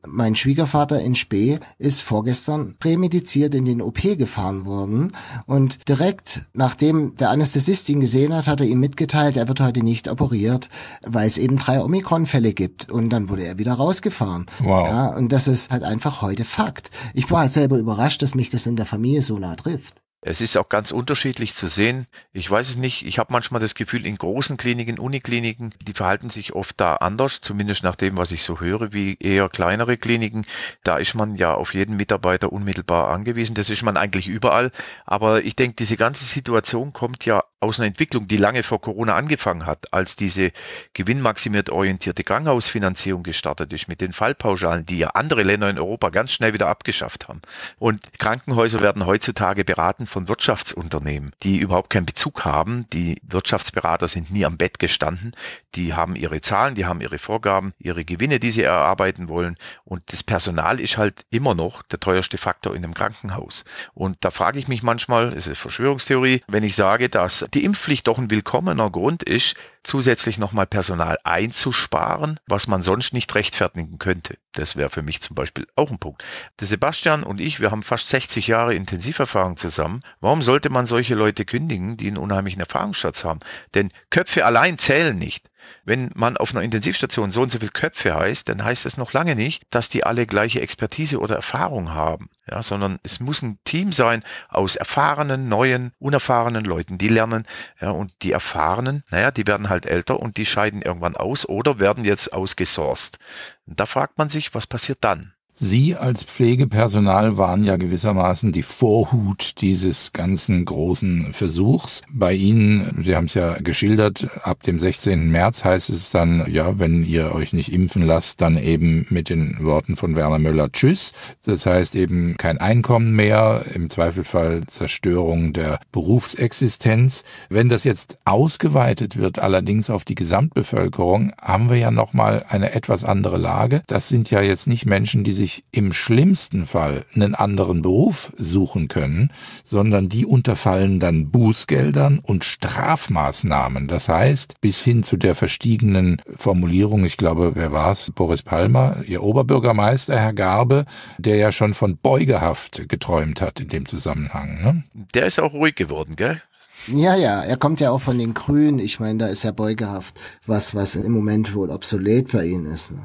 Mein 0.07 0.37
Schwiegervater 0.37 1.01
in 1.01 1.15
Spee 1.15 1.59
ist 1.79 2.03
vorgestern 2.03 2.75
prämediziert 2.79 3.55
in 3.55 3.65
den 3.65 3.81
OP 3.81 4.03
gefahren 4.03 4.67
worden 4.67 5.13
und 5.47 5.89
direkt 5.89 6.43
nachdem 6.55 7.15
der 7.15 7.31
Anästhesist 7.31 7.89
ihn 7.89 8.01
gesehen 8.01 8.35
hat, 8.35 8.47
hat 8.47 8.61
er 8.61 8.67
ihm 8.67 8.81
mitgeteilt, 8.81 9.37
er 9.37 9.49
wird 9.49 9.61
heute 9.61 9.83
nicht 9.83 10.09
operiert, 10.09 10.69
weil 11.07 11.27
es 11.27 11.39
eben 11.39 11.57
drei 11.57 11.83
Omikron-Fälle 11.83 12.53
gibt 12.53 12.91
und 12.91 13.11
dann 13.11 13.29
wurde 13.29 13.45
er 13.45 13.59
wieder 13.59 13.75
rausgefahren. 13.75 14.47
Wow. 14.59 14.89
Ja, 14.89 15.07
und 15.17 15.33
das 15.33 15.49
ist 15.49 15.71
halt 15.71 15.83
einfach 15.83 16.21
heute 16.21 16.45
Fakt. 16.45 16.91
Ich 17.15 17.31
war 17.31 17.49
selber 17.49 17.79
überrascht, 17.79 18.23
dass 18.23 18.35
mich 18.35 18.51
das 18.51 18.67
in 18.67 18.77
der 18.77 18.87
Familie 18.87 19.23
so 19.23 19.39
nah 19.39 19.57
trifft. 19.57 20.03
Es 20.23 20.41
ist 20.41 20.57
auch 20.57 20.69
ganz 20.69 20.91
unterschiedlich 20.91 21.55
zu 21.55 21.69
sehen. 21.69 22.07
Ich 22.33 22.51
weiß 22.51 22.69
es 22.69 22.77
nicht. 22.77 23.07
Ich 23.07 23.19
habe 23.19 23.33
manchmal 23.33 23.61
das 23.61 23.75
Gefühl, 23.75 24.07
in 24.07 24.17
großen 24.17 24.57
Kliniken, 24.57 24.99
Unikliniken, 24.99 25.73
die 25.87 25.93
verhalten 25.93 26.31
sich 26.31 26.55
oft 26.55 26.81
da 26.81 26.95
anders, 26.95 27.41
zumindest 27.41 27.85
nach 27.85 27.97
dem, 27.97 28.17
was 28.17 28.33
ich 28.33 28.43
so 28.43 28.59
höre, 28.59 28.93
wie 28.93 29.17
eher 29.21 29.49
kleinere 29.49 29.97
Kliniken. 29.97 30.47
Da 30.83 30.97
ist 30.97 31.15
man 31.15 31.37
ja 31.37 31.55
auf 31.55 31.75
jeden 31.75 31.97
Mitarbeiter 31.97 32.53
unmittelbar 32.53 33.11
angewiesen. 33.11 33.55
Das 33.55 33.71
ist 33.71 33.83
man 33.83 33.97
eigentlich 33.97 34.27
überall. 34.27 34.73
Aber 35.05 35.45
ich 35.45 35.55
denke, 35.55 35.77
diese 35.77 35.97
ganze 35.97 36.25
Situation 36.25 36.93
kommt 36.93 37.25
ja 37.25 37.45
aus 37.61 37.81
einer 37.81 37.87
Entwicklung, 37.87 38.29
die 38.29 38.37
lange 38.37 38.63
vor 38.63 38.81
Corona 38.81 39.15
angefangen 39.15 39.65
hat, 39.65 39.93
als 39.93 40.17
diese 40.17 40.53
gewinnmaximiert 40.93 41.71
orientierte 41.71 42.23
Krankenhausfinanzierung 42.23 43.23
gestartet 43.23 43.73
ist 43.73 43.89
mit 43.89 44.01
den 44.01 44.13
Fallpauschalen, 44.13 44.85
die 44.85 44.99
ja 44.99 45.09
andere 45.11 45.43
Länder 45.43 45.71
in 45.71 45.79
Europa 45.79 46.11
ganz 46.11 46.33
schnell 46.33 46.53
wieder 46.53 46.69
abgeschafft 46.69 47.29
haben. 47.29 47.41
Und 47.79 48.19
Krankenhäuser 48.19 48.81
werden 48.81 49.07
heutzutage 49.07 49.65
beraten 49.65 50.07
von 50.07 50.29
Wirtschaftsunternehmen, 50.29 51.33
die 51.43 51.59
überhaupt 51.59 51.91
keinen 51.91 52.07
Bezug 52.07 52.45
haben. 52.45 52.87
Die 52.93 53.21
Wirtschaftsberater 53.23 54.09
sind 54.09 54.31
nie 54.31 54.45
am 54.45 54.59
Bett 54.59 54.79
gestanden. 54.79 55.33
Die 55.75 55.95
haben 55.95 56.15
ihre 56.15 56.41
Zahlen, 56.43 56.75
die 56.75 56.85
haben 56.85 57.01
ihre 57.01 57.19
Vorgaben, 57.19 57.73
ihre 57.79 58.05
Gewinne, 58.05 58.39
die 58.39 58.51
sie 58.51 58.63
erarbeiten 58.63 59.29
wollen. 59.29 59.57
Und 59.85 60.03
das 60.13 60.23
Personal 60.23 60.79
ist 60.81 60.99
halt 60.99 61.25
immer 61.31 61.55
noch 61.55 61.83
der 61.83 62.01
teuerste 62.01 62.37
Faktor 62.37 62.75
in 62.75 62.85
einem 62.85 62.95
Krankenhaus. 62.95 63.65
Und 63.95 64.19
da 64.21 64.31
frage 64.31 64.59
ich 64.59 64.69
mich 64.69 64.83
manchmal, 64.83 65.31
das 65.31 65.47
ist 65.47 65.59
Verschwörungstheorie, 65.59 66.43
wenn 66.49 66.63
ich 66.63 66.77
sage, 66.77 67.09
dass 67.09 67.47
die 67.57 67.65
Impfpflicht 67.65 68.07
doch 68.07 68.19
ein 68.19 68.31
willkommener 68.31 68.91
Grund 68.91 69.23
ist, 69.23 69.57
zusätzlich 69.83 70.37
nochmal 70.37 70.67
Personal 70.67 71.17
einzusparen, 71.25 72.39
was 72.47 72.67
man 72.67 72.83
sonst 72.83 73.15
nicht 73.15 73.35
rechtfertigen 73.35 73.99
könnte. 73.99 74.37
Das 74.53 74.77
wäre 74.77 74.91
für 74.91 75.01
mich 75.01 75.23
zum 75.23 75.35
Beispiel 75.35 75.67
auch 75.75 75.91
ein 75.91 75.99
Punkt. 75.99 76.23
Der 76.61 76.67
Sebastian 76.67 77.23
und 77.23 77.41
ich, 77.41 77.59
wir 77.59 77.71
haben 77.71 77.83
fast 77.83 78.11
60 78.11 78.47
Jahre 78.47 78.75
Intensiverfahrung 78.75 79.57
zusammen. 79.57 80.01
Warum 80.21 80.43
sollte 80.43 80.69
man 80.69 80.85
solche 80.85 81.15
Leute 81.15 81.47
kündigen, 81.47 81.97
die 81.97 82.09
einen 82.09 82.19
unheimlichen 82.19 82.61
Erfahrungsschatz 82.61 83.25
haben? 83.25 83.41
Denn 83.75 83.91
Köpfe 84.11 84.45
allein 84.45 84.77
zählen 84.77 85.17
nicht. 85.17 85.49
Wenn 85.85 86.11
man 86.15 86.37
auf 86.37 86.53
einer 86.53 86.63
Intensivstation 86.63 87.31
so 87.31 87.43
und 87.43 87.51
so 87.51 87.59
viele 87.59 87.71
Köpfe 87.71 88.15
heißt, 88.15 88.49
dann 88.49 88.65
heißt 88.65 88.85
das 88.85 88.97
noch 88.97 89.13
lange 89.13 89.37
nicht, 89.37 89.63
dass 89.71 89.89
die 89.89 90.05
alle 90.05 90.27
gleiche 90.27 90.61
Expertise 90.61 91.19
oder 91.19 91.37
Erfahrung 91.37 91.95
haben, 91.95 92.29
ja, 92.51 92.63
sondern 92.63 92.99
es 93.03 93.21
muss 93.21 93.43
ein 93.43 93.59
Team 93.65 93.93
sein 93.93 94.25
aus 94.49 94.77
erfahrenen, 94.77 95.49
neuen, 95.49 95.93
unerfahrenen 95.99 96.65
Leuten, 96.65 96.99
die 96.99 97.09
lernen, 97.09 97.47
ja, 97.81 97.91
und 97.91 98.13
die 98.23 98.33
erfahrenen, 98.33 99.05
naja, 99.11 99.31
die 99.31 99.47
werden 99.47 99.69
halt 99.69 99.87
älter 99.87 100.19
und 100.21 100.37
die 100.37 100.47
scheiden 100.47 100.83
irgendwann 100.83 101.17
aus 101.17 101.49
oder 101.49 101.79
werden 101.79 102.05
jetzt 102.05 102.33
ausgesourced. 102.33 103.19
Da 103.67 103.87
fragt 103.87 104.19
man 104.19 104.29
sich, 104.29 104.55
was 104.55 104.67
passiert 104.67 104.99
dann? 105.03 105.36
Sie 105.59 105.97
als 105.97 106.23
Pflegepersonal 106.23 107.39
waren 107.39 107.65
ja 107.65 107.77
gewissermaßen 107.77 108.53
die 108.53 108.63
Vorhut 108.63 109.63
dieses 109.63 110.13
ganzen 110.13 110.67
großen 110.67 111.33
Versuchs. 111.33 112.03
Bei 112.13 112.35
Ihnen, 112.35 112.95
Sie 113.01 113.17
haben 113.17 113.25
es 113.25 113.33
ja 113.33 113.55
geschildert, 113.63 114.29
ab 114.43 114.63
dem 114.65 114.79
16. 114.79 115.31
März 115.31 115.65
heißt 115.65 115.89
es 115.89 116.11
dann, 116.11 116.45
ja, 116.53 116.79
wenn 116.79 117.07
ihr 117.07 117.35
euch 117.35 117.55
nicht 117.55 117.73
impfen 117.73 118.03
lasst, 118.03 118.43
dann 118.43 118.59
eben 118.59 119.07
mit 119.09 119.31
den 119.31 119.57
Worten 119.63 119.97
von 119.97 120.15
Werner 120.15 120.39
Müller 120.39 120.71
Tschüss. 120.71 121.15
Das 121.47 121.65
heißt 121.65 121.97
eben 121.97 122.37
kein 122.37 122.59
Einkommen 122.59 123.17
mehr, 123.17 123.65
im 123.73 123.89
Zweifelfall 123.89 124.67
Zerstörung 124.67 125.55
der 125.55 125.81
Berufsexistenz. 125.91 127.25
Wenn 127.49 127.71
das 127.71 127.85
jetzt 127.85 128.19
ausgeweitet 128.27 129.17
wird, 129.17 129.39
allerdings 129.39 129.89
auf 129.89 130.05
die 130.05 130.17
Gesamtbevölkerung, 130.17 131.33
haben 131.41 131.71
wir 131.71 131.79
ja 131.79 131.91
nochmal 131.91 132.45
eine 132.47 132.75
etwas 132.75 133.05
andere 133.05 133.39
Lage. 133.39 133.81
Das 133.87 134.11
sind 134.11 134.31
ja 134.31 134.43
jetzt 134.43 134.67
nicht 134.67 134.85
Menschen, 134.85 135.25
die 135.25 135.33
sich 135.33 135.46
sich 135.47 135.65
im 135.71 135.93
schlimmsten 135.93 136.67
Fall 136.67 137.05
einen 137.15 137.37
anderen 137.37 137.81
Beruf 137.81 138.33
suchen 138.37 138.89
können, 138.89 139.31
sondern 139.63 140.09
die 140.09 140.27
unterfallen 140.27 140.99
dann 140.99 141.31
Bußgeldern 141.31 142.19
und 142.19 142.45
Strafmaßnahmen. 142.45 143.87
Das 143.87 144.09
heißt, 144.09 144.61
bis 144.61 144.83
hin 144.83 145.05
zu 145.05 145.17
der 145.17 145.37
verstiegenen 145.37 146.21
Formulierung, 146.35 147.05
ich 147.05 147.17
glaube, 147.17 147.53
wer 147.55 147.71
war 147.71 147.93
es? 147.93 148.11
Boris 148.13 148.43
Palmer, 148.43 149.05
Ihr 149.07 149.23
Oberbürgermeister, 149.23 150.19
Herr 150.19 150.33
Garbe, 150.33 150.85
der 151.19 151.37
ja 151.37 151.53
schon 151.53 151.75
von 151.75 151.97
Beugehaft 151.97 152.89
geträumt 152.89 153.41
hat 153.41 153.61
in 153.61 153.69
dem 153.69 153.87
Zusammenhang. 153.87 154.63
Ne? 154.65 154.83
Der 155.15 155.27
ist 155.27 155.39
auch 155.39 155.53
ruhig 155.53 155.77
geworden, 155.77 156.17
gell? 156.17 156.43
Ja, 156.89 157.17
ja, 157.17 157.43
er 157.43 157.57
kommt 157.57 157.81
ja 157.81 157.91
auch 157.91 158.01
von 158.01 158.17
den 158.17 158.33
Grünen. 158.33 158.79
Ich 158.79 159.01
meine, 159.01 159.19
da 159.19 159.27
ist 159.27 159.43
ja 159.43 159.51
beugehaft, 159.51 160.15
was, 160.47 160.73
was 160.75 160.95
im 160.95 161.11
Moment 161.11 161.53
wohl 161.55 161.71
obsolet 161.71 162.31
bei 162.31 162.47
ihnen 162.47 162.67
ist. 162.67 162.93
Ne? 162.93 162.99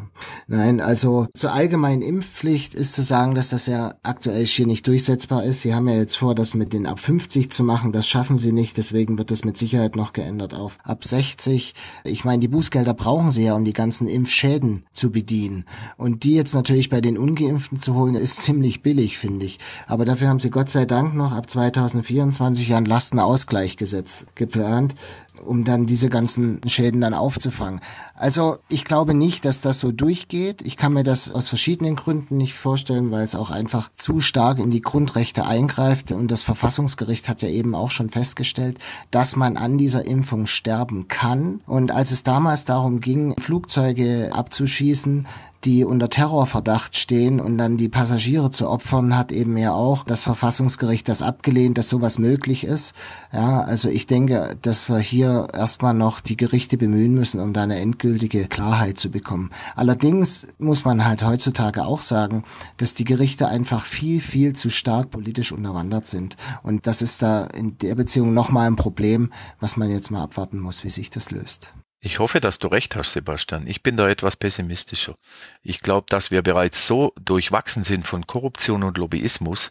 Nein, 0.47 0.82
also 0.82 1.26
zur 1.34 1.53
allgemeinen 1.53 2.03
Impfpflicht 2.03 2.76
ist 2.76 2.93
zu 2.93 3.01
sagen, 3.01 3.34
dass 3.34 3.49
das 3.49 3.65
ja 3.65 3.95
aktuell 4.03 4.45
hier 4.45 4.67
nicht 4.67 4.86
durchsetzbar 4.86 5.45
ist. 5.45 5.61
Sie 5.61 5.74
haben 5.74 5.88
ja 5.88 5.95
jetzt 5.95 6.17
vor, 6.17 6.36
das 6.36 6.53
mit 6.53 6.74
den 6.74 6.86
ab 6.86 6.99
50 6.99 7.51
zu 7.51 7.63
machen. 7.63 7.91
Das 7.91 8.07
schaffen 8.07 8.38
sie 8.38 8.51
nicht. 8.51 8.78
Deswegen 8.78 9.17
wird 9.17 9.32
das 9.32 9.45
mit 9.45 9.57
Sicherheit 9.57 9.95
noch 9.95 10.13
geändert 10.13 10.53
auf 10.53 10.78
ab 10.84 11.03
60. 11.03 11.74
Ich 12.03 12.24
meine, 12.24 12.39
die 12.39 12.49
Bußgelder 12.49 12.93
brauchen 12.93 13.32
sie 13.32 13.45
ja, 13.45 13.55
um 13.55 13.65
die 13.65 13.74
ganzen 13.74 14.07
Impfschäden 14.07 14.84
zu 14.93 15.11
bedienen. 15.11 15.65
Und 15.97 16.24
die 16.24 16.36
jetzt 16.36 16.53
natürlich 16.53 16.89
bei 16.89 17.01
den 17.01 17.17
Ungeimpften 17.17 17.80
zu 17.80 17.95
holen, 17.95 18.13
ist 18.13 18.36
ziemlich 18.43 18.84
billig, 18.84 19.17
finde 19.17 19.47
ich. 19.47 19.57
Aber 19.88 20.05
dafür 20.05 20.28
haben 20.28 20.39
sie 20.39 20.51
Gott 20.51 20.69
sei 20.69 20.86
Dank 20.86 21.15
noch 21.15 21.32
ab 21.32 21.49
2024 21.49 22.76
einen 22.76 22.86
Lastenausgleich 22.86 23.70
Ausgleichgesetz 23.72 24.26
geplant, 24.36 24.95
um 25.42 25.64
dann 25.64 25.86
diese 25.86 26.10
ganzen 26.10 26.62
Schäden 26.68 27.02
dann 27.02 27.14
aufzufangen. 27.14 27.82
Also 28.16 28.58
ich 28.70 28.86
glaube 28.86 29.14
nicht, 29.14 29.46
dass 29.46 29.62
das 29.62 29.80
so 29.80 29.92
durchgeht. 29.92 30.62
Ich 30.62 30.78
kann 30.78 30.94
mir 30.94 31.04
das 31.04 31.32
aus 31.34 31.50
verschiedenen 31.50 31.96
Gründen 31.96 32.38
nicht 32.38 32.54
vorstellen, 32.54 33.12
weil 33.12 33.24
es 33.24 33.36
auch 33.36 33.50
einfach 33.50 33.89
zu 33.96 34.22
stark 34.22 34.60
in 34.60 34.72
die 34.72 34.82
Grundrechte 34.82 35.46
eingreift. 35.46 36.12
Und 36.12 36.30
das 36.30 36.44
Verfassungsgericht 36.44 37.28
hat 37.28 37.42
ja 37.42 37.50
eben 37.50 37.76
auch 37.76 37.92
schon 37.92 38.10
festgestellt, 38.10 38.78
dass 39.10 39.36
man 39.36 39.58
an 39.58 39.78
dieser 39.78 40.06
Impfung 40.06 40.48
sterben 40.48 41.08
kann. 41.08 41.62
Und 41.66 41.92
als 41.92 42.12
es 42.12 42.24
damals 42.24 42.66
darum 42.66 43.00
ging, 43.00 43.36
Flugzeuge 43.39 44.30
abzuschießen, 44.34 45.26
die 45.64 45.86
unter 45.86 46.10
Terrorverdacht 46.10 46.98
stehen 46.98 47.39
und 47.39 47.58
dann 47.58 47.78
die 47.78 47.89
Passagiere 47.89 48.52
zu 48.52 48.68
opfern, 48.68 49.16
hat 49.16 49.32
eben 49.32 49.58
ja 49.58 49.74
auch 49.74 50.04
das 50.04 50.24
Verfassungsgericht 50.24 51.08
das 51.08 51.22
abgelehnt, 51.22 51.78
dass 51.78 51.89
sowas 51.89 52.18
möglich 52.18 52.64
ist. 52.64 52.96
Ja, 53.32 53.62
also 53.62 53.89
ich 53.89 54.08
denke, 54.08 54.58
dass 54.62 54.89
wir 54.89 55.00
hier 55.00 55.31
erstmal 55.54 55.94
noch 55.94 56.20
die 56.20 56.38
Gerichte 56.38 56.78
bemühen 56.78 57.14
müssen, 57.14 57.40
um 57.40 57.54
da 57.54 57.64
eine 57.64 57.80
endgültige 57.80 58.48
Klarheit 58.48 59.00
zu 59.00 59.12
bekommen. 59.12 59.50
Allerdings 59.76 60.48
muss 60.58 60.86
man 60.86 61.06
halt 61.06 61.24
heutzutage 61.24 61.84
auch 61.84 62.02
sagen, 62.02 62.44
dass 62.78 62.94
die 62.94 63.06
Gerichte 63.06 63.48
einfach 63.48 63.86
viel, 63.86 64.22
viel 64.22 64.54
zu 64.54 64.70
stark 64.70 65.12
politisch 65.12 65.52
unterwandert 65.52 66.08
sind. 66.08 66.38
Und 66.64 66.88
das 66.88 67.02
ist 67.02 67.22
da 67.22 67.46
in 67.46 67.78
der 67.80 67.96
Beziehung 67.96 68.34
nochmal 68.34 68.68
ein 68.68 68.76
Problem, 68.76 69.32
was 69.60 69.78
man 69.78 69.90
jetzt 69.90 70.12
mal 70.12 70.24
abwarten 70.24 70.60
muss, 70.60 70.84
wie 70.84 70.90
sich 70.90 71.10
das 71.10 71.32
löst. 71.32 71.74
Ich 72.04 72.18
hoffe, 72.18 72.40
dass 72.40 72.58
du 72.58 72.68
recht 72.68 72.96
hast, 72.96 73.14
Sebastian. 73.14 73.68
Ich 73.68 73.84
bin 73.84 73.96
da 73.96 74.10
etwas 74.10 74.36
pessimistischer. 74.36 75.14
Ich 75.62 75.82
glaube, 75.82 76.08
dass 76.10 76.32
wir 76.32 76.42
bereits 76.42 76.88
so 76.88 77.14
durchwachsen 77.22 77.84
sind 77.84 78.08
von 78.08 78.26
Korruption 78.26 78.82
und 78.82 78.98
Lobbyismus. 78.98 79.70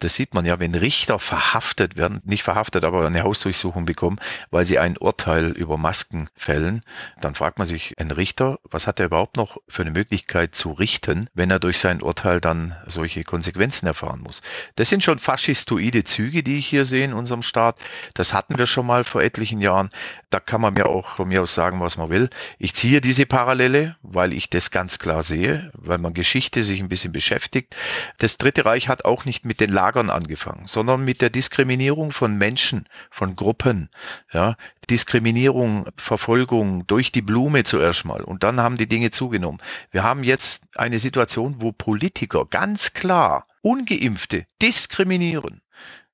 Das 0.00 0.14
sieht 0.14 0.34
man 0.34 0.46
ja, 0.46 0.58
wenn 0.58 0.74
Richter 0.74 1.18
verhaftet 1.18 1.96
werden, 1.96 2.20
nicht 2.24 2.42
verhaftet, 2.42 2.84
aber 2.84 3.06
eine 3.06 3.22
Hausdurchsuchung 3.22 3.84
bekommen, 3.84 4.18
weil 4.50 4.64
sie 4.64 4.78
ein 4.78 4.96
Urteil 4.96 5.50
über 5.50 5.76
Masken 5.76 6.28
fällen. 6.34 6.82
Dann 7.20 7.34
fragt 7.34 7.58
man 7.58 7.66
sich, 7.66 7.94
ein 7.98 8.10
Richter, 8.10 8.58
was 8.64 8.86
hat 8.86 8.98
er 8.98 9.06
überhaupt 9.06 9.36
noch 9.36 9.58
für 9.68 9.82
eine 9.82 9.90
Möglichkeit 9.90 10.54
zu 10.54 10.72
richten, 10.72 11.28
wenn 11.34 11.50
er 11.50 11.58
durch 11.58 11.78
sein 11.78 12.02
Urteil 12.02 12.40
dann 12.40 12.74
solche 12.86 13.24
Konsequenzen 13.24 13.86
erfahren 13.86 14.20
muss? 14.20 14.42
Das 14.76 14.88
sind 14.88 15.04
schon 15.04 15.18
faschistoide 15.18 16.04
Züge, 16.04 16.42
die 16.42 16.56
ich 16.56 16.66
hier 16.66 16.84
sehe 16.86 17.04
in 17.04 17.12
unserem 17.12 17.42
Staat. 17.42 17.78
Das 18.14 18.32
hatten 18.32 18.58
wir 18.58 18.66
schon 18.66 18.86
mal 18.86 19.04
vor 19.04 19.22
etlichen 19.22 19.60
Jahren. 19.60 19.90
Da 20.30 20.40
kann 20.40 20.62
man 20.62 20.74
mir 20.74 20.86
auch 20.86 21.16
von 21.16 21.28
mir 21.28 21.42
aus 21.42 21.54
sagen, 21.54 21.80
was 21.80 21.98
man 21.98 22.08
will. 22.08 22.30
Ich 22.58 22.74
ziehe 22.74 23.02
diese 23.02 23.26
Parallele, 23.26 23.96
weil 24.02 24.32
ich 24.32 24.48
das 24.48 24.70
ganz 24.70 24.98
klar 24.98 25.22
sehe, 25.22 25.70
weil 25.74 25.98
man 25.98 26.14
Geschichte 26.14 26.64
sich 26.64 26.80
ein 26.80 26.88
bisschen 26.88 27.12
beschäftigt. 27.12 27.76
Das 28.18 28.38
Dritte 28.38 28.64
Reich 28.64 28.88
hat 28.88 29.04
auch 29.04 29.26
nicht 29.26 29.44
mit 29.44 29.60
den 29.60 29.70
Lagern 29.90 30.10
angefangen, 30.10 30.68
sondern 30.68 31.04
mit 31.04 31.20
der 31.20 31.30
Diskriminierung 31.30 32.12
von 32.12 32.38
Menschen, 32.38 32.88
von 33.10 33.34
Gruppen. 33.34 33.90
Ja, 34.32 34.54
Diskriminierung, 34.88 35.88
Verfolgung 35.96 36.86
durch 36.86 37.10
die 37.10 37.22
Blume 37.22 37.64
zuerst 37.64 38.04
mal. 38.04 38.22
Und 38.22 38.44
dann 38.44 38.60
haben 38.60 38.76
die 38.76 38.86
Dinge 38.86 39.10
zugenommen. 39.10 39.58
Wir 39.90 40.04
haben 40.04 40.22
jetzt 40.22 40.62
eine 40.76 41.00
Situation, 41.00 41.56
wo 41.58 41.72
Politiker 41.72 42.46
ganz 42.48 42.92
klar 42.92 43.48
Ungeimpfte 43.62 44.46
diskriminieren. 44.62 45.60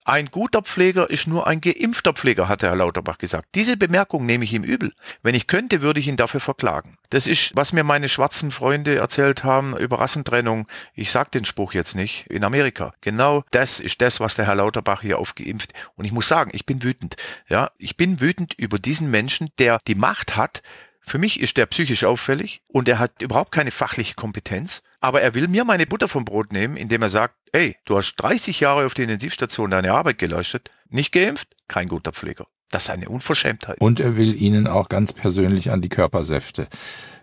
Ein 0.09 0.27
guter 0.27 0.63
Pfleger 0.63 1.11
ist 1.11 1.27
nur 1.27 1.49
ein 1.49 1.61
geimpfter 1.61 2.13
Pfleger, 2.13 2.47
hat 2.49 2.63
Herr 2.63 2.77
Lauterbach 2.77 3.19
gesagt. 3.19 3.49
Diese 3.57 3.77
Bemerkung 3.77 4.25
nehme 4.25 4.45
ich 4.45 4.53
ihm 4.53 4.63
übel. 4.63 4.93
Wenn 5.25 5.35
ich 5.35 5.49
könnte, 5.49 5.83
würde 5.83 5.99
ich 5.99 6.07
ihn 6.07 6.17
dafür 6.17 6.39
verklagen. 6.39 6.97
Das 7.11 7.27
ist, 7.27 7.57
was 7.57 7.73
mir 7.73 7.83
meine 7.83 8.09
schwarzen 8.09 8.53
Freunde 8.53 8.95
erzählt 8.95 9.43
haben 9.43 9.77
über 9.77 9.99
Rassentrennung. 9.99 10.69
Ich 10.95 11.11
sage 11.11 11.31
den 11.31 11.45
Spruch 11.45 11.75
jetzt 11.75 11.97
nicht. 11.97 12.29
In 12.29 12.45
Amerika. 12.45 12.93
Genau 13.01 13.43
das 13.51 13.81
ist 13.81 14.01
das, 14.01 14.21
was 14.21 14.37
der 14.37 14.47
Herr 14.47 14.55
Lauterbach 14.55 15.03
hier 15.03 15.19
aufgeimpft. 15.19 15.73
Und 15.97 16.05
ich 16.05 16.13
muss 16.13 16.29
sagen, 16.29 16.53
ich 16.55 16.67
bin 16.67 16.85
wütend. 16.85 17.17
Ja, 17.49 17.73
ich 17.77 17.97
bin 17.97 18.21
wütend 18.21 18.55
über 18.55 18.79
diesen 18.79 19.11
Menschen, 19.11 19.51
der 19.59 19.81
die 19.89 19.97
Macht 19.97 20.37
hat, 20.37 20.63
für 21.09 21.19
mich 21.19 21.41
ist 21.41 21.57
der 21.57 21.67
psychisch 21.67 22.05
auffällig 22.05 22.63
und 22.69 22.89
er 22.89 22.99
hat 22.99 23.23
überhaupt 23.23 23.53
keine 23.53 23.71
fachliche 23.71 24.15
Kompetenz. 24.15 24.83
Aber 25.01 25.23
er 25.23 25.35
will 25.35 25.47
mir 25.47 25.65
meine 25.65 25.87
Butter 25.87 26.09
vom 26.09 26.25
Brot 26.25 26.53
nehmen, 26.53 26.77
indem 26.77 27.03
er 27.03 27.09
sagt, 27.09 27.35
ey, 27.53 27.77
du 27.85 27.97
hast 27.97 28.17
30 28.17 28.59
Jahre 28.59 28.87
auf 28.87 28.95
der 28.95 29.05
Intensivstation 29.05 29.71
deine 29.71 29.93
Arbeit 29.93 30.19
geleistet, 30.19 30.71
nicht 30.89 31.13
geimpft, 31.13 31.49
kein 31.69 31.89
guter 31.89 32.13
Pfleger. 32.13 32.47
Das 32.71 32.85
ist 32.85 32.91
eine 32.91 33.09
Unverschämtheit. 33.09 33.81
Und 33.81 34.01
er 34.01 34.17
will 34.17 34.35
Ihnen 34.35 34.67
auch 34.67 34.89
ganz 34.89 35.13
persönlich 35.13 35.71
an 35.71 35.81
die 35.81 35.89
Körpersäfte. 35.89 36.67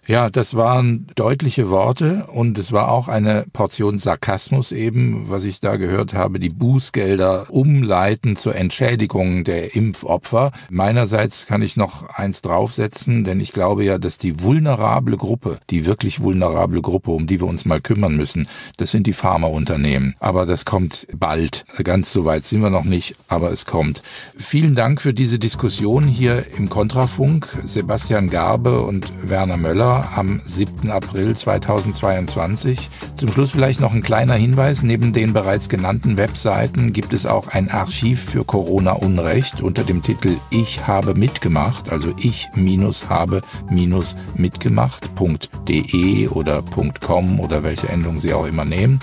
Ja, 0.06 0.30
das 0.30 0.54
waren 0.54 1.08
deutliche 1.16 1.70
Worte 1.70 2.28
und 2.28 2.58
es 2.58 2.74
war 2.74 2.92
auch 2.92 3.08
eine 3.08 3.46
Portion 3.54 3.98
Sarkasmus 3.98 4.74
eben, 4.74 5.30
was 5.30 5.46
ich 5.46 5.62
da 5.62 5.78
gehört 5.78 6.14
habe, 6.14 6.42
die 6.42 6.50
Bußgelder 6.50 7.50
umleiten 7.50 8.36
zur 8.36 8.54
Entschädigung 8.54 9.46
der 9.46 9.78
Impfopfer. 9.78 10.52
Meinerseits 10.70 11.46
kann 11.46 11.62
ich 11.62 11.78
noch 11.78 12.10
eins 12.10 12.42
draufsetzen, 12.42 13.24
denn 13.24 13.40
ich 13.40 13.54
glaube 13.54 13.86
ja, 13.86 13.98
dass 13.98 14.18
die 14.18 14.44
vulnerable 14.44 15.16
Gruppe, 15.16 15.60
die 15.70 15.86
wirklich 15.86 16.20
vulnerable 16.20 16.82
Gruppe, 16.82 17.12
um 17.12 17.26
die 17.26 17.40
wir 17.40 17.48
uns 17.48 17.64
mal 17.64 17.80
kümmern 17.80 18.18
müssen, 18.18 18.50
das 18.76 18.92
sind 18.92 19.08
die 19.08 19.14
Pharmaunternehmen. 19.14 20.16
Aber 20.20 20.46
das 20.46 20.66
kommt 20.66 21.08
bald. 21.16 21.64
Ganz 21.82 22.12
so 22.12 22.26
weit 22.26 22.44
sind 22.44 22.62
wir 22.62 22.70
noch 22.70 22.84
nicht, 22.84 23.16
aber 23.30 23.52
es 23.52 23.66
kommt. 23.66 24.02
Vielen 24.38 24.76
Dank 24.76 25.00
für 25.00 25.14
diese 25.14 25.40
Diskussion 25.40 26.08
hier 26.08 26.46
im 26.58 26.68
Kontrafunk. 26.68 27.48
Sebastian 27.64 28.30
Garbe 28.30 28.82
und 28.82 29.14
Werner 29.24 29.56
Möller 29.56 29.93
am 29.94 30.42
7. 30.46 30.90
April 30.92 31.36
2022. 31.36 32.90
Zum 33.16 33.32
Schluss 33.32 33.52
vielleicht 33.52 33.80
noch 33.82 33.94
ein 33.94 34.04
kleiner 34.04 34.36
Hinweis. 34.36 34.84
Neben 34.84 35.14
den 35.14 35.34
bereits 35.34 35.70
genannten 35.70 36.18
Webseiten 36.18 36.94
gibt 36.94 37.14
es 37.14 37.26
auch 37.26 37.48
ein 37.48 37.70
Archiv 37.70 38.22
für 38.22 38.44
Corona-Unrecht 38.44 39.62
unter 39.62 39.84
dem 39.84 40.02
Titel 40.02 40.38
Ich 40.50 40.88
habe 40.88 41.14
mitgemacht, 41.14 41.92
also 41.92 42.12
ich 42.18 42.50
minus 42.56 43.10
habe 43.10 43.42
minus 43.70 44.16
mitgemacht.de 44.36 46.28
oder 46.30 46.64
.com 47.02 47.40
oder 47.40 47.64
welche 47.64 47.90
Endung 47.90 48.20
Sie 48.20 48.34
auch 48.34 48.46
immer 48.46 48.66
nehmen. 48.66 49.00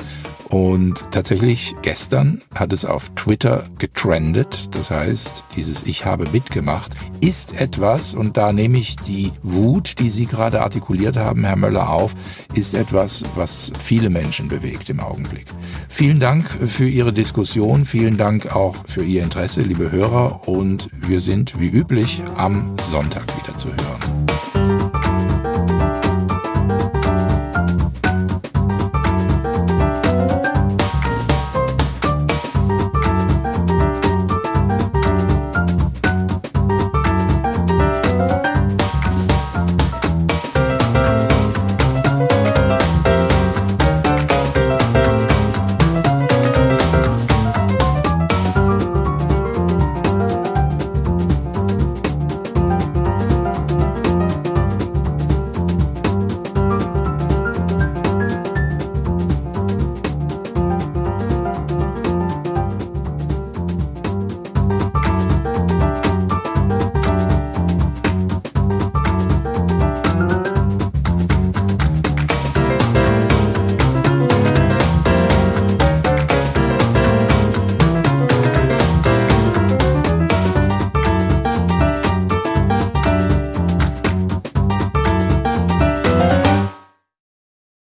Und 0.51 1.05
tatsächlich 1.13 1.77
gestern 1.81 2.43
hat 2.55 2.73
es 2.73 2.85
auf 2.85 3.11
Twitter 3.15 3.65
getrendet. 3.79 4.75
Das 4.75 4.91
heißt, 4.91 5.45
dieses 5.55 5.85
Ich 5.85 6.05
habe 6.05 6.29
mitgemacht 6.33 6.97
ist 7.21 7.61
etwas, 7.61 8.15
und 8.15 8.37
da 8.37 8.53
nehme 8.53 8.79
ich 8.79 8.97
die 8.97 9.31
Wut, 9.43 9.99
die 10.01 10.11
Sie 10.11 10.27
gerade 10.27 10.63
artikuliert 10.63 11.17
haben, 11.17 11.45
Herr 11.45 11.57
Möller, 11.57 11.91
auf, 11.91 12.15
ist 12.55 12.75
etwas, 12.75 13.25
was 13.37 13.73
viele 13.79 14.11
Menschen 14.11 14.49
bewegt 14.49 14.91
im 14.91 15.01
Augenblick. 15.01 15.47
Vielen 15.89 16.19
Dank 16.19 16.49
für 16.67 16.89
Ihre 16.89 17.13
Diskussion. 17.13 17.85
Vielen 17.85 18.17
Dank 18.17 18.55
auch 18.55 18.75
für 18.87 19.05
Ihr 19.05 19.23
Interesse, 19.23 19.63
liebe 19.63 19.93
Hörer. 19.93 20.49
Und 20.49 20.89
wir 21.07 21.21
sind 21.21 21.61
wie 21.61 21.69
üblich 21.69 22.23
am 22.37 22.75
Sonntag 22.91 23.25
wieder 23.41 23.57
zu 23.57 23.69
hören. 23.69 23.90